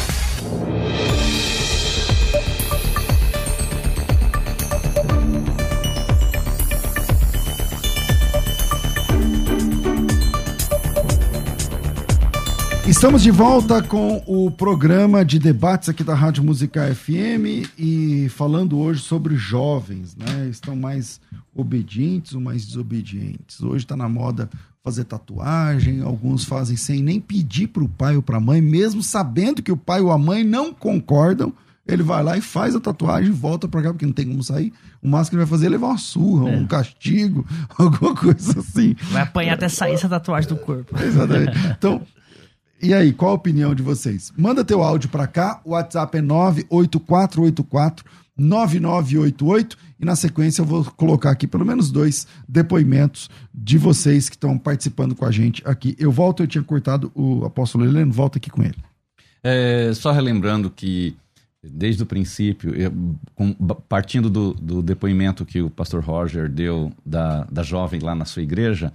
Estamos 13.01 13.23
de 13.23 13.31
volta 13.31 13.81
com 13.81 14.23
o 14.27 14.51
programa 14.51 15.25
de 15.25 15.39
debates 15.39 15.89
aqui 15.89 16.03
da 16.03 16.13
Rádio 16.13 16.43
Musical 16.43 16.85
FM 16.93 17.67
e 17.75 18.29
falando 18.29 18.77
hoje 18.77 19.01
sobre 19.01 19.35
jovens, 19.35 20.15
né? 20.15 20.47
Estão 20.51 20.75
mais 20.75 21.19
obedientes 21.51 22.35
ou 22.35 22.39
mais 22.39 22.63
desobedientes. 22.63 23.59
Hoje 23.59 23.85
está 23.85 23.97
na 23.97 24.07
moda 24.07 24.47
fazer 24.83 25.05
tatuagem, 25.05 26.03
alguns 26.03 26.45
fazem 26.45 26.77
sem 26.77 27.01
nem 27.01 27.19
pedir 27.19 27.69
para 27.69 27.83
o 27.83 27.89
pai 27.89 28.15
ou 28.15 28.21
para 28.21 28.37
a 28.37 28.39
mãe, 28.39 28.61
mesmo 28.61 29.01
sabendo 29.01 29.63
que 29.63 29.71
o 29.71 29.77
pai 29.77 29.99
ou 29.99 30.11
a 30.11 30.17
mãe 30.19 30.43
não 30.43 30.71
concordam. 30.71 31.51
Ele 31.87 32.03
vai 32.03 32.23
lá 32.23 32.37
e 32.37 32.41
faz 32.41 32.75
a 32.75 32.79
tatuagem, 32.79 33.31
volta 33.31 33.67
para 33.67 33.81
cá, 33.81 33.89
porque 33.89 34.05
não 34.05 34.13
tem 34.13 34.27
como 34.27 34.43
sair. 34.43 34.71
O 35.01 35.09
máximo 35.09 35.31
que 35.31 35.35
ele 35.37 35.45
vai 35.45 35.49
fazer 35.49 35.65
é 35.65 35.69
levar 35.69 35.87
uma 35.87 35.97
surra, 35.97 36.51
é. 36.51 36.55
um 36.55 36.67
castigo, 36.67 37.47
alguma 37.79 38.13
coisa 38.13 38.59
assim. 38.59 38.95
Vai 39.09 39.23
apanhar 39.23 39.55
até 39.55 39.67
sair 39.67 39.95
essa 39.95 40.07
tatuagem 40.07 40.47
do 40.47 40.55
corpo. 40.55 40.95
Exatamente. 41.01 41.57
Então, 41.75 41.99
e 42.81 42.93
aí, 42.93 43.13
qual 43.13 43.31
a 43.31 43.35
opinião 43.35 43.75
de 43.75 43.83
vocês? 43.83 44.31
Manda 44.37 44.63
teu 44.65 44.81
áudio 44.81 45.09
para 45.09 45.27
cá, 45.27 45.61
o 45.63 45.71
WhatsApp 45.71 46.17
é 46.17 46.21
98484 46.21 48.05
9988 48.37 49.77
e 49.99 50.05
na 50.05 50.15
sequência 50.15 50.61
eu 50.61 50.65
vou 50.65 50.83
colocar 50.83 51.31
aqui 51.31 51.45
pelo 51.45 51.65
menos 51.65 51.91
dois 51.91 52.27
depoimentos 52.47 53.29
de 53.53 53.77
vocês 53.77 54.29
que 54.29 54.35
estão 54.35 54.57
participando 54.57 55.15
com 55.15 55.25
a 55.25 55.31
gente 55.31 55.61
aqui. 55.65 55.95
Eu 55.99 56.11
volto, 56.11 56.41
eu 56.41 56.47
tinha 56.47 56.63
cortado 56.63 57.11
o 57.13 57.45
apóstolo 57.45 57.85
Heleno, 57.85 58.11
volta 58.11 58.37
aqui 58.37 58.49
com 58.49 58.63
ele. 58.63 58.77
É, 59.43 59.91
só 59.93 60.11
relembrando 60.11 60.69
que 60.69 61.15
desde 61.63 62.01
o 62.01 62.05
princípio, 62.05 62.73
eu, 62.73 62.91
com, 63.35 63.53
partindo 63.87 64.29
do, 64.29 64.53
do, 64.53 64.81
depoimento 64.81 65.45
que 65.45 65.61
o 65.61 65.69
pastor 65.69 66.03
Roger 66.03 66.49
deu 66.49 66.91
da, 67.05 67.43
da 67.51 67.61
jovem 67.61 67.99
lá 67.99 68.15
na 68.15 68.25
sua 68.25 68.41
igreja, 68.41 68.91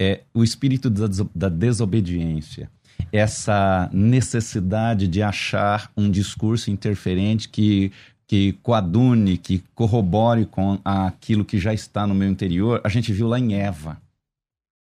é 0.00 0.22
o 0.34 0.42
espírito 0.42 0.90
da, 0.90 1.06
da 1.32 1.48
desobediência 1.48 2.68
essa 3.10 3.88
necessidade 3.92 5.08
de 5.08 5.22
achar 5.22 5.90
um 5.96 6.10
discurso 6.10 6.70
interferente 6.70 7.48
que, 7.48 7.92
que 8.26 8.52
coadune, 8.62 9.38
que 9.38 9.62
corrobore 9.74 10.46
com 10.46 10.78
aquilo 10.84 11.44
que 11.44 11.58
já 11.58 11.72
está 11.72 12.06
no 12.06 12.14
meu 12.14 12.28
interior, 12.28 12.80
a 12.84 12.88
gente 12.88 13.12
viu 13.12 13.26
lá 13.26 13.38
em 13.38 13.54
Eva. 13.54 14.00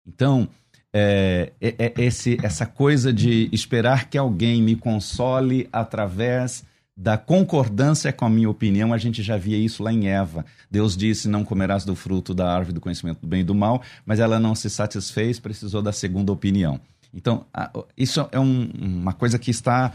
Então, 0.06 0.48
é, 0.92 1.52
é, 1.60 1.74
é 1.78 1.92
esse, 1.98 2.38
essa 2.42 2.66
coisa 2.66 3.12
de 3.12 3.48
esperar 3.52 4.08
que 4.08 4.16
alguém 4.16 4.62
me 4.62 4.76
console 4.76 5.68
através 5.72 6.64
da 6.96 7.18
concordância 7.18 8.12
com 8.12 8.24
a 8.24 8.30
minha 8.30 8.48
opinião, 8.48 8.92
a 8.92 8.98
gente 8.98 9.22
já 9.22 9.36
via 9.36 9.58
isso 9.58 9.82
lá 9.82 9.92
em 9.92 10.06
Eva. 10.06 10.46
Deus 10.70 10.96
disse: 10.96 11.28
Não 11.28 11.44
comerás 11.44 11.84
do 11.84 11.96
fruto 11.96 12.32
da 12.32 12.48
árvore 12.52 12.74
do 12.74 12.80
conhecimento 12.80 13.20
do 13.20 13.26
bem 13.26 13.40
e 13.40 13.44
do 13.44 13.54
mal, 13.54 13.82
mas 14.06 14.20
ela 14.20 14.38
não 14.38 14.54
se 14.54 14.70
satisfez, 14.70 15.40
precisou 15.40 15.82
da 15.82 15.92
segunda 15.92 16.30
opinião. 16.30 16.80
Então, 17.14 17.46
isso 17.96 18.26
é 18.32 18.40
um, 18.40 18.68
uma 18.74 19.12
coisa 19.12 19.38
que 19.38 19.50
está 19.50 19.92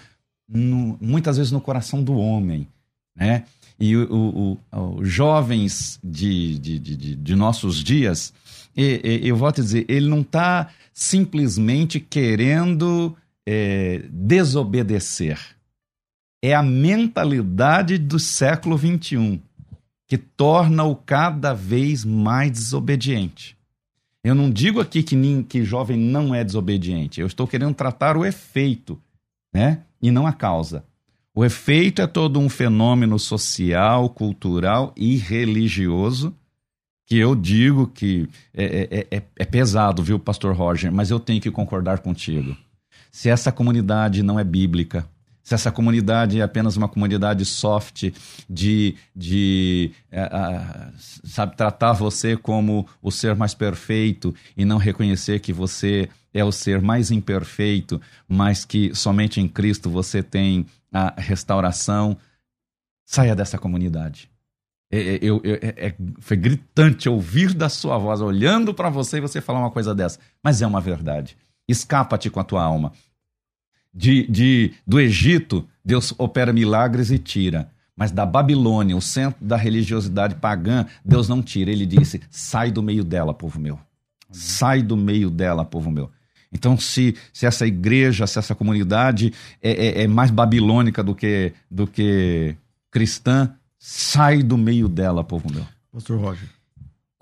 no, 0.48 0.98
muitas 1.02 1.38
vezes 1.38 1.52
no 1.52 1.60
coração 1.60 2.02
do 2.02 2.14
homem, 2.14 2.68
né? 3.16 3.44
E 3.80 3.96
os 3.96 4.58
jovens 5.08 6.00
de, 6.04 6.60
de, 6.60 6.80
de, 6.80 7.16
de, 7.16 7.36
nossos 7.36 7.82
dias, 7.82 8.34
e, 8.76 9.22
e, 9.24 9.28
eu 9.28 9.38
vou 9.38 9.52
te 9.54 9.62
dizer, 9.62 9.86
ele 9.88 10.10
não 10.10 10.20
está 10.20 10.70
simplesmente 10.94 11.98
querendo 11.98 13.16
é, 13.48 14.04
desobedecer. 14.10 15.40
É 16.44 16.54
a 16.54 16.62
mentalidade 16.62 17.98
do 17.98 18.20
século 18.20 18.78
XXI 18.78 19.42
que 20.08 20.18
torna-o 20.18 20.96
cada 20.96 21.54
vez 21.54 22.04
mais 22.04 22.52
desobediente. 22.52 23.59
Eu 24.24 24.36
não 24.36 24.50
digo 24.50 24.82
aqui 24.82 25.02
que, 25.02 25.44
que 25.44 25.64
jovem 25.64 25.98
não 25.98 26.36
é 26.36 26.44
desobediente. 26.44 27.22
Eu 27.22 27.28
estou 27.28 27.48
querendo 27.48 27.74
tratar 27.74 28.18
o 28.18 28.26
efeito, 28.26 29.00
né? 29.54 29.84
E 30.02 30.12
não 30.12 30.28
a 30.28 30.34
causa. 30.34 30.84
O 31.34 31.46
efeito 31.46 32.02
é 32.02 32.08
todo 32.08 32.40
um 32.40 32.50
fenômeno 32.50 33.18
social, 33.18 34.10
cultural 34.10 34.94
e 34.98 35.16
religioso 35.16 36.36
que 37.10 37.18
eu 37.18 37.34
digo 37.36 37.88
que 37.88 38.30
é, 38.54 39.08
é, 39.10 39.18
é, 39.18 39.24
é 39.38 39.46
pesado, 39.46 40.04
viu, 40.04 40.20
Pastor 40.20 40.56
Roger? 40.56 40.92
Mas 40.92 41.10
eu 41.10 41.20
tenho 41.20 41.42
que 41.42 41.50
concordar 41.50 42.00
contigo. 42.00 42.56
Se 43.12 43.30
essa 43.30 43.52
comunidade 43.52 44.22
não 44.22 44.40
é 44.40 44.44
bíblica, 44.44 45.10
se 45.50 45.56
essa 45.56 45.72
comunidade 45.72 46.39
é 46.39 46.43
apenas 46.43 46.78
uma 46.78 46.88
comunidade 46.88 47.43
soft 47.43 48.12
de, 48.47 48.95
de 49.16 49.91
uh, 50.14 50.93
sabe, 51.24 51.56
tratar 51.56 51.93
você 51.93 52.38
como 52.38 52.88
o 53.02 53.10
ser 53.10 53.36
mais 53.36 53.56
perfeito 53.56 54.32
e 54.56 54.64
não 54.64 54.78
reconhecer 54.78 55.39
que 55.39 55.52
você 55.52 56.08
é 56.32 56.43
o 56.43 56.52
ser 56.52 56.84
mais 56.84 57.10
imperfeito, 57.10 58.00
mas 58.28 58.64
que 58.64 58.93
somente 58.93 59.41
em 59.41 59.47
Cristo 59.47 59.89
você 59.89 60.22
tem 60.22 60.68
a 60.93 61.20
restauração, 61.20 62.16
saia 63.04 63.36
dessa 63.36 63.58
comunidade. 63.58 64.30
Eu, 64.91 65.41
eu, 65.43 65.60
é, 65.64 65.88
é, 65.88 65.95
foi 66.20 66.38
gritante 66.38 67.10
ouvir 67.10 67.56
da 67.56 67.70
sua 67.70 67.97
voz, 67.97 68.22
olhando 68.22 68.72
para 68.72 68.91
você 68.91 69.18
e 69.18 69.22
você 69.22 69.41
falar 69.41 69.62
uma 69.62 69.72
coisa 69.72 69.95
dessa. 69.95 70.20
Mas 70.43 70.62
é 70.62 70.68
uma 70.68 70.80
verdade. 70.80 71.36
Escapa-te 71.68 72.30
com 72.30 72.39
a 72.39 72.43
tua 72.43 72.64
alma 72.64 72.91
de, 73.94 74.28
de, 74.28 74.74
do 74.86 75.00
Egito, 75.00 75.68
Deus 75.84 76.14
opera 76.18 76.54
milagres 76.54 77.12
e 77.12 77.18
tira. 77.18 77.70
Mas 77.96 78.12
da 78.12 78.26
Babilônia, 78.26 78.96
o 78.96 79.02
centro 79.02 79.44
da 79.44 79.58
religiosidade 79.58 80.36
pagã, 80.36 80.86
Deus 81.04 81.28
não 81.28 81.42
tira. 81.42 81.70
Ele 81.70 81.86
disse: 81.86 82.22
sai 82.30 82.72
do 82.72 82.82
meio 82.82 83.04
dela, 83.04 83.34
povo 83.34 83.60
meu. 83.60 83.78
Sai 84.32 84.82
do 84.82 84.96
meio 84.96 85.30
dela, 85.30 85.66
povo 85.66 85.92
meu. 85.92 86.10
Então, 86.52 86.78
se, 86.78 87.16
se 87.34 87.46
essa 87.46 87.68
igreja, 87.68 88.26
se 88.26 88.40
essa 88.40 88.56
comunidade 88.56 89.34
é, 89.62 90.02
é, 90.02 90.04
é 90.04 90.08
mais 90.08 90.32
babilônica 90.32 91.04
do 91.04 91.14
que, 91.14 91.54
do 91.70 91.86
que 91.86 92.56
cristã, 92.90 93.54
sai 93.78 94.42
do 94.42 94.58
meio 94.58 94.88
dela, 94.88 95.24
povo 95.24 95.52
meu. 95.52 95.66
Pastor 95.92 96.20
Roger. 96.20 96.48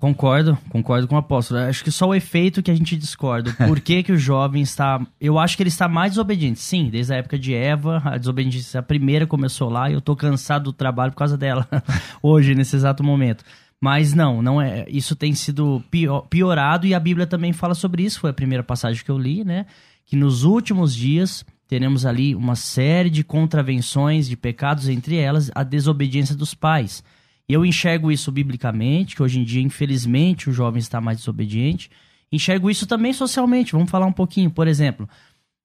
Concordo, 0.00 0.56
concordo 0.68 1.08
com 1.08 1.16
o 1.16 1.18
apóstolo. 1.18 1.58
Acho 1.58 1.82
que 1.82 1.90
só 1.90 2.06
o 2.06 2.14
efeito 2.14 2.62
que 2.62 2.70
a 2.70 2.74
gente 2.74 2.96
discorda. 2.96 3.52
Por 3.66 3.80
que, 3.80 4.04
que 4.04 4.12
o 4.12 4.16
jovem 4.16 4.62
está. 4.62 5.04
Eu 5.20 5.40
acho 5.40 5.56
que 5.56 5.62
ele 5.64 5.70
está 5.70 5.88
mais 5.88 6.12
desobediente. 6.12 6.60
Sim, 6.60 6.88
desde 6.88 7.12
a 7.12 7.16
época 7.16 7.36
de 7.36 7.52
Eva, 7.52 8.00
a 8.04 8.16
desobediência 8.16 8.78
a 8.78 8.82
primeira 8.82 9.26
começou 9.26 9.68
lá 9.68 9.90
e 9.90 9.94
eu 9.94 9.98
estou 9.98 10.14
cansado 10.14 10.64
do 10.64 10.72
trabalho 10.72 11.10
por 11.10 11.18
causa 11.18 11.36
dela, 11.36 11.66
hoje, 12.22 12.54
nesse 12.54 12.76
exato 12.76 13.02
momento. 13.02 13.42
Mas 13.80 14.14
não, 14.14 14.40
não 14.40 14.62
é. 14.62 14.84
Isso 14.88 15.16
tem 15.16 15.34
sido 15.34 15.82
piorado 16.30 16.86
e 16.86 16.94
a 16.94 17.00
Bíblia 17.00 17.26
também 17.26 17.52
fala 17.52 17.74
sobre 17.74 18.04
isso. 18.04 18.20
Foi 18.20 18.30
a 18.30 18.34
primeira 18.34 18.62
passagem 18.62 19.04
que 19.04 19.10
eu 19.10 19.18
li, 19.18 19.44
né? 19.44 19.66
Que 20.06 20.14
nos 20.14 20.44
últimos 20.44 20.94
dias 20.94 21.44
teremos 21.66 22.06
ali 22.06 22.36
uma 22.36 22.54
série 22.54 23.10
de 23.10 23.24
contravenções, 23.24 24.28
de 24.28 24.36
pecados, 24.36 24.88
entre 24.88 25.16
elas 25.16 25.50
a 25.56 25.64
desobediência 25.64 26.36
dos 26.36 26.54
pais. 26.54 27.02
Eu 27.48 27.64
enxergo 27.64 28.12
isso 28.12 28.30
biblicamente, 28.30 29.16
que 29.16 29.22
hoje 29.22 29.40
em 29.40 29.44
dia, 29.44 29.62
infelizmente, 29.62 30.50
o 30.50 30.52
jovem 30.52 30.78
está 30.78 31.00
mais 31.00 31.18
desobediente. 31.18 31.90
Enxergo 32.30 32.70
isso 32.70 32.86
também 32.86 33.12
socialmente. 33.12 33.72
Vamos 33.72 33.90
falar 33.90 34.04
um 34.06 34.12
pouquinho. 34.12 34.50
Por 34.50 34.68
exemplo, 34.68 35.08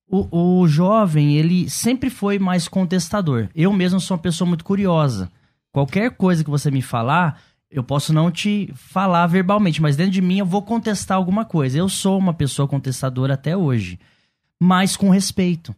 o, 0.07 0.61
o 0.61 0.67
jovem, 0.67 1.35
ele 1.35 1.69
sempre 1.69 2.09
foi 2.09 2.39
mais 2.39 2.67
contestador. 2.67 3.49
Eu 3.53 3.73
mesmo 3.73 3.99
sou 3.99 4.15
uma 4.15 4.23
pessoa 4.23 4.47
muito 4.47 4.63
curiosa. 4.63 5.29
Qualquer 5.73 6.11
coisa 6.11 6.43
que 6.43 6.49
você 6.49 6.71
me 6.71 6.81
falar, 6.81 7.41
eu 7.69 7.83
posso 7.83 8.13
não 8.13 8.31
te 8.31 8.71
falar 8.75 9.27
verbalmente, 9.27 9.81
mas 9.81 9.95
dentro 9.95 10.13
de 10.13 10.21
mim 10.21 10.37
eu 10.37 10.45
vou 10.45 10.61
contestar 10.61 11.17
alguma 11.17 11.43
coisa. 11.43 11.77
Eu 11.77 11.89
sou 11.89 12.17
uma 12.17 12.33
pessoa 12.33 12.67
contestadora 12.67 13.33
até 13.33 13.57
hoje, 13.57 13.99
mas 14.59 14.95
com 14.95 15.09
respeito. 15.09 15.75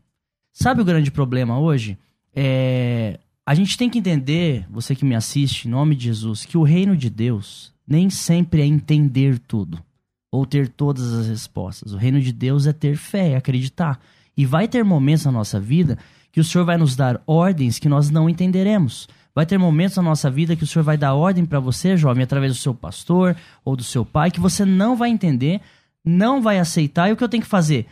Sabe 0.52 0.82
o 0.82 0.86
grande 0.86 1.10
problema 1.10 1.58
hoje? 1.58 1.98
É, 2.36 3.20
a 3.46 3.54
gente 3.54 3.78
tem 3.78 3.90
que 3.90 4.00
entender, 4.00 4.66
você 4.70 4.96
que 4.96 5.06
me 5.06 5.14
assiste, 5.14 5.68
em 5.68 5.72
nome 5.72 5.96
de 5.96 6.06
Jesus, 6.06 6.46
que 6.46 6.58
o 6.58 6.64
reino 6.64 6.98
de 6.98 7.10
Deus 7.10 7.72
nem 7.88 8.10
sempre 8.10 8.62
é 8.62 8.66
entender 8.66 9.38
tudo 9.38 9.80
ou 10.32 10.46
ter 10.46 10.68
todas 10.68 11.14
as 11.14 11.28
respostas. 11.28 11.94
O 11.94 11.98
reino 11.98 12.20
de 12.20 12.34
Deus 12.34 12.66
é 12.66 12.74
ter 12.74 12.98
fé, 12.98 13.32
é 13.32 13.36
acreditar. 13.36 14.00
E 14.36 14.46
vai 14.46 14.68
ter 14.68 14.84
momentos 14.84 15.26
na 15.26 15.32
nossa 15.32 15.60
vida 15.60 15.98
que 16.32 16.40
o 16.40 16.44
Senhor 16.44 16.66
vai 16.66 16.78
nos 16.78 16.96
dar 16.96 17.22
ordens 17.26 17.80
que 17.80 17.88
nós 17.88 18.10
não 18.10 18.28
entenderemos. 18.28 19.08
Vai 19.34 19.46
ter 19.46 19.58
momentos 19.58 19.96
na 19.98 20.04
nossa 20.04 20.30
vida 20.30 20.56
que 20.56 20.64
o 20.64 20.68
Senhor 20.68 20.84
vai 20.84 20.98
dar 20.98 21.14
ordem 21.14 21.46
para 21.46 21.60
você, 21.60 21.96
jovem, 21.96 22.24
através 22.24 22.52
do 22.52 22.58
seu 22.58 22.74
pastor 22.74 23.36
ou 23.64 23.76
do 23.76 23.84
seu 23.84 24.04
pai, 24.04 24.32
que 24.32 24.40
você 24.40 24.66
não 24.66 24.96
vai 24.96 25.10
entender, 25.10 25.62
não 26.04 26.42
vai 26.42 26.58
aceitar. 26.58 27.10
E 27.10 27.14
o 27.14 27.18
que 27.18 27.24
eu 27.24 27.30
tenho 27.30 27.44
que 27.44 27.50
fazer? 27.50 27.86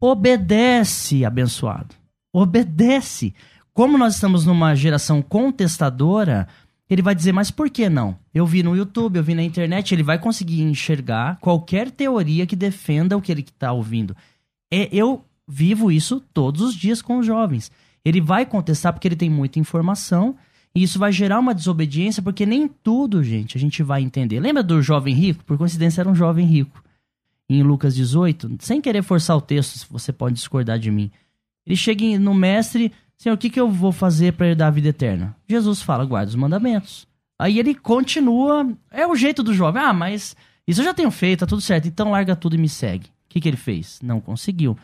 Obedece, 0.00 1.24
abençoado. 1.24 1.94
Obedece. 2.32 3.34
Como 3.76 3.98
nós 3.98 4.14
estamos 4.14 4.46
numa 4.46 4.74
geração 4.74 5.20
contestadora, 5.20 6.48
ele 6.88 7.02
vai 7.02 7.14
dizer, 7.14 7.32
mas 7.32 7.50
por 7.50 7.68
que 7.68 7.90
não? 7.90 8.16
Eu 8.32 8.46
vi 8.46 8.62
no 8.62 8.74
YouTube, 8.74 9.18
eu 9.18 9.22
vi 9.22 9.34
na 9.34 9.42
internet, 9.42 9.92
ele 9.92 10.02
vai 10.02 10.18
conseguir 10.18 10.62
enxergar 10.62 11.36
qualquer 11.40 11.90
teoria 11.90 12.46
que 12.46 12.56
defenda 12.56 13.18
o 13.18 13.20
que 13.20 13.30
ele 13.30 13.42
está 13.42 13.72
ouvindo. 13.72 14.16
É, 14.72 14.88
eu 14.90 15.22
vivo 15.46 15.92
isso 15.92 16.22
todos 16.32 16.62
os 16.62 16.74
dias 16.74 17.02
com 17.02 17.18
os 17.18 17.26
jovens. 17.26 17.70
Ele 18.02 18.18
vai 18.18 18.46
contestar 18.46 18.94
porque 18.94 19.08
ele 19.08 19.14
tem 19.14 19.28
muita 19.28 19.58
informação 19.58 20.36
e 20.74 20.82
isso 20.82 20.98
vai 20.98 21.12
gerar 21.12 21.38
uma 21.38 21.54
desobediência, 21.54 22.22
porque 22.22 22.46
nem 22.46 22.66
tudo, 22.66 23.22
gente, 23.22 23.58
a 23.58 23.60
gente 23.60 23.82
vai 23.82 24.00
entender. 24.00 24.40
Lembra 24.40 24.62
do 24.62 24.80
jovem 24.80 25.14
rico? 25.14 25.44
Por 25.44 25.58
coincidência, 25.58 26.00
era 26.00 26.08
um 26.08 26.14
jovem 26.14 26.46
rico. 26.46 26.82
Em 27.46 27.62
Lucas 27.62 27.94
18, 27.94 28.56
sem 28.58 28.80
querer 28.80 29.02
forçar 29.02 29.36
o 29.36 29.40
texto, 29.42 29.86
você 29.90 30.14
pode 30.14 30.34
discordar 30.34 30.78
de 30.78 30.90
mim. 30.90 31.10
Ele 31.66 31.76
chega 31.76 32.18
no 32.18 32.32
mestre, 32.32 32.90
Senhor, 33.18 33.34
o 33.34 33.38
que, 33.38 33.50
que 33.50 33.60
eu 33.60 33.70
vou 33.70 33.92
fazer 33.92 34.32
para 34.32 34.48
herdar 34.48 34.68
a 34.68 34.70
vida 34.70 34.88
eterna? 34.88 35.34
Jesus 35.48 35.82
fala, 35.82 36.04
guarda 36.04 36.28
os 36.28 36.34
mandamentos. 36.34 37.06
Aí 37.38 37.58
ele 37.58 37.74
continua, 37.74 38.66
é 38.90 39.06
o 39.06 39.16
jeito 39.16 39.42
do 39.42 39.54
jovem. 39.54 39.82
Ah, 39.82 39.92
mas 39.92 40.36
isso 40.66 40.80
eu 40.80 40.84
já 40.84 40.94
tenho 40.94 41.10
feito, 41.10 41.40
tá 41.40 41.46
tudo 41.46 41.60
certo. 41.60 41.88
Então 41.88 42.10
larga 42.10 42.36
tudo 42.36 42.54
e 42.54 42.58
me 42.58 42.68
segue. 42.68 43.06
O 43.06 43.28
que, 43.28 43.40
que 43.40 43.48
ele 43.48 43.56
fez? 43.56 43.98
Não 44.02 44.20
conseguiu 44.20 44.76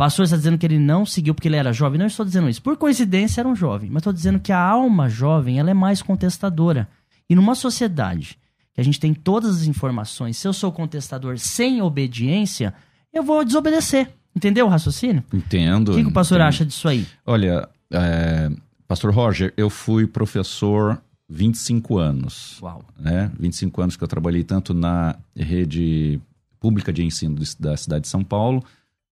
pastor 0.00 0.24
está 0.24 0.34
dizendo 0.34 0.56
que 0.56 0.64
ele 0.64 0.78
não 0.78 1.04
seguiu 1.04 1.34
porque 1.34 1.46
ele 1.46 1.56
era 1.56 1.74
jovem. 1.74 1.98
Não 1.98 2.06
estou 2.06 2.24
dizendo 2.24 2.48
isso. 2.48 2.62
Por 2.62 2.74
coincidência, 2.78 3.42
era 3.42 3.48
um 3.48 3.54
jovem. 3.54 3.90
Mas 3.90 4.00
estou 4.00 4.14
dizendo 4.14 4.40
que 4.40 4.50
a 4.50 4.58
alma 4.58 5.10
jovem 5.10 5.58
ela 5.58 5.70
é 5.70 5.74
mais 5.74 6.00
contestadora. 6.00 6.88
E 7.28 7.34
numa 7.34 7.54
sociedade 7.54 8.38
que 8.72 8.80
a 8.80 8.84
gente 8.84 8.98
tem 8.98 9.12
todas 9.12 9.56
as 9.56 9.66
informações, 9.66 10.38
se 10.38 10.48
eu 10.48 10.54
sou 10.54 10.72
contestador 10.72 11.36
sem 11.36 11.82
obediência, 11.82 12.72
eu 13.12 13.22
vou 13.22 13.44
desobedecer. 13.44 14.08
Entendeu 14.34 14.66
o 14.66 14.68
raciocínio? 14.68 15.24
Entendo. 15.32 15.92
O 15.92 15.94
que, 15.94 16.02
que 16.02 16.08
o 16.08 16.12
pastor 16.12 16.38
entendo. 16.38 16.48
acha 16.48 16.64
disso 16.64 16.88
aí? 16.88 17.06
Olha, 17.26 17.68
é, 17.90 18.50
pastor 18.86 19.12
Roger, 19.12 19.52
eu 19.56 19.68
fui 19.68 20.06
professor 20.06 21.00
25 21.28 21.98
anos. 21.98 22.58
Uau. 22.60 22.84
Né? 22.98 23.30
25 23.38 23.82
anos 23.82 23.96
que 23.96 24.04
eu 24.04 24.08
trabalhei 24.08 24.44
tanto 24.44 24.74
na 24.74 25.16
rede 25.36 26.20
pública 26.58 26.92
de 26.92 27.04
ensino 27.04 27.40
da 27.58 27.76
cidade 27.76 28.02
de 28.02 28.08
São 28.08 28.22
Paulo, 28.22 28.62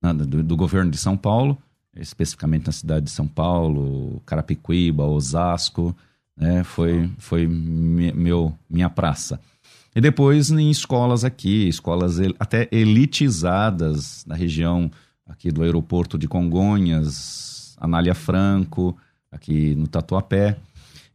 do, 0.03 0.43
do, 0.43 0.57
governo 0.57 0.91
de 0.91 0.99
São 0.99 1.16
Paulo, 1.16 1.57
especificamente 1.97 2.66
na 2.66 2.73
cidade 2.73 3.07
de 3.07 3.11
São 3.11 3.27
Paulo, 3.27 4.23
Carapicuíba, 4.27 5.05
Osasco, 5.05 5.97
né? 6.37 6.62
Foi, 6.62 7.11
foi 7.19 7.47
meu, 7.47 8.55
minha 8.71 8.89
praça. 8.89 9.41
E 9.95 10.01
depois 10.01 10.51
em 10.51 10.71
escolas 10.71 11.25
aqui, 11.25 11.66
escolas 11.69 12.19
até 12.39 12.69
elitizadas 12.71 14.25
na 14.27 14.37
região 14.37 14.91
aqui 15.29 15.53
do 15.53 15.62
aeroporto 15.62 16.18
de 16.18 16.26
Congonhas, 16.26 17.76
Anália 17.79 18.14
Franco, 18.14 18.97
aqui 19.31 19.74
no 19.74 19.87
Tatuapé. 19.87 20.57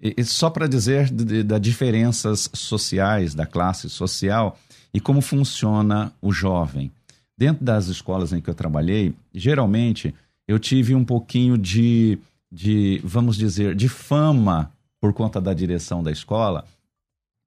E, 0.02 0.14
e 0.18 0.24
só 0.24 0.50
para 0.50 0.68
dizer 0.68 1.10
das 1.44 1.60
diferenças 1.60 2.50
sociais, 2.54 3.34
da 3.34 3.46
classe 3.46 3.90
social 3.90 4.58
e 4.94 5.00
como 5.00 5.22
funciona 5.22 6.14
o 6.22 6.32
jovem. 6.32 6.92
Dentro 7.38 7.66
das 7.66 7.88
escolas 7.88 8.32
em 8.32 8.40
que 8.40 8.50
eu 8.50 8.54
trabalhei, 8.54 9.16
geralmente 9.34 10.14
eu 10.48 10.60
tive 10.60 10.94
um 10.94 11.04
pouquinho 11.04 11.58
de, 11.58 12.20
de, 12.52 13.02
vamos 13.04 13.36
dizer, 13.36 13.76
de 13.76 13.90
fama 13.90 14.72
por 15.02 15.14
conta 15.14 15.42
da 15.42 15.54
direção 15.54 16.04
da 16.04 16.12
escola, 16.12 16.66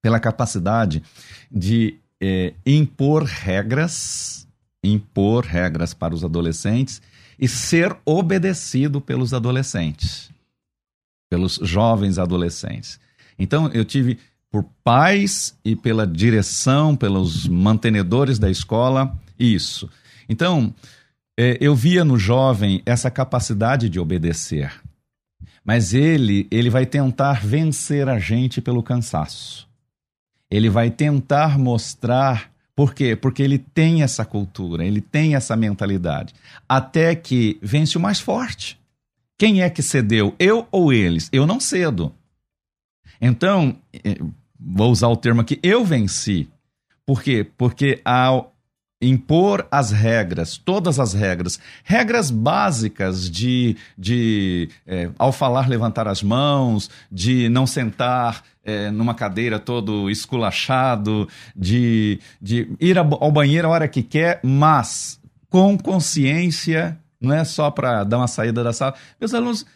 pela 0.03 0.19
capacidade 0.19 1.03
de 1.51 1.99
é, 2.21 2.53
impor 2.64 3.23
regras, 3.25 4.46
impor 4.93 5.45
regras 5.45 5.95
para 5.95 6.14
os 6.14 6.24
adolescentes 6.24 7.01
e 7.39 7.47
ser 7.47 7.97
obedecido 8.05 9.01
pelos 9.01 9.34
adolescentes, 9.34 10.30
pelos 11.30 11.59
jovens 11.62 12.18
adolescentes. 12.18 12.99
Então 13.39 13.68
eu 13.72 13.84
tive 13.84 14.18
por 14.51 14.64
pais 14.82 15.57
e 15.64 15.76
pela 15.76 16.07
direção, 16.07 16.97
pelos 16.97 17.47
mantenedores 17.47 18.39
da 18.39 18.51
escola, 18.51 19.14
isso. 19.39 19.91
Então, 20.28 20.74
é, 21.39 21.59
eu 21.61 21.74
via 21.74 22.05
no 22.05 22.18
jovem 22.18 22.80
essa 22.87 23.11
capacidade 23.11 23.89
de 23.89 24.01
obedecer. 24.01 24.72
Mas 25.62 25.93
ele, 25.93 26.47
ele 26.51 26.70
vai 26.70 26.87
tentar 26.87 27.45
vencer 27.45 28.09
a 28.09 28.18
gente 28.18 28.61
pelo 28.61 28.82
cansaço. 28.82 29.68
Ele 30.51 30.70
vai 30.70 30.91
tentar 30.91 31.59
mostrar 31.59 32.51
por 32.77 32.95
quê? 32.95 33.16
Porque 33.16 33.43
ele 33.43 33.59
tem 33.59 34.03
essa 34.03 34.22
cultura, 34.22 34.85
ele 34.85 35.01
tem 35.01 35.35
essa 35.35 35.57
mentalidade. 35.57 36.35
Até 36.68 37.14
que 37.14 37.59
vence 37.62 37.97
o 37.97 38.01
mais 38.01 38.20
forte. 38.20 38.79
Quem 39.39 39.62
é 39.62 39.70
que 39.70 39.83
cedeu? 39.83 40.35
Eu 40.39 40.68
ou 40.70 40.93
eles? 40.93 41.31
Eu 41.33 41.47
não 41.47 41.59
cedo. 41.59 42.14
Então, 43.18 43.79
é, 43.93 44.18
vou 44.61 44.91
usar 44.91 45.09
o 45.09 45.16
termo 45.16 45.41
aqui, 45.41 45.59
eu 45.62 45.87
venci. 45.87 46.51
Por 47.07 47.22
quê? 47.22 47.51
Porque 47.57 48.01
ao 48.05 48.55
impor 49.01 49.67
as 49.71 49.91
regras, 49.91 50.57
todas 50.57 50.99
as 50.99 51.13
regras, 51.13 51.61
regras 51.85 52.31
básicas 52.31 53.31
de, 53.31 53.77
de 53.97 54.71
é, 54.87 55.11
ao 55.19 55.33
falar 55.33 55.69
levantar 55.69 56.09
as 56.09 56.23
mãos, 56.23 56.91
de 57.13 57.49
não 57.49 57.67
sentar 57.67 58.43
é, 58.65 58.91
numa 58.91 59.15
cadeira 59.15 59.59
todo 59.59 60.11
esculachado, 60.11 61.29
de, 61.55 62.19
de 62.41 62.69
ir 62.81 62.99
ao 62.99 63.31
banheiro 63.31 63.69
a 63.69 63.71
hora 63.71 63.89
que 63.89 64.03
quer, 64.03 64.41
mas 64.43 65.21
com 65.51 65.77
consciência, 65.77 66.99
não 67.21 67.35
é 67.35 67.45
só 67.45 67.71
para 67.71 68.03
dar 68.03 68.19
uma 68.19 68.29
saída 68.29 68.65
da 68.65 68.73
sala. 68.73 68.95
Meus 69.21 69.35
alunos 69.35 69.67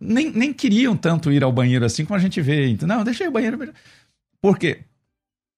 nem, 0.00 0.30
nem 0.30 0.52
queriam 0.52 0.96
tanto 0.96 1.32
ir 1.32 1.42
ao 1.42 1.52
banheiro 1.52 1.84
assim 1.84 2.04
como 2.04 2.16
a 2.16 2.20
gente 2.20 2.40
vê. 2.40 2.76
Não, 2.82 3.04
deixa 3.04 3.28
o 3.28 3.32
banheiro. 3.32 3.72
Por 4.40 4.58
quê? 4.58 4.80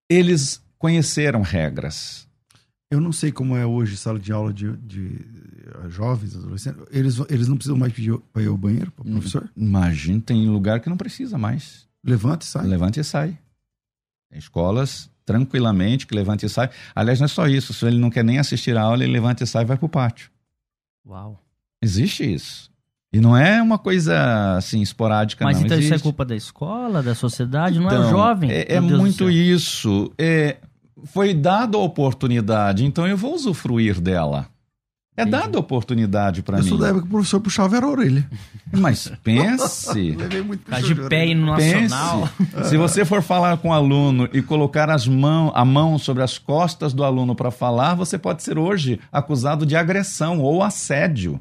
Eles 0.08 0.62
conheceram 0.78 1.42
regras 1.42 2.25
eu 2.90 3.00
não 3.00 3.12
sei 3.12 3.32
como 3.32 3.56
é 3.56 3.66
hoje 3.66 3.96
sala 3.96 4.18
de 4.18 4.32
aula 4.32 4.52
de, 4.52 4.76
de 4.76 5.20
eh, 5.66 5.88
jovens, 5.88 6.36
adolescentes. 6.36 6.82
Eles, 6.90 7.18
eles 7.28 7.48
não 7.48 7.56
precisam 7.56 7.76
mais 7.76 7.92
pedir 7.92 8.16
para 8.32 8.42
ir 8.42 8.48
ao 8.48 8.56
banheiro, 8.56 8.90
para 8.92 9.06
o 9.06 9.10
professor? 9.10 9.50
Imagina, 9.56 10.20
tem 10.20 10.48
lugar 10.48 10.80
que 10.80 10.88
não 10.88 10.96
precisa 10.96 11.36
mais. 11.36 11.86
Levanta 12.04 12.44
e 12.44 12.48
sai. 12.48 12.66
Levanta 12.66 13.00
e 13.00 13.04
sai. 13.04 13.38
Tem 14.30 14.38
escolas 14.38 15.10
tranquilamente 15.24 16.06
que 16.06 16.14
levanta 16.14 16.46
e 16.46 16.48
sai. 16.48 16.70
Aliás, 16.94 17.18
não 17.18 17.24
é 17.24 17.28
só 17.28 17.48
isso. 17.48 17.74
Se 17.74 17.84
ele 17.86 17.98
não 17.98 18.10
quer 18.10 18.24
nem 18.24 18.38
assistir 18.38 18.76
a 18.76 18.82
aula, 18.82 19.02
ele 19.02 19.12
levanta 19.12 19.42
e 19.42 19.46
sai 19.46 19.64
e 19.64 19.66
vai 19.66 19.76
para 19.76 19.86
o 19.86 19.88
pátio. 19.88 20.30
Uau. 21.04 21.40
Existe 21.82 22.32
isso. 22.32 22.70
E 23.12 23.20
não 23.20 23.36
é 23.36 23.62
uma 23.62 23.78
coisa 23.78 24.56
assim 24.56 24.82
esporádica, 24.82 25.44
Mas 25.44 25.58
não. 25.58 25.66
então 25.66 25.76
Existe. 25.76 25.94
isso 25.94 26.02
é 26.02 26.02
culpa 26.02 26.24
da 26.24 26.36
escola, 26.36 27.02
da 27.02 27.14
sociedade, 27.14 27.78
não 27.78 27.86
então, 27.86 27.96
é 27.96 28.00
o 28.00 28.08
então, 28.08 28.18
jovem? 28.18 28.50
É, 28.50 28.74
é 28.74 28.80
muito 28.80 29.30
isso. 29.30 30.12
É, 30.18 30.56
foi 31.06 31.34
dada 31.34 31.76
a 31.76 31.80
oportunidade, 31.80 32.84
então 32.84 33.06
eu 33.06 33.16
vou 33.16 33.34
usufruir 33.34 34.00
dela. 34.00 34.48
É 35.16 35.24
dada 35.24 35.56
a 35.56 35.60
oportunidade 35.60 36.42
para 36.42 36.58
mim. 36.58 36.66
Isso 36.66 36.76
deve 36.76 37.00
que 37.00 37.06
o 37.06 37.10
professor 37.10 37.40
puxava 37.40 37.74
era 37.74 37.86
a 37.86 37.88
orelha. 37.88 38.28
Mas 38.70 39.10
pense. 39.24 40.12
Levei 40.12 40.42
muito 40.42 40.68
tá 40.68 40.78
de 40.78 40.94
pé 40.94 41.34
no 41.34 41.46
nacional. 41.46 42.28
Se 42.64 42.76
você 42.76 43.02
for 43.02 43.22
falar 43.22 43.56
com 43.56 43.70
o 43.70 43.72
aluno 43.72 44.28
e 44.30 44.42
colocar 44.42 44.90
as 44.90 45.08
mão, 45.08 45.50
a 45.54 45.64
mão 45.64 45.98
sobre 45.98 46.22
as 46.22 46.36
costas 46.36 46.92
do 46.92 47.02
aluno 47.02 47.34
para 47.34 47.50
falar, 47.50 47.94
você 47.94 48.18
pode 48.18 48.42
ser 48.42 48.58
hoje 48.58 49.00
acusado 49.10 49.64
de 49.64 49.74
agressão 49.74 50.40
ou 50.40 50.62
assédio. 50.62 51.40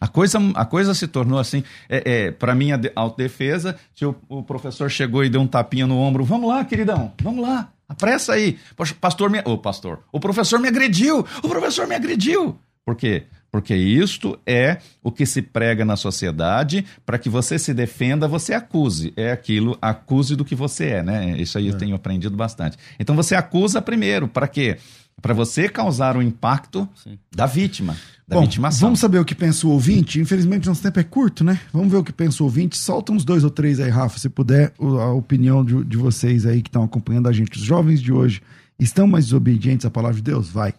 A 0.00 0.06
coisa, 0.06 0.38
a 0.54 0.64
coisa 0.64 0.94
se 0.94 1.08
tornou 1.08 1.38
assim. 1.38 1.64
É, 1.88 2.26
é, 2.26 2.30
para 2.30 2.54
minha 2.54 2.80
autodefesa, 2.94 3.76
o, 4.02 4.38
o 4.38 4.42
professor 4.42 4.88
chegou 4.88 5.24
e 5.24 5.28
deu 5.28 5.40
um 5.40 5.46
tapinha 5.46 5.86
no 5.86 5.98
ombro. 5.98 6.24
Vamos 6.24 6.48
lá, 6.48 6.64
queridão, 6.64 7.12
vamos 7.22 7.42
lá. 7.42 7.73
Apressa 7.88 8.32
aí. 8.32 8.58
Pastor 9.00 9.30
me. 9.30 9.40
Ô, 9.44 9.58
pastor, 9.58 10.00
o 10.12 10.18
professor 10.18 10.58
me 10.58 10.68
agrediu! 10.68 11.26
O 11.42 11.48
professor 11.48 11.86
me 11.86 11.94
agrediu! 11.94 12.58
Por 12.84 12.96
quê? 12.96 13.24
Porque 13.50 13.74
isto 13.74 14.36
é 14.44 14.78
o 15.00 15.12
que 15.12 15.24
se 15.24 15.40
prega 15.40 15.84
na 15.84 15.94
sociedade 15.94 16.84
para 17.06 17.18
que 17.18 17.28
você 17.28 17.56
se 17.56 17.72
defenda, 17.72 18.26
você 18.26 18.52
acuse. 18.52 19.12
É 19.16 19.30
aquilo, 19.30 19.78
acuse 19.80 20.34
do 20.34 20.44
que 20.44 20.56
você 20.56 20.86
é, 20.86 21.02
né? 21.02 21.36
Isso 21.38 21.56
aí 21.56 21.68
é. 21.68 21.70
eu 21.70 21.78
tenho 21.78 21.94
aprendido 21.94 22.36
bastante. 22.36 22.76
Então 22.98 23.14
você 23.14 23.36
acusa 23.36 23.80
primeiro, 23.80 24.26
para 24.26 24.48
quê? 24.48 24.78
Para 25.20 25.32
você 25.32 25.68
causar 25.68 26.16
o 26.16 26.22
impacto 26.22 26.88
Sim. 27.02 27.18
da 27.34 27.46
vítima, 27.46 27.96
da 28.28 28.36
Bom, 28.36 28.42
vitimação. 28.42 28.88
Vamos 28.88 29.00
saber 29.00 29.18
o 29.18 29.24
que 29.24 29.34
pensa 29.34 29.66
o 29.66 29.70
ouvinte? 29.70 30.20
Infelizmente 30.20 30.66
nosso 30.66 30.82
tempo 30.82 31.00
é 31.00 31.04
curto, 31.04 31.42
né? 31.42 31.58
Vamos 31.72 31.90
ver 31.90 31.98
o 31.98 32.04
que 32.04 32.12
pensa 32.12 32.42
o 32.42 32.46
ouvinte. 32.46 32.76
Solta 32.76 33.12
uns 33.12 33.24
dois 33.24 33.42
ou 33.42 33.50
três 33.50 33.80
aí, 33.80 33.90
Rafa, 33.90 34.18
se 34.18 34.28
puder, 34.28 34.72
a 34.78 35.12
opinião 35.12 35.64
de, 35.64 35.82
de 35.84 35.96
vocês 35.96 36.44
aí 36.44 36.60
que 36.60 36.68
estão 36.68 36.84
acompanhando 36.84 37.28
a 37.28 37.32
gente. 37.32 37.56
Os 37.56 37.64
jovens 37.64 38.02
de 38.02 38.12
hoje 38.12 38.42
estão 38.78 39.06
mais 39.06 39.26
desobedientes 39.26 39.86
à 39.86 39.90
palavra 39.90 40.16
de 40.16 40.22
Deus? 40.22 40.50
Vai. 40.50 40.74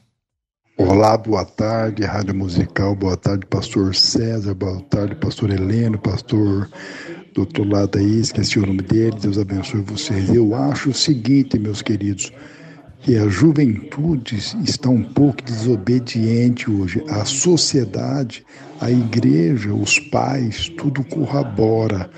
Olá, 0.78 1.18
boa 1.18 1.46
tarde, 1.46 2.04
Rádio 2.04 2.36
Musical, 2.36 2.94
boa 2.96 3.16
tarde, 3.16 3.46
Pastor 3.46 3.96
César, 3.96 4.54
boa 4.54 4.82
tarde, 4.82 5.16
Pastor 5.16 5.50
Heleno, 5.50 5.98
Pastor 5.98 6.70
do 7.34 7.42
outro 7.42 7.64
lado 7.64 7.98
aí, 7.98 8.20
esqueci 8.20 8.60
o 8.60 8.66
nome 8.66 8.82
dele, 8.82 9.16
Deus 9.22 9.38
abençoe 9.38 9.82
vocês. 9.82 10.30
Eu 10.34 10.54
acho 10.54 10.90
o 10.90 10.94
seguinte, 10.94 11.58
meus 11.58 11.82
queridos, 11.82 12.32
que 13.06 13.16
a 13.18 13.28
juventude 13.28 14.36
está 14.64 14.90
um 14.90 15.04
pouco 15.04 15.44
desobediente 15.44 16.72
hoje. 16.72 17.04
A 17.08 17.24
sociedade, 17.24 18.44
a 18.82 18.90
igreja, 18.90 19.72
os 19.72 20.00
pais, 20.00 20.70
tudo 20.70 21.04
corrobora 21.04 22.10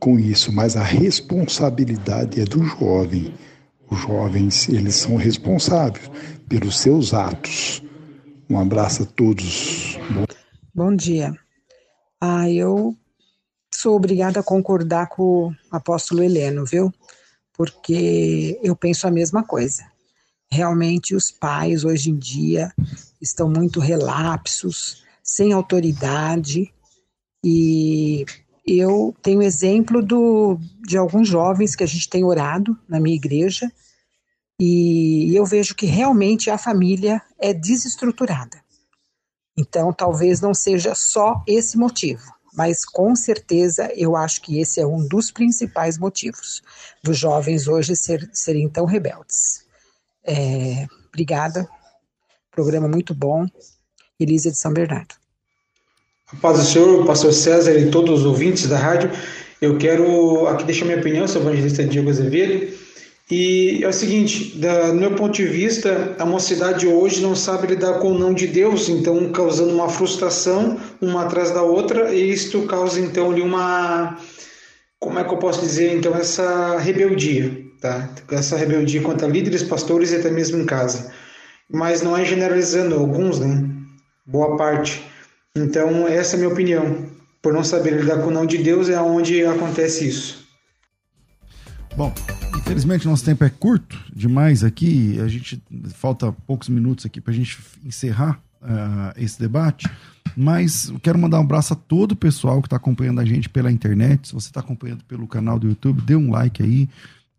com 0.00 0.18
isso, 0.18 0.52
mas 0.52 0.76
a 0.76 0.82
responsabilidade 0.82 2.40
é 2.40 2.44
do 2.44 2.64
jovem. 2.64 3.32
Os 3.88 4.00
jovens, 4.00 4.68
eles 4.68 4.96
são 4.96 5.14
responsáveis 5.14 6.10
pelos 6.48 6.76
seus 6.76 7.14
atos. 7.14 7.80
Um 8.50 8.58
abraço 8.58 9.04
a 9.04 9.06
todos. 9.06 9.96
Bom 10.74 10.96
dia. 10.96 11.32
Ah, 12.20 12.50
eu 12.50 12.96
sou 13.72 13.94
obrigada 13.94 14.40
a 14.40 14.42
concordar 14.42 15.06
com 15.06 15.50
o 15.50 15.54
apóstolo 15.70 16.20
Heleno, 16.20 16.64
viu? 16.64 16.92
Porque 17.52 18.58
eu 18.60 18.74
penso 18.74 19.06
a 19.06 19.10
mesma 19.12 19.44
coisa. 19.44 19.91
Realmente 20.52 21.14
os 21.14 21.30
pais 21.30 21.82
hoje 21.82 22.10
em 22.10 22.18
dia 22.18 22.70
estão 23.18 23.48
muito 23.48 23.80
relapsos, 23.80 25.02
sem 25.22 25.50
autoridade 25.50 26.70
e 27.42 28.26
eu 28.66 29.16
tenho 29.22 29.40
exemplo 29.40 30.02
do, 30.02 30.58
de 30.86 30.98
alguns 30.98 31.26
jovens 31.26 31.74
que 31.74 31.82
a 31.82 31.86
gente 31.86 32.06
tem 32.06 32.22
orado 32.22 32.78
na 32.86 33.00
minha 33.00 33.16
igreja 33.16 33.72
e 34.60 35.34
eu 35.34 35.46
vejo 35.46 35.74
que 35.74 35.86
realmente 35.86 36.50
a 36.50 36.58
família 36.58 37.22
é 37.38 37.54
desestruturada. 37.54 38.62
Então, 39.56 39.90
talvez 39.90 40.42
não 40.42 40.52
seja 40.52 40.94
só 40.94 41.42
esse 41.46 41.78
motivo, 41.78 42.30
mas 42.52 42.84
com 42.84 43.16
certeza 43.16 43.90
eu 43.96 44.14
acho 44.14 44.42
que 44.42 44.60
esse 44.60 44.80
é 44.80 44.86
um 44.86 45.08
dos 45.08 45.30
principais 45.30 45.96
motivos 45.96 46.62
dos 47.02 47.16
jovens 47.16 47.66
hoje 47.66 47.96
ser, 47.96 48.28
serem 48.34 48.68
tão 48.68 48.84
rebeldes. 48.84 49.62
É, 50.24 50.86
obrigada, 51.08 51.68
programa 52.50 52.88
muito 52.88 53.14
bom. 53.14 53.46
Elisa 54.18 54.50
de 54.50 54.58
São 54.58 54.72
Bernardo. 54.72 55.14
A 56.32 56.36
paz 56.36 56.58
do 56.58 56.64
Senhor, 56.64 57.04
pastor 57.04 57.32
César 57.32 57.76
e 57.76 57.90
todos 57.90 58.20
os 58.20 58.26
ouvintes 58.26 58.68
da 58.68 58.78
rádio, 58.78 59.10
eu 59.60 59.76
quero 59.78 60.46
aqui 60.48 60.64
deixar 60.64 60.84
minha 60.84 60.98
opinião 60.98 61.26
o 61.26 61.28
evangelista 61.28 61.84
Diego 61.84 62.08
Azevedo. 62.08 62.72
E 63.30 63.82
é 63.82 63.88
o 63.88 63.92
seguinte, 63.92 64.58
da, 64.58 64.90
do 64.90 64.94
meu 64.94 65.14
ponto 65.14 65.34
de 65.34 65.46
vista, 65.46 66.14
a 66.18 66.26
mocidade 66.26 66.86
hoje 66.86 67.22
não 67.22 67.34
sabe 67.34 67.68
lidar 67.68 67.94
com 67.94 68.12
o 68.12 68.18
não 68.18 68.34
de 68.34 68.46
Deus, 68.46 68.88
então 68.88 69.30
causando 69.32 69.72
uma 69.72 69.88
frustração 69.88 70.78
uma 71.00 71.22
atrás 71.22 71.50
da 71.50 71.62
outra, 71.62 72.14
e 72.14 72.30
isto 72.30 72.62
causa 72.66 73.00
então 73.00 73.30
uma, 73.30 74.18
como 74.98 75.18
é 75.18 75.24
que 75.24 75.32
eu 75.32 75.38
posso 75.38 75.60
dizer, 75.60 75.96
então 75.96 76.14
essa 76.14 76.76
rebeldia, 76.78 77.64
tá? 77.82 78.08
Essa 78.30 78.56
rebeldia 78.56 79.02
contra 79.02 79.26
líderes, 79.26 79.64
pastores 79.64 80.12
e 80.12 80.16
até 80.16 80.30
mesmo 80.30 80.58
em 80.58 80.64
casa. 80.64 81.12
Mas 81.68 82.00
não 82.00 82.16
é 82.16 82.24
generalizando 82.24 82.94
alguns, 82.94 83.40
né? 83.40 83.68
Boa 84.24 84.56
parte. 84.56 85.04
Então 85.54 86.06
essa 86.06 86.34
é 86.34 86.36
a 86.36 86.40
minha 86.40 86.52
opinião. 86.52 87.10
Por 87.42 87.52
não 87.52 87.64
saber 87.64 88.00
lidar 88.00 88.18
com 88.18 88.28
o 88.28 88.30
não 88.30 88.46
de 88.46 88.58
Deus 88.58 88.88
é 88.88 89.00
onde 89.00 89.44
acontece 89.44 90.06
isso. 90.06 90.46
Bom, 91.96 92.14
infelizmente 92.56 93.06
nosso 93.06 93.24
tempo 93.24 93.44
é 93.44 93.50
curto 93.50 93.98
demais 94.14 94.62
aqui. 94.62 95.20
A 95.20 95.26
gente 95.26 95.60
falta 95.94 96.32
poucos 96.46 96.68
minutos 96.68 97.04
aqui 97.04 97.20
para 97.20 97.32
a 97.32 97.36
gente 97.36 97.58
encerrar 97.84 98.40
uh, 98.62 99.12
esse 99.16 99.38
debate. 99.38 99.90
Mas 100.36 100.88
eu 100.88 100.98
quero 101.00 101.18
mandar 101.18 101.38
um 101.38 101.42
abraço 101.42 101.72
a 101.72 101.76
todo 101.76 102.12
o 102.12 102.16
pessoal 102.16 102.62
que 102.62 102.66
está 102.66 102.76
acompanhando 102.76 103.20
a 103.20 103.24
gente 103.24 103.48
pela 103.48 103.70
internet. 103.70 104.28
Se 104.28 104.34
você 104.34 104.48
está 104.48 104.60
acompanhando 104.60 105.04
pelo 105.04 105.26
canal 105.26 105.58
do 105.58 105.68
YouTube, 105.68 106.00
dê 106.02 106.14
um 106.14 106.30
like 106.30 106.62
aí, 106.62 106.88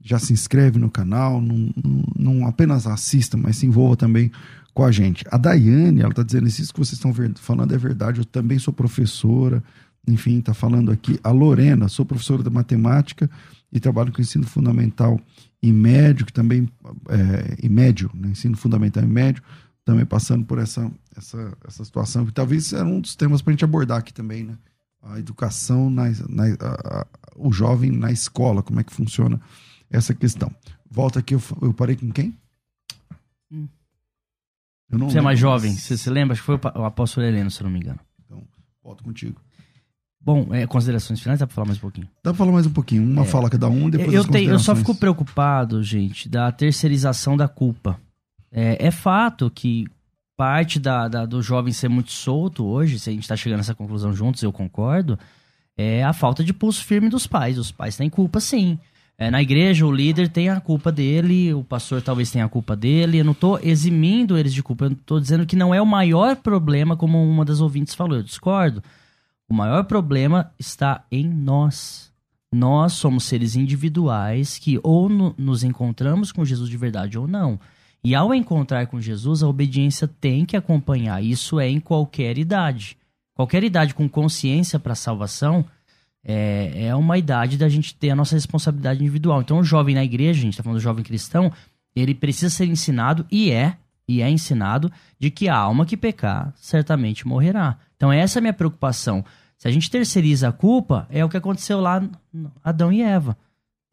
já 0.03 0.19
se 0.19 0.33
inscreve 0.33 0.77
no 0.77 0.91
canal, 0.91 1.41
não, 1.41 1.73
não, 2.17 2.45
apenas 2.45 2.85
assista, 2.85 3.37
mas 3.37 3.55
se 3.55 3.65
envolva 3.65 3.95
também 3.95 4.29
com 4.73 4.83
a 4.83 4.91
gente. 4.91 5.23
A 5.31 5.37
Daiane, 5.37 6.01
ela 6.01 6.09
está 6.09 6.23
dizendo 6.23 6.47
isso 6.47 6.73
que 6.73 6.79
vocês 6.79 6.99
estão 6.99 7.13
falando 7.35 7.73
é 7.73 7.77
verdade. 7.77 8.19
Eu 8.19 8.25
também 8.25 8.59
sou 8.59 8.73
professora, 8.73 9.63
enfim, 10.05 10.39
está 10.39 10.53
falando 10.53 10.91
aqui. 10.91 11.17
A 11.23 11.31
Lorena, 11.31 11.87
sou 11.87 12.05
professora 12.05 12.43
de 12.43 12.49
matemática 12.49 13.29
e 13.71 13.79
trabalho 13.79 14.11
com 14.11 14.21
ensino 14.21 14.45
fundamental 14.45 15.19
e 15.61 15.71
médio, 15.71 16.25
que 16.25 16.33
também 16.33 16.67
é, 17.07 17.55
e 17.63 17.69
médio, 17.69 18.11
né? 18.13 18.29
ensino 18.29 18.57
fundamental 18.57 19.03
e 19.03 19.07
médio, 19.07 19.41
também 19.85 20.05
passando 20.05 20.43
por 20.43 20.59
essa, 20.59 20.91
essa, 21.15 21.57
essa 21.65 21.85
situação, 21.85 22.25
que 22.25 22.33
talvez 22.33 22.67
seja 22.67 22.83
um 22.83 22.99
dos 22.99 23.15
temas 23.15 23.41
para 23.41 23.51
a 23.51 23.53
gente 23.53 23.63
abordar 23.63 23.99
aqui 23.99 24.13
também, 24.13 24.43
né? 24.43 24.57
A 25.01 25.19
educação, 25.19 25.89
na, 25.89 26.05
na 26.29 26.43
a, 26.59 26.99
a, 26.99 27.07
o 27.35 27.51
jovem 27.51 27.91
na 27.91 28.11
escola, 28.11 28.61
como 28.61 28.79
é 28.79 28.83
que 28.83 28.93
funciona 28.93 29.39
essa 29.93 30.13
questão. 30.13 30.51
Volta 30.89 31.19
aqui, 31.19 31.35
eu, 31.35 31.41
eu 31.61 31.73
parei 31.73 31.95
com 31.95 32.11
quem? 32.11 32.35
Hum. 33.51 33.67
Você 34.89 35.19
é 35.19 35.21
mais 35.21 35.39
jovem, 35.39 35.71
você 35.71 35.97
se 35.97 36.09
lembra? 36.09 36.33
Acho 36.33 36.41
que 36.41 36.45
foi 36.45 36.59
o 36.75 36.83
apóstolo 36.83 37.25
Heleno, 37.25 37.49
se 37.49 37.63
não 37.63 37.69
me 37.69 37.79
engano. 37.79 37.99
Então, 38.25 38.43
volto 38.83 39.03
contigo. 39.03 39.39
Bom, 40.19 40.53
é, 40.53 40.65
considerações 40.65 41.19
finais, 41.19 41.39
dá 41.39 41.47
pra 41.47 41.53
falar 41.53 41.67
mais 41.67 41.77
um 41.77 41.81
pouquinho? 41.81 42.07
Dá 42.23 42.31
pra 42.31 42.33
falar 42.33 42.51
mais 42.51 42.65
um 42.65 42.71
pouquinho. 42.71 43.03
Uma 43.03 43.23
é, 43.23 43.25
fala 43.25 43.49
cada 43.49 43.67
um, 43.67 43.89
depois 43.89 44.13
eu, 44.13 44.25
tenho, 44.25 44.51
eu 44.51 44.59
só 44.59 44.75
fico 44.75 44.95
preocupado, 44.95 45.83
gente, 45.83 46.29
da 46.29 46.51
terceirização 46.51 47.35
da 47.35 47.47
culpa. 47.47 47.99
É, 48.51 48.87
é 48.87 48.91
fato 48.91 49.49
que 49.49 49.85
parte 50.37 50.79
da, 50.79 51.07
da, 51.07 51.25
do 51.25 51.41
jovem 51.41 51.73
ser 51.73 51.89
muito 51.89 52.11
solto 52.11 52.65
hoje, 52.65 52.99
se 52.99 53.09
a 53.09 53.13
gente 53.13 53.27
tá 53.27 53.35
chegando 53.35 53.59
a 53.59 53.61
essa 53.61 53.75
conclusão 53.75 54.13
juntos, 54.13 54.41
eu 54.41 54.51
concordo, 54.51 55.19
é 55.75 56.03
a 56.03 56.13
falta 56.13 56.43
de 56.43 56.53
pulso 56.53 56.83
firme 56.85 57.09
dos 57.09 57.27
pais. 57.27 57.57
Os 57.57 57.71
pais 57.71 57.97
têm 57.97 58.09
culpa, 58.09 58.39
sim. 58.39 58.79
É, 59.23 59.31
na 59.31 59.41
igreja, 59.41 59.85
o 59.85 59.91
líder 59.91 60.27
tem 60.27 60.49
a 60.49 60.59
culpa 60.59 60.91
dele, 60.91 61.53
o 61.53 61.63
pastor 61.63 62.01
talvez 62.01 62.29
tenha 62.29 62.43
a 62.43 62.49
culpa 62.49 62.75
dele. 62.75 63.19
Eu 63.19 63.23
não 63.23 63.31
estou 63.31 63.57
eximindo 63.63 64.37
eles 64.37 64.53
de 64.53 64.61
culpa, 64.61 64.83
eu 64.83 64.91
estou 64.91 65.17
dizendo 65.17 65.45
que 65.45 65.55
não 65.55 65.73
é 65.73 65.81
o 65.81 65.85
maior 65.85 66.35
problema, 66.35 66.97
como 66.97 67.23
uma 67.23 67.45
das 67.45 67.61
ouvintes 67.61 67.95
falou. 67.95 68.17
Eu 68.17 68.23
discordo. 68.23 68.83
O 69.47 69.53
maior 69.53 69.85
problema 69.85 70.51
está 70.59 71.05
em 71.09 71.25
nós. 71.25 72.11
Nós 72.53 72.93
somos 72.93 73.23
seres 73.23 73.55
individuais 73.55 74.57
que 74.57 74.77
ou 74.83 75.07
no, 75.07 75.33
nos 75.37 75.63
encontramos 75.63 76.33
com 76.33 76.43
Jesus 76.43 76.69
de 76.69 76.75
verdade 76.75 77.17
ou 77.17 77.25
não. 77.25 77.57
E 78.03 78.13
ao 78.13 78.33
encontrar 78.33 78.87
com 78.87 78.99
Jesus, 78.99 79.41
a 79.41 79.47
obediência 79.47 80.05
tem 80.05 80.45
que 80.45 80.57
acompanhar. 80.57 81.23
Isso 81.23 81.61
é 81.61 81.69
em 81.69 81.79
qualquer 81.79 82.37
idade. 82.37 82.97
Qualquer 83.33 83.63
idade 83.63 83.95
com 83.95 84.09
consciência 84.09 84.77
para 84.77 84.91
a 84.91 84.97
salvação 84.97 85.65
é, 86.23 86.85
é 86.85 86.95
uma 86.95 87.17
idade 87.17 87.57
da 87.57 87.67
gente 87.67 87.93
ter 87.95 88.09
a 88.09 88.15
nossa 88.15 88.35
responsabilidade 88.35 89.01
individual. 89.01 89.41
Então, 89.41 89.59
o 89.59 89.63
jovem 89.63 89.95
na 89.95 90.03
igreja, 90.03 90.39
a 90.39 90.43
gente 90.43 90.53
está 90.53 90.63
falando 90.63 90.79
do 90.79 90.83
jovem 90.83 91.03
cristão, 91.03 91.51
ele 91.95 92.15
precisa 92.15 92.49
ser 92.49 92.65
ensinado 92.65 93.25
e 93.31 93.51
é, 93.51 93.77
e 94.07 94.21
é 94.21 94.29
ensinado, 94.29 94.91
de 95.19 95.29
que 95.29 95.47
a 95.47 95.55
alma 95.55 95.85
que 95.85 95.97
pecar 95.97 96.53
certamente 96.55 97.27
morrerá. 97.27 97.77
Então, 97.95 98.11
essa 98.11 98.37
é 98.37 98.39
a 98.39 98.41
minha 98.41 98.53
preocupação. 98.53 99.23
Se 99.57 99.67
a 99.67 99.71
gente 99.71 99.89
terceiriza 99.89 100.49
a 100.49 100.51
culpa, 100.51 101.07
é 101.09 101.23
o 101.23 101.29
que 101.29 101.37
aconteceu 101.37 101.79
lá 101.79 102.03
Adão 102.63 102.91
e 102.91 103.01
Eva. 103.01 103.37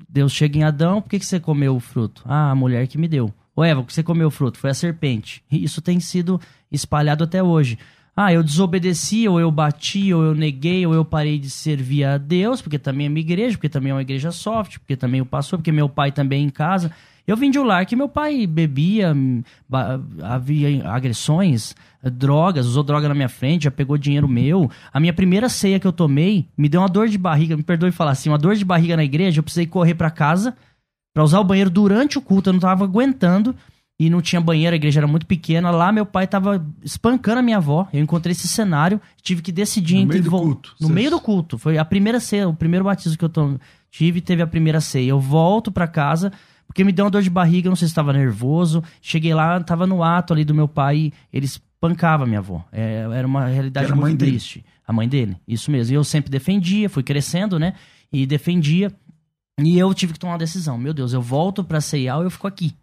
Deus 0.08 0.32
chega 0.32 0.58
em 0.58 0.64
Adão, 0.64 1.00
por 1.00 1.10
que, 1.10 1.18
que 1.18 1.26
você 1.26 1.38
comeu 1.38 1.76
o 1.76 1.80
fruto? 1.80 2.22
Ah, 2.24 2.50
a 2.50 2.54
mulher 2.54 2.86
que 2.86 2.98
me 2.98 3.06
deu. 3.06 3.32
Ô 3.54 3.62
Eva, 3.62 3.82
por 3.82 3.88
que 3.88 3.94
você 3.94 4.02
comeu 4.02 4.28
o 4.28 4.30
fruto? 4.30 4.58
Foi 4.58 4.70
a 4.70 4.74
serpente. 4.74 5.44
Isso 5.50 5.82
tem 5.82 6.00
sido 6.00 6.40
espalhado 6.72 7.22
até 7.22 7.42
hoje. 7.42 7.78
Ah, 8.16 8.32
eu 8.32 8.42
desobedeci, 8.42 9.28
ou 9.28 9.40
eu 9.40 9.50
bati, 9.50 10.12
ou 10.12 10.22
eu 10.22 10.34
neguei, 10.34 10.86
ou 10.86 10.94
eu 10.94 11.04
parei 11.04 11.38
de 11.38 11.48
servir 11.48 12.04
a 12.04 12.18
Deus, 12.18 12.60
porque 12.60 12.78
também 12.78 13.06
é 13.06 13.08
minha 13.08 13.24
igreja, 13.24 13.56
porque 13.56 13.68
também 13.68 13.90
é 13.90 13.94
uma 13.94 14.02
igreja 14.02 14.30
soft, 14.30 14.78
porque 14.78 14.96
também 14.96 15.20
o 15.20 15.26
pastor, 15.26 15.58
porque 15.58 15.72
meu 15.72 15.88
pai 15.88 16.12
também 16.12 16.42
é 16.42 16.46
em 16.46 16.50
casa. 16.50 16.90
Eu 17.26 17.36
vim 17.36 17.50
de 17.50 17.58
um 17.58 17.64
lar 17.64 17.86
que 17.86 17.94
meu 17.94 18.08
pai 18.08 18.46
bebia, 18.46 19.14
havia 20.22 20.88
agressões, 20.88 21.76
drogas, 22.02 22.66
usou 22.66 22.82
droga 22.82 23.08
na 23.08 23.14
minha 23.14 23.28
frente, 23.28 23.64
já 23.64 23.70
pegou 23.70 23.96
dinheiro 23.96 24.26
meu. 24.26 24.70
A 24.92 24.98
minha 24.98 25.12
primeira 25.12 25.48
ceia 25.48 25.78
que 25.78 25.86
eu 25.86 25.92
tomei 25.92 26.46
me 26.58 26.68
deu 26.68 26.80
uma 26.80 26.88
dor 26.88 27.08
de 27.08 27.16
barriga, 27.16 27.56
me 27.56 27.62
perdoe 27.62 27.92
falar 27.92 28.12
assim, 28.12 28.28
uma 28.28 28.38
dor 28.38 28.56
de 28.56 28.64
barriga 28.64 28.96
na 28.96 29.04
igreja, 29.04 29.38
eu 29.38 29.44
precisei 29.44 29.66
correr 29.66 29.94
para 29.94 30.10
casa 30.10 30.56
para 31.12 31.24
usar 31.24 31.40
o 31.40 31.44
banheiro 31.44 31.70
durante 31.70 32.18
o 32.18 32.22
culto, 32.22 32.50
eu 32.50 32.52
não 32.52 32.60
tava 32.60 32.84
aguentando 32.84 33.54
e 34.02 34.08
não 34.08 34.22
tinha 34.22 34.40
banheiro, 34.40 34.72
a 34.72 34.76
igreja 34.76 34.98
era 35.00 35.06
muito 35.06 35.26
pequena. 35.26 35.70
Lá 35.70 35.92
meu 35.92 36.06
pai 36.06 36.26
tava 36.26 36.66
espancando 36.82 37.40
a 37.40 37.42
minha 37.42 37.58
avó. 37.58 37.86
Eu 37.92 38.00
encontrei 38.02 38.32
esse 38.32 38.48
cenário, 38.48 38.98
tive 39.20 39.42
que 39.42 39.52
decidir 39.52 39.96
No 39.96 40.00
entre 40.00 40.18
meio 40.20 40.24
do 40.24 40.30
culto, 40.30 40.74
No 40.80 40.88
meio 40.88 41.10
do 41.10 41.20
culto. 41.20 41.58
Foi 41.58 41.76
a 41.76 41.84
primeira 41.84 42.18
ceia, 42.18 42.48
o 42.48 42.54
primeiro 42.54 42.82
batismo 42.86 43.18
que 43.18 43.24
eu 43.26 43.28
to- 43.28 43.60
tive, 43.90 44.22
teve 44.22 44.40
a 44.40 44.46
primeira 44.46 44.80
ceia. 44.80 45.10
Eu 45.10 45.20
volto 45.20 45.70
pra 45.70 45.86
casa, 45.86 46.32
porque 46.66 46.82
me 46.82 46.92
deu 46.92 47.04
uma 47.04 47.10
dor 47.10 47.20
de 47.20 47.28
barriga, 47.28 47.68
eu 47.68 47.70
não 47.70 47.76
sei 47.76 47.88
se 47.88 47.92
estava 47.92 48.10
nervoso. 48.12 48.82
Cheguei 49.02 49.34
lá, 49.34 49.60
tava 49.62 49.86
no 49.86 50.02
ato 50.02 50.32
ali 50.32 50.44
do 50.46 50.54
meu 50.54 50.66
pai, 50.66 51.12
ele 51.30 51.44
espancava 51.44 52.24
minha 52.24 52.38
avó. 52.38 52.64
É, 52.72 53.06
era 53.12 53.26
uma 53.26 53.46
realidade 53.48 53.86
Era 53.86 53.94
muito 53.94 54.16
dele. 54.18 54.30
triste. 54.32 54.64
A 54.88 54.92
mãe 54.94 55.06
dele, 55.06 55.36
isso 55.46 55.70
mesmo. 55.70 55.92
E 55.92 55.96
eu 55.96 56.02
sempre 56.04 56.30
defendia, 56.30 56.88
fui 56.88 57.02
crescendo, 57.02 57.58
né? 57.58 57.74
E 58.10 58.24
defendia. 58.24 58.90
E 59.62 59.78
eu 59.78 59.92
tive 59.92 60.14
que 60.14 60.18
tomar 60.18 60.32
uma 60.32 60.38
decisão. 60.38 60.78
Meu 60.78 60.94
Deus, 60.94 61.12
eu 61.12 61.20
volto 61.20 61.62
pra 61.62 61.80
ceiar 61.82 62.16
ou 62.18 62.24
eu 62.24 62.30
fico 62.30 62.46
aqui? 62.46 62.74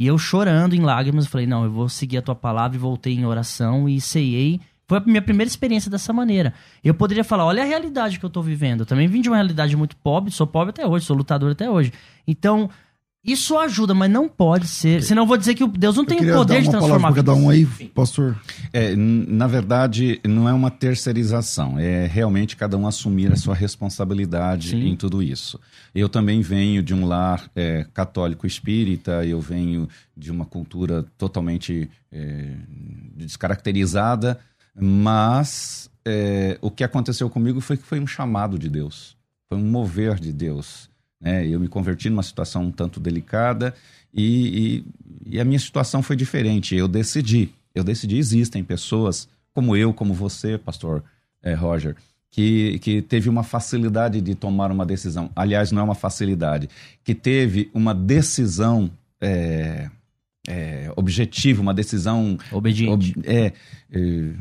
E 0.00 0.06
eu 0.06 0.16
chorando 0.16 0.72
em 0.74 0.80
lágrimas, 0.80 1.26
falei, 1.26 1.46
não, 1.46 1.62
eu 1.62 1.70
vou 1.70 1.86
seguir 1.86 2.16
a 2.16 2.22
tua 2.22 2.34
palavra 2.34 2.74
e 2.74 2.80
voltei 2.80 3.12
em 3.12 3.26
oração 3.26 3.86
e 3.86 4.00
ceiei. 4.00 4.58
Foi 4.88 4.96
a 4.96 5.02
minha 5.02 5.20
primeira 5.20 5.46
experiência 5.46 5.90
dessa 5.90 6.10
maneira. 6.10 6.54
Eu 6.82 6.94
poderia 6.94 7.22
falar, 7.22 7.44
olha 7.44 7.62
a 7.62 7.66
realidade 7.66 8.18
que 8.18 8.24
eu 8.24 8.30
tô 8.30 8.40
vivendo. 8.40 8.80
Eu 8.80 8.86
também 8.86 9.06
vim 9.06 9.20
de 9.20 9.28
uma 9.28 9.36
realidade 9.36 9.76
muito 9.76 9.94
pobre, 9.96 10.30
sou 10.30 10.46
pobre 10.46 10.70
até 10.70 10.86
hoje, 10.86 11.04
sou 11.04 11.14
lutador 11.14 11.52
até 11.52 11.68
hoje. 11.68 11.92
Então, 12.26 12.70
isso 13.22 13.58
ajuda, 13.58 13.92
mas 13.92 14.10
não 14.10 14.26
pode 14.26 14.66
ser. 14.66 15.02
Senão 15.02 15.24
eu 15.24 15.26
vou 15.26 15.36
dizer 15.36 15.54
que 15.54 15.62
o 15.62 15.68
Deus 15.68 15.94
não 15.94 16.04
Eu 16.04 16.08
tem 16.08 16.16
o 16.18 16.34
poder 16.34 16.54
dar 16.54 16.60
de 16.62 16.70
transformar 16.70 17.12
cada 17.12 17.34
vidas. 17.34 17.46
um 17.46 17.50
aí, 17.50 17.66
pastor. 17.94 18.40
É, 18.72 18.96
na 18.96 19.46
verdade, 19.46 20.18
não 20.26 20.48
é 20.48 20.52
uma 20.54 20.70
terceirização, 20.70 21.78
é 21.78 22.06
realmente 22.06 22.56
cada 22.56 22.78
um 22.78 22.86
assumir 22.86 23.30
a 23.30 23.36
sua 23.36 23.54
responsabilidade 23.54 24.70
Sim. 24.70 24.88
em 24.88 24.96
tudo 24.96 25.22
isso. 25.22 25.60
Eu 25.94 26.08
também 26.08 26.40
venho 26.40 26.82
de 26.82 26.94
um 26.94 27.04
lar 27.04 27.50
é, 27.54 27.86
católico 27.92 28.46
espírita, 28.46 29.24
eu 29.24 29.40
venho 29.40 29.86
de 30.16 30.30
uma 30.30 30.46
cultura 30.46 31.04
totalmente 31.18 31.90
é, 32.10 32.54
descaracterizada, 33.14 34.38
mas 34.74 35.90
é, 36.06 36.58
o 36.62 36.70
que 36.70 36.82
aconteceu 36.82 37.28
comigo 37.28 37.60
foi 37.60 37.76
que 37.76 37.84
foi 37.84 38.00
um 38.00 38.06
chamado 38.06 38.58
de 38.58 38.70
Deus, 38.70 39.14
foi 39.48 39.58
um 39.58 39.66
mover 39.66 40.18
de 40.18 40.32
Deus. 40.32 40.89
Né? 41.20 41.46
Eu 41.46 41.60
me 41.60 41.68
converti 41.68 42.08
numa 42.08 42.22
situação 42.22 42.64
um 42.64 42.70
tanto 42.70 42.98
delicada 43.00 43.74
e, 44.12 44.84
e- 45.26 45.34
e 45.36 45.40
a 45.40 45.44
minha 45.44 45.58
situação 45.58 46.02
foi 46.02 46.16
diferente. 46.16 46.74
Eu 46.74 46.88
decidi, 46.88 47.50
eu 47.74 47.84
decidi. 47.84 48.16
Existem 48.16 48.64
pessoas 48.64 49.28
como 49.54 49.76
eu, 49.76 49.92
como 49.92 50.14
você, 50.14 50.56
Pastor 50.58 51.02
eh, 51.42 51.54
Roger, 51.54 51.94
que, 52.30 52.78
que 52.80 53.02
teve 53.02 53.28
uma 53.28 53.42
facilidade 53.42 54.20
de 54.20 54.34
tomar 54.34 54.70
uma 54.70 54.86
decisão. 54.86 55.30
Aliás, 55.34 55.72
não 55.72 55.80
é 55.80 55.84
uma 55.84 55.94
facilidade, 55.94 56.68
que 57.04 57.14
teve 57.14 57.68
uma 57.74 57.92
decisão 57.94 58.90
eh, 59.20 59.90
eh, 60.48 60.92
objetiva, 60.96 61.60
uma 61.60 61.74
decisão 61.74 62.38
Obediente. 62.52 63.12
Ob- 63.18 63.24
é, 63.26 63.52
é, 63.92 64.32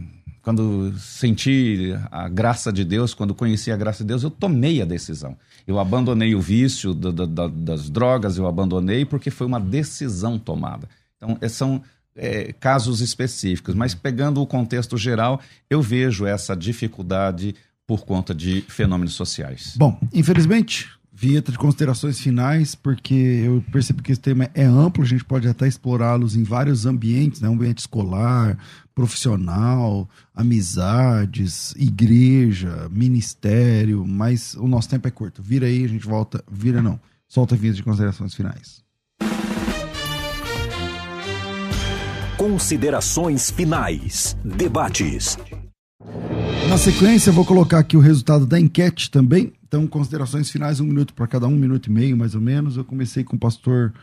quando 0.42 0.94
senti 0.98 1.94
a 2.12 2.28
graça 2.30 2.72
de 2.72 2.84
Deus, 2.84 3.14
quando 3.14 3.36
conheci 3.36 3.72
a 3.72 3.78
graça 3.78 4.04
de 4.04 4.08
Deus, 4.08 4.24
eu 4.24 4.30
tomei 4.30 4.82
a 4.82 4.86
decisão. 4.86 5.38
Eu 5.68 5.80
abandonei 5.80 6.34
o 6.36 6.42
vício 6.42 6.94
da- 6.94 7.12
da- 7.12 7.26
da- 7.26 7.48
das 7.48 7.90
drogas, 7.90 8.38
eu 8.38 8.48
abandonei 8.48 9.06
porque 9.06 9.30
foi 9.30 9.46
uma 9.48 9.60
decisão 9.60 10.40
tomada. 10.40 10.88
Então, 11.18 11.38
é, 11.42 11.48
são 11.50 11.82
é, 12.16 12.52
casos 12.60 13.00
específicos, 13.00 13.76
mas 13.76 13.94
pegando 13.96 14.42
o 14.42 14.48
contexto 14.48 14.98
geral, 14.98 15.40
eu 15.70 15.82
vejo 15.82 16.26
essa 16.26 16.54
dificuldade 16.56 17.56
por 17.88 18.04
conta 18.06 18.34
de 18.36 18.62
fenômenos 18.68 19.14
sociais. 19.14 19.74
Bom, 19.78 19.98
infelizmente, 20.14 20.90
vinheta 21.14 21.52
de 21.52 21.58
considerações 21.58 22.20
finais, 22.20 22.76
porque 22.76 23.14
eu 23.14 23.64
percebo 23.72 24.02
que 24.04 24.12
esse 24.12 24.20
tema 24.22 24.50
é 24.54 24.64
amplo, 24.66 25.04
a 25.04 25.08
gente 25.08 25.24
pode 25.24 25.48
até 25.48 25.68
explorá-los 25.68 26.36
em 26.36 26.44
vários 26.44 26.86
ambientes, 26.86 27.40
né? 27.42 27.48
Ambiente 27.48 27.80
escolar, 27.80 28.58
profissional, 29.00 30.10
amizades, 30.36 31.74
igreja, 31.78 32.90
ministério, 32.92 34.06
mas 34.06 34.56
o 34.56 34.68
nosso 34.68 34.90
tempo 34.90 35.08
é 35.08 35.12
curto. 35.12 35.42
Vira 35.42 35.68
aí, 35.68 35.86
a 35.86 35.88
gente 35.88 36.06
volta. 36.06 36.44
Vira 36.52 36.82
não. 36.82 37.00
Solta 37.26 37.56
a 37.56 37.58
vinheta 37.58 37.78
de 37.78 37.84
considerações 37.84 38.34
finais. 38.34 38.84
Considerações 42.36 43.50
finais. 43.50 44.36
Debates. 44.44 45.38
Na 46.68 46.78
sequência, 46.78 47.30
eu 47.30 47.34
vou 47.34 47.46
colocar 47.46 47.80
aqui 47.80 47.96
o 47.96 48.02
resultado 48.02 48.46
da 48.46 48.60
enquete 48.60 49.10
também. 49.10 49.54
Então, 49.66 49.88
considerações 49.88 50.52
finais, 50.52 50.82
um 50.82 50.86
minuto 50.86 51.14
para 51.14 51.26
cada 51.26 51.48
um, 51.48 51.54
um 51.54 51.58
minuto 51.58 51.88
e 51.88 51.90
meio, 51.90 52.18
mais 52.18 52.36
ou 52.36 52.42
menos. 52.42 52.76
Eu 52.76 52.84
comecei 52.84 53.24
com 53.24 53.38
o 53.38 53.40
pastor 53.40 53.94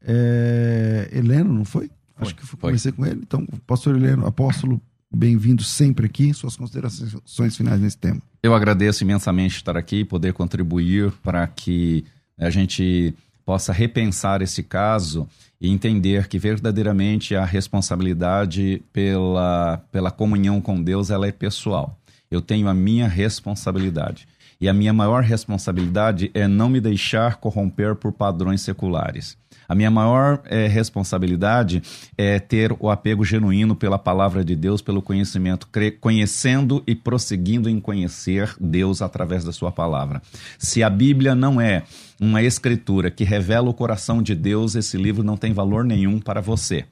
é, 0.00 1.08
Heleno, 1.12 1.52
não 1.52 1.64
foi? 1.64 1.90
Acho 2.16 2.34
que 2.34 2.46
foi, 2.46 2.58
foi. 2.58 2.70
comecei 2.70 2.92
com 2.92 3.04
ele. 3.04 3.20
Então, 3.22 3.46
pastor 3.66 3.96
Heleno, 3.96 4.26
apóstolo, 4.26 4.80
bem-vindo 5.12 5.62
sempre 5.62 6.06
aqui. 6.06 6.32
Suas 6.32 6.56
considerações 6.56 7.56
finais 7.56 7.80
nesse 7.80 7.98
tema. 7.98 8.20
Eu 8.42 8.54
agradeço 8.54 9.02
imensamente 9.02 9.56
estar 9.56 9.76
aqui 9.76 10.00
e 10.00 10.04
poder 10.04 10.32
contribuir 10.32 11.10
para 11.22 11.46
que 11.46 12.04
a 12.38 12.50
gente 12.50 13.14
possa 13.44 13.72
repensar 13.72 14.42
esse 14.42 14.62
caso 14.62 15.28
e 15.60 15.70
entender 15.70 16.28
que 16.28 16.38
verdadeiramente 16.38 17.34
a 17.34 17.44
responsabilidade 17.44 18.82
pela, 18.92 19.78
pela 19.90 20.10
comunhão 20.10 20.60
com 20.60 20.82
Deus 20.82 21.10
ela 21.10 21.26
é 21.26 21.32
pessoal. 21.32 21.98
Eu 22.30 22.40
tenho 22.40 22.68
a 22.68 22.74
minha 22.74 23.06
responsabilidade. 23.06 24.26
E 24.60 24.68
a 24.68 24.72
minha 24.72 24.92
maior 24.92 25.22
responsabilidade 25.22 26.30
é 26.34 26.46
não 26.46 26.68
me 26.68 26.80
deixar 26.80 27.36
corromper 27.36 27.94
por 27.94 28.12
padrões 28.12 28.60
seculares. 28.60 29.36
A 29.68 29.74
minha 29.74 29.90
maior 29.90 30.42
eh, 30.44 30.66
responsabilidade 30.66 31.82
é 32.18 32.38
ter 32.38 32.74
o 32.78 32.90
apego 32.90 33.24
genuíno 33.24 33.74
pela 33.74 33.98
palavra 33.98 34.44
de 34.44 34.54
Deus, 34.54 34.82
pelo 34.82 35.00
conhecimento, 35.00 35.68
conhecendo 36.00 36.82
e 36.86 36.94
prosseguindo 36.94 37.68
em 37.68 37.80
conhecer 37.80 38.54
Deus 38.60 39.00
através 39.00 39.44
da 39.44 39.52
sua 39.52 39.72
palavra. 39.72 40.20
Se 40.58 40.82
a 40.82 40.90
Bíblia 40.90 41.34
não 41.34 41.60
é 41.60 41.84
uma 42.20 42.42
escritura 42.42 43.10
que 43.10 43.24
revela 43.24 43.68
o 43.68 43.74
coração 43.74 44.22
de 44.22 44.34
Deus, 44.34 44.74
esse 44.74 44.96
livro 44.96 45.22
não 45.22 45.36
tem 45.36 45.52
valor 45.52 45.84
nenhum 45.84 46.20
para 46.20 46.40
você 46.40 46.84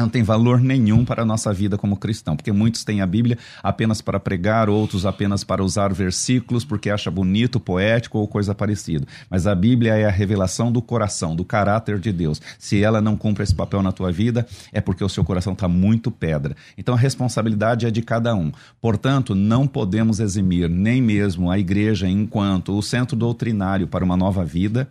não 0.00 0.08
tem 0.08 0.22
valor 0.22 0.60
nenhum 0.60 1.04
para 1.04 1.22
a 1.22 1.24
nossa 1.24 1.52
vida 1.52 1.76
como 1.76 1.96
cristão, 1.96 2.34
porque 2.34 2.52
muitos 2.52 2.84
têm 2.84 3.00
a 3.00 3.06
Bíblia 3.06 3.36
apenas 3.62 4.00
para 4.00 4.18
pregar, 4.18 4.68
outros 4.68 5.04
apenas 5.04 5.44
para 5.44 5.62
usar 5.62 5.92
versículos 5.92 6.64
porque 6.64 6.90
acha 6.90 7.10
bonito, 7.10 7.60
poético 7.60 8.18
ou 8.18 8.26
coisa 8.26 8.54
parecida. 8.54 9.06
Mas 9.28 9.46
a 9.46 9.54
Bíblia 9.54 9.94
é 9.94 10.06
a 10.06 10.10
revelação 10.10 10.72
do 10.72 10.80
coração, 10.80 11.36
do 11.36 11.44
caráter 11.44 11.98
de 11.98 12.12
Deus. 12.12 12.40
Se 12.58 12.82
ela 12.82 13.00
não 13.00 13.16
cumpre 13.16 13.44
esse 13.44 13.54
papel 13.54 13.82
na 13.82 13.92
tua 13.92 14.10
vida, 14.10 14.46
é 14.72 14.80
porque 14.80 15.04
o 15.04 15.08
seu 15.08 15.24
coração 15.24 15.52
está 15.52 15.68
muito 15.68 16.10
pedra. 16.10 16.56
Então 16.78 16.94
a 16.94 16.98
responsabilidade 16.98 17.86
é 17.86 17.90
de 17.90 18.02
cada 18.02 18.34
um. 18.34 18.50
Portanto, 18.80 19.34
não 19.34 19.66
podemos 19.66 20.18
eximir 20.20 20.68
nem 20.68 21.02
mesmo 21.02 21.50
a 21.50 21.58
igreja 21.58 22.08
enquanto 22.08 22.76
o 22.76 22.82
centro 22.82 23.16
doutrinário 23.16 23.86
para 23.86 24.04
uma 24.04 24.16
nova 24.16 24.44
vida, 24.44 24.88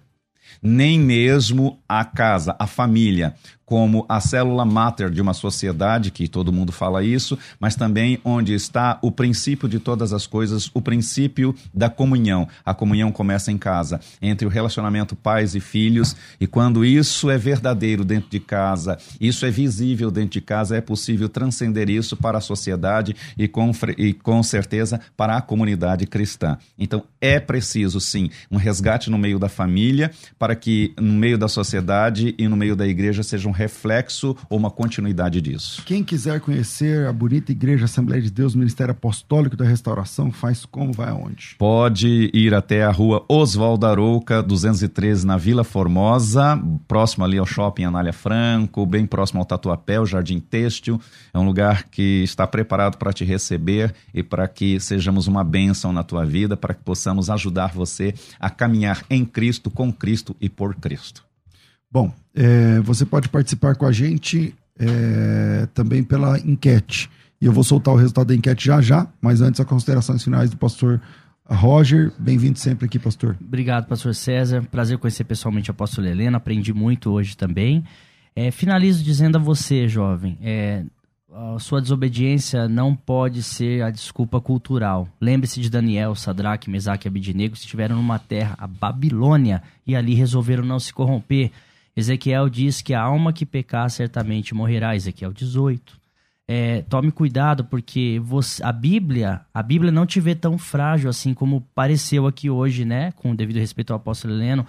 nem 0.62 0.99
mesmo 0.99 1.80
a 1.88 2.03
casa, 2.03 2.55
a 2.60 2.68
família, 2.68 3.34
como 3.70 4.04
a 4.10 4.20
célula 4.20 4.66
máter 4.66 5.12
de 5.12 5.22
uma 5.22 5.32
sociedade, 5.32 6.10
que 6.10 6.28
todo 6.28 6.52
mundo 6.52 6.72
fala 6.72 7.04
isso, 7.04 7.38
mas 7.60 7.76
também 7.76 8.20
onde 8.26 8.52
está 8.52 8.98
o 9.00 9.12
princípio 9.12 9.70
de 9.70 9.78
todas 9.78 10.12
as 10.12 10.26
coisas, 10.26 10.72
o 10.74 10.82
princípio 10.82 11.54
da 11.72 11.88
comunhão. 11.88 12.48
A 12.66 12.74
comunhão 12.74 13.12
começa 13.12 13.52
em 13.52 13.60
casa, 13.60 14.00
entre 14.20 14.48
o 14.48 14.50
relacionamento 14.50 15.16
pais 15.16 15.54
e 15.54 15.60
filhos, 15.60 16.16
e 16.42 16.48
quando 16.48 16.84
isso 16.84 17.30
é 17.30 17.38
verdadeiro 17.38 18.04
dentro 18.04 18.32
de 18.32 18.40
casa, 18.40 18.98
isso 19.22 19.46
é 19.46 19.52
visível 19.52 20.10
dentro 20.10 20.32
de 20.32 20.42
casa, 20.42 20.76
é 20.76 20.82
possível 20.82 21.30
transcender 21.30 21.92
isso 21.92 22.18
para 22.18 22.40
a 22.40 22.42
sociedade 22.42 23.16
e 23.38 23.48
com, 23.48 23.70
e 24.00 24.14
com 24.14 24.42
certeza 24.42 25.00
para 25.16 25.38
a 25.38 25.42
comunidade 25.44 26.08
cristã. 26.08 26.58
Então 26.76 27.04
é 27.22 27.40
preciso 27.40 28.02
sim 28.02 28.32
um 28.50 28.58
resgate 28.58 29.12
no 29.12 29.18
meio 29.20 29.38
da 29.38 29.48
família 29.48 30.10
para 30.40 30.56
que 30.56 30.92
no 31.00 31.14
meio 31.14 31.38
da 31.38 31.48
sociedade 31.48 32.34
e 32.36 32.48
no 32.48 32.58
meio 32.58 32.76
da 32.76 32.88
igreja 32.88 33.22
seja 33.22 33.48
um 33.48 33.59
reflexo 33.60 34.36
ou 34.49 34.57
uma 34.57 34.72
continuidade 34.72 35.41
disso. 35.41 35.84
Quem 35.86 36.01
quiser 36.01 36.39
conhecer 36.39 37.05
a 37.05 37.12
bonita 37.12 37.51
Igreja 37.51 37.86
Assembleia 37.86 38.22
de 38.22 38.32
Deus, 38.32 38.55
Ministério 38.55 38.93
Apostólico 38.93 39.57
da 39.57 39.66
Restauração, 39.66 40.32
faz 40.32 40.66
como, 40.66 40.93
vai 40.93 41.10
aonde? 41.10 41.55
Pode 41.57 42.32
ir 42.34 42.53
até 42.53 42.84
a 42.84 42.91
rua 42.91 43.26
Oswaldo 43.28 43.86
Arouca, 43.86 44.41
213, 44.41 45.28
na 45.28 45.36
Vila 45.36 45.66
Formosa, 45.66 46.62
próximo 46.88 47.26
ali 47.26 47.38
ao 47.38 47.45
shopping 47.45 47.84
Anália 47.84 48.14
Franco, 48.14 48.86
bem 48.86 49.05
próximo 49.05 49.41
ao 49.41 49.45
Tatuapé, 49.45 49.99
o 49.99 50.05
Jardim 50.05 50.39
Têxtil. 50.39 50.99
É 51.34 51.38
um 51.38 51.45
lugar 51.45 51.84
que 51.84 52.24
está 52.24 52.47
preparado 52.47 52.97
para 52.97 53.12
te 53.12 53.26
receber 53.26 53.93
e 54.14 54.24
para 54.24 54.47
que 54.47 54.80
sejamos 54.80 55.28
uma 55.28 55.43
bênção 55.43 55.91
na 55.91 56.03
tua 56.03 56.26
vida, 56.26 56.55
para 56.55 56.74
que 56.74 56.84
possamos 56.84 57.30
ajudar 57.30 57.74
você 57.74 58.14
a 58.39 58.49
caminhar 58.49 59.03
em 59.10 59.26
Cristo, 59.26 59.70
com 59.70 59.91
Cristo 59.91 60.34
e 60.39 60.47
por 60.47 60.76
Cristo. 60.76 61.29
Bom, 61.92 62.14
é, 62.36 62.80
você 62.82 63.06
pode 63.06 63.30
participar 63.30 63.76
com 63.76 63.86
a 63.86 63.92
gente 63.92 64.56
é, 64.80 65.68
também 65.74 66.04
pela 66.04 66.40
enquete. 66.40 67.10
E 67.42 67.46
eu 67.46 67.52
vou 67.52 67.64
soltar 67.64 67.94
o 67.94 67.98
resultado 67.98 68.28
da 68.28 68.36
enquete 68.36 68.66
já 68.66 68.82
já, 68.82 69.08
mas 69.22 69.42
antes 69.42 69.60
as 69.60 69.66
considerações 69.66 70.24
finais 70.24 70.50
do 70.50 70.58
pastor 70.58 71.02
Roger, 71.46 72.12
bem-vindo 72.20 72.60
sempre 72.60 72.86
aqui, 72.86 73.00
pastor. 73.00 73.36
Obrigado, 73.42 73.88
pastor 73.88 74.14
César. 74.14 74.62
Prazer 74.70 75.00
conhecer 75.00 75.24
pessoalmente 75.24 75.72
a 75.72 75.74
apóstola 75.74 76.08
Helena. 76.08 76.38
Aprendi 76.38 76.72
muito 76.74 77.10
hoje 77.12 77.36
também. 77.36 77.84
É, 78.36 78.52
finalizo 78.52 79.04
dizendo 79.04 79.38
a 79.38 79.42
você, 79.42 79.88
jovem, 79.88 80.38
é, 80.42 80.84
a 81.34 81.58
sua 81.60 81.82
desobediência 81.82 82.68
não 82.68 82.96
pode 82.96 83.42
ser 83.42 83.82
a 83.84 83.90
desculpa 83.90 84.40
cultural. 84.40 85.08
Lembre-se 85.20 85.60
de 85.60 85.70
Daniel, 85.70 86.14
Sadraque, 86.14 86.70
Mesaque 86.70 87.08
e 87.08 87.10
Abidinego, 87.10 87.54
que 87.54 87.62
estiveram 87.62 87.96
numa 87.96 88.20
terra, 88.20 88.56
a 88.58 88.68
Babilônia, 88.68 89.64
e 89.88 89.96
ali 89.96 90.14
resolveram 90.14 90.64
não 90.64 90.80
se 90.80 90.94
corromper. 90.94 91.52
Ezequiel 92.00 92.50
diz 92.50 92.82
que 92.82 92.93
a 92.93 93.02
alma 93.02 93.32
que 93.32 93.45
pecar 93.45 93.89
certamente 93.89 94.54
morrerá. 94.54 94.95
Ezequiel 94.95 95.32
18. 95.32 96.00
É, 96.52 96.82
tome 96.82 97.12
cuidado 97.12 97.64
porque 97.66 98.20
você, 98.24 98.64
a 98.64 98.72
Bíblia, 98.72 99.41
a 99.54 99.62
Bíblia 99.62 99.91
não 99.91 100.04
te 100.04 100.20
vê 100.20 100.34
tão 100.34 100.58
frágil 100.58 101.08
assim 101.08 101.32
como 101.32 101.62
pareceu 101.76 102.26
aqui 102.26 102.50
hoje, 102.50 102.86
né? 102.86 103.12
Com 103.12 103.36
devido 103.36 103.58
respeito 103.58 103.91
ao 103.91 103.97
apóstolo 103.97 104.34
Heleno, 104.34 104.66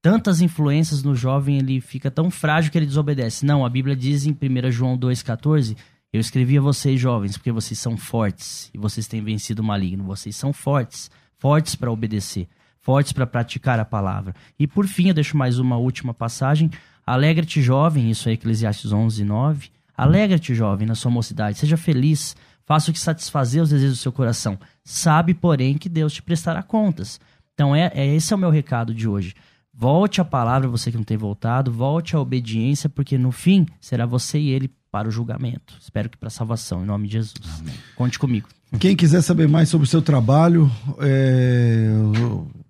tantas 0.00 0.40
influências 0.40 1.02
no 1.02 1.12
jovem, 1.12 1.58
ele 1.58 1.80
fica 1.80 2.08
tão 2.08 2.30
frágil 2.30 2.70
que 2.70 2.78
ele 2.78 2.86
desobedece. 2.86 3.44
Não, 3.44 3.66
a 3.66 3.68
Bíblia 3.68 3.96
diz 3.96 4.26
em 4.26 4.30
1 4.30 4.70
João 4.70 4.96
2,14: 4.96 5.76
Eu 6.12 6.20
escrevi 6.20 6.56
a 6.56 6.60
vocês, 6.60 7.00
jovens, 7.00 7.36
porque 7.36 7.50
vocês 7.50 7.80
são 7.80 7.96
fortes 7.96 8.70
e 8.72 8.78
vocês 8.78 9.08
têm 9.08 9.20
vencido 9.20 9.60
o 9.60 9.64
maligno. 9.64 10.04
Vocês 10.04 10.36
são 10.36 10.52
fortes, 10.52 11.10
fortes 11.36 11.74
para 11.74 11.90
obedecer, 11.90 12.46
fortes 12.84 13.12
para 13.12 13.26
praticar 13.26 13.80
a 13.80 13.84
palavra. 13.84 14.34
E 14.58 14.66
por 14.66 14.86
fim, 14.86 15.08
eu 15.08 15.14
deixo 15.14 15.36
mais 15.36 15.58
uma 15.58 15.76
última 15.76 16.12
passagem. 16.12 16.70
Alegra-te, 17.04 17.60
jovem, 17.62 18.10
isso 18.10 18.28
é 18.28 18.32
Eclesiastes 18.32 18.92
11, 18.92 19.24
9. 19.24 19.70
Alegra-te, 19.96 20.54
jovem, 20.54 20.86
na 20.86 20.94
sua 20.94 21.10
mocidade, 21.10 21.58
seja 21.58 21.76
feliz, 21.76 22.36
faça 22.66 22.90
o 22.90 22.94
que 22.94 23.00
satisfazer 23.00 23.62
os 23.62 23.70
desejos 23.70 23.96
do 23.96 24.02
seu 24.02 24.12
coração. 24.12 24.58
Sabe, 24.84 25.32
porém, 25.32 25.78
que 25.78 25.88
Deus 25.88 26.12
te 26.12 26.22
prestará 26.22 26.62
contas. 26.62 27.18
Então, 27.54 27.74
é, 27.74 27.90
é 27.94 28.14
esse 28.14 28.32
é 28.32 28.36
o 28.36 28.38
meu 28.38 28.50
recado 28.50 28.94
de 28.94 29.08
hoje. 29.08 29.34
Volte 29.72 30.20
à 30.20 30.24
palavra, 30.24 30.68
você 30.68 30.90
que 30.90 30.96
não 30.96 31.04
tem 31.04 31.16
voltado, 31.16 31.72
volte 31.72 32.14
à 32.14 32.20
obediência, 32.20 32.88
porque 32.88 33.16
no 33.16 33.32
fim 33.32 33.66
será 33.80 34.04
você 34.04 34.38
e 34.38 34.50
ele 34.50 34.70
para 34.90 35.08
o 35.08 35.10
julgamento. 35.10 35.74
Espero 35.80 36.10
que 36.10 36.18
para 36.18 36.28
a 36.28 36.30
salvação, 36.30 36.82
em 36.82 36.86
nome 36.86 37.08
de 37.08 37.14
Jesus. 37.14 37.34
Amém. 37.60 37.74
Conte 37.96 38.18
comigo. 38.18 38.48
Quem 38.78 38.94
quiser 38.94 39.22
saber 39.22 39.48
mais 39.48 39.68
sobre 39.68 39.86
o 39.86 39.90
seu 39.90 40.02
trabalho, 40.02 40.70
é, 41.00 41.88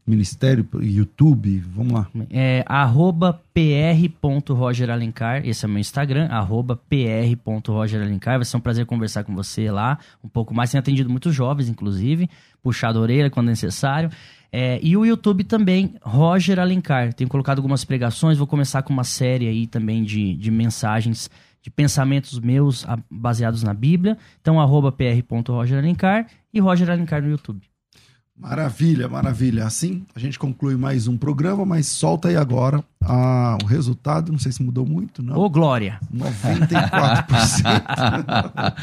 Ministério, 0.07 0.69
YouTube, 0.81 1.59
vamos 1.61 1.93
lá. 1.95 2.07
É 2.29 2.63
arroba 2.67 3.41
pr.rogeralencar, 3.55 5.47
esse 5.47 5.65
é 5.65 5.69
meu 5.69 5.79
Instagram, 5.79 6.27
arroba 6.27 6.77
pr.rogeralencar. 6.77 8.37
Vai 8.37 8.45
ser 8.45 8.59
um 8.59 8.61
prazer 8.61 8.85
conversar 8.85 9.25
com 9.25 9.35
você 9.35 9.71
lá, 9.71 9.99
um 10.23 10.29
pouco 10.29 10.53
mais. 10.53 10.71
Tenho 10.71 10.81
atendido 10.81 11.09
muitos 11.09 11.35
jovens, 11.35 11.71
inclusive, 11.71 12.29
puxado 12.63 12.99
a 12.99 13.03
orelha 13.03 13.31
quando 13.31 13.47
necessário. 13.47 14.11
É, 14.53 14.79
e 14.83 14.95
o 14.95 15.07
YouTube 15.07 15.43
também, 15.43 15.95
Roger 16.03 16.61
Alencar. 16.61 17.15
Tenho 17.15 17.31
colocado 17.31 17.59
algumas 17.59 17.83
pregações, 17.83 18.37
vou 18.37 18.47
começar 18.47 18.83
com 18.83 18.93
uma 18.93 19.05
série 19.05 19.49
aí 19.49 19.67
também 19.67 20.05
de, 20.05 20.37
de 20.37 20.51
mensagens, 20.51 21.31
de 21.63 21.71
pensamentos 21.71 22.39
meus 22.39 22.87
baseados 23.11 23.63
na 23.63 23.73
Bíblia. 23.73 24.19
Então, 24.41 24.61
arroba 24.61 24.93
pr.rogeralencar 24.93 26.27
e 26.53 26.61
Roger 26.61 26.91
Alencar 26.91 27.23
no 27.23 27.31
YouTube. 27.31 27.74
Maravilha, 28.37 29.09
maravilha. 29.09 29.65
Assim 29.65 30.05
a 30.15 30.19
gente 30.19 30.39
conclui 30.39 30.77
mais 30.77 31.07
um 31.07 31.17
programa, 31.17 31.65
mas 31.65 31.87
solta 31.87 32.29
aí 32.29 32.37
agora 32.37 32.83
ah, 33.01 33.57
o 33.63 33.67
resultado. 33.67 34.33
Não 34.33 34.41
sei 34.41 34.51
se 34.51 34.61
mudou 34.63 34.85
muito, 34.85 35.23
não. 35.23 35.39
Ô, 35.39 35.49
Glória! 35.49 36.01
94%. 36.13 38.75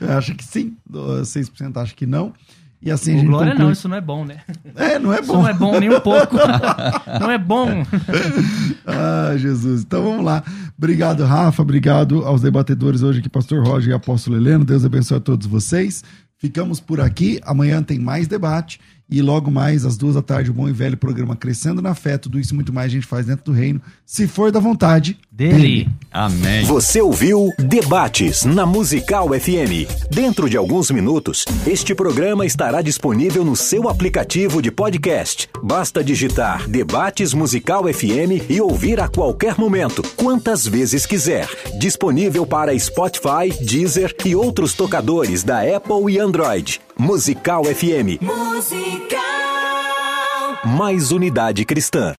Eu 0.00 0.18
acho 0.18 0.34
que 0.34 0.44
sim, 0.44 0.76
6% 0.90 1.76
acho 1.76 1.94
que 1.94 2.06
não. 2.06 2.32
E 2.80 2.92
assim 2.92 3.12
o 3.12 3.14
a 3.14 3.18
gente 3.18 3.28
Glória 3.28 3.50
conclui... 3.52 3.66
não, 3.66 3.72
isso 3.72 3.88
não 3.88 3.96
é 3.96 4.00
bom, 4.00 4.24
né? 4.24 4.38
É, 4.74 4.98
não 4.98 5.12
é 5.12 5.22
bom. 5.22 5.22
Isso 5.22 5.32
não 5.34 5.48
é 5.48 5.54
bom 5.54 5.80
nem 5.80 5.90
um 5.90 6.00
pouco. 6.00 6.36
não 7.20 7.30
é 7.30 7.38
bom. 7.38 7.84
ah, 8.86 9.36
Jesus. 9.36 9.82
Então 9.82 10.02
vamos 10.02 10.24
lá. 10.24 10.42
Obrigado, 10.76 11.24
Rafa. 11.24 11.62
Obrigado 11.62 12.24
aos 12.24 12.40
debatedores 12.40 13.02
hoje 13.02 13.20
aqui, 13.20 13.28
Pastor 13.28 13.64
Roger 13.64 13.90
e 13.90 13.94
Apóstolo 13.94 14.36
Heleno. 14.36 14.64
Deus 14.64 14.84
abençoe 14.84 15.18
a 15.18 15.20
todos 15.20 15.46
vocês. 15.46 16.02
Ficamos 16.38 16.78
por 16.78 17.00
aqui. 17.00 17.40
Amanhã 17.42 17.82
tem 17.82 17.98
mais 17.98 18.28
debate. 18.28 18.80
E 19.10 19.22
logo 19.22 19.50
mais, 19.50 19.86
às 19.86 19.96
duas 19.96 20.16
da 20.16 20.22
tarde, 20.22 20.50
o 20.50 20.54
bom 20.54 20.68
e 20.68 20.72
velho 20.72 20.96
programa 20.96 21.34
Crescendo 21.34 21.80
na 21.80 21.94
Fé. 21.94 22.18
Tudo 22.18 22.38
isso 22.38 22.52
e 22.52 22.54
muito 22.54 22.72
mais 22.72 22.86
a 22.86 22.94
gente 22.94 23.06
faz 23.06 23.24
dentro 23.24 23.44
do 23.46 23.52
reino, 23.52 23.80
se 24.04 24.26
for 24.26 24.52
da 24.52 24.60
vontade 24.60 25.18
dele. 25.30 25.54
dele. 25.54 25.88
Amém. 26.12 26.64
Você 26.64 27.00
ouviu 27.00 27.50
Debates 27.58 28.44
na 28.44 28.66
Musical 28.66 29.28
FM. 29.28 29.88
Dentro 30.10 30.50
de 30.50 30.56
alguns 30.58 30.90
minutos, 30.90 31.46
este 31.66 31.94
programa 31.94 32.44
estará 32.44 32.82
disponível 32.82 33.44
no 33.44 33.56
seu 33.56 33.88
aplicativo 33.88 34.60
de 34.60 34.70
podcast. 34.70 35.48
Basta 35.62 36.04
digitar 36.04 36.68
Debates 36.68 37.32
Musical 37.32 37.84
FM 37.92 38.50
e 38.50 38.60
ouvir 38.60 39.00
a 39.00 39.08
qualquer 39.08 39.58
momento, 39.58 40.02
quantas 40.16 40.66
vezes 40.66 41.06
quiser. 41.06 41.48
Disponível 41.78 42.44
para 42.44 42.78
Spotify, 42.78 43.48
Deezer 43.64 44.14
e 44.24 44.34
outros 44.34 44.74
tocadores 44.74 45.42
da 45.42 45.60
Apple 45.60 46.12
e 46.12 46.18
Android. 46.18 46.80
Musical 47.00 47.62
FM. 47.64 48.18
Musical. 48.20 49.20
Mais 50.64 51.12
unidade 51.12 51.64
cristã. 51.64 52.16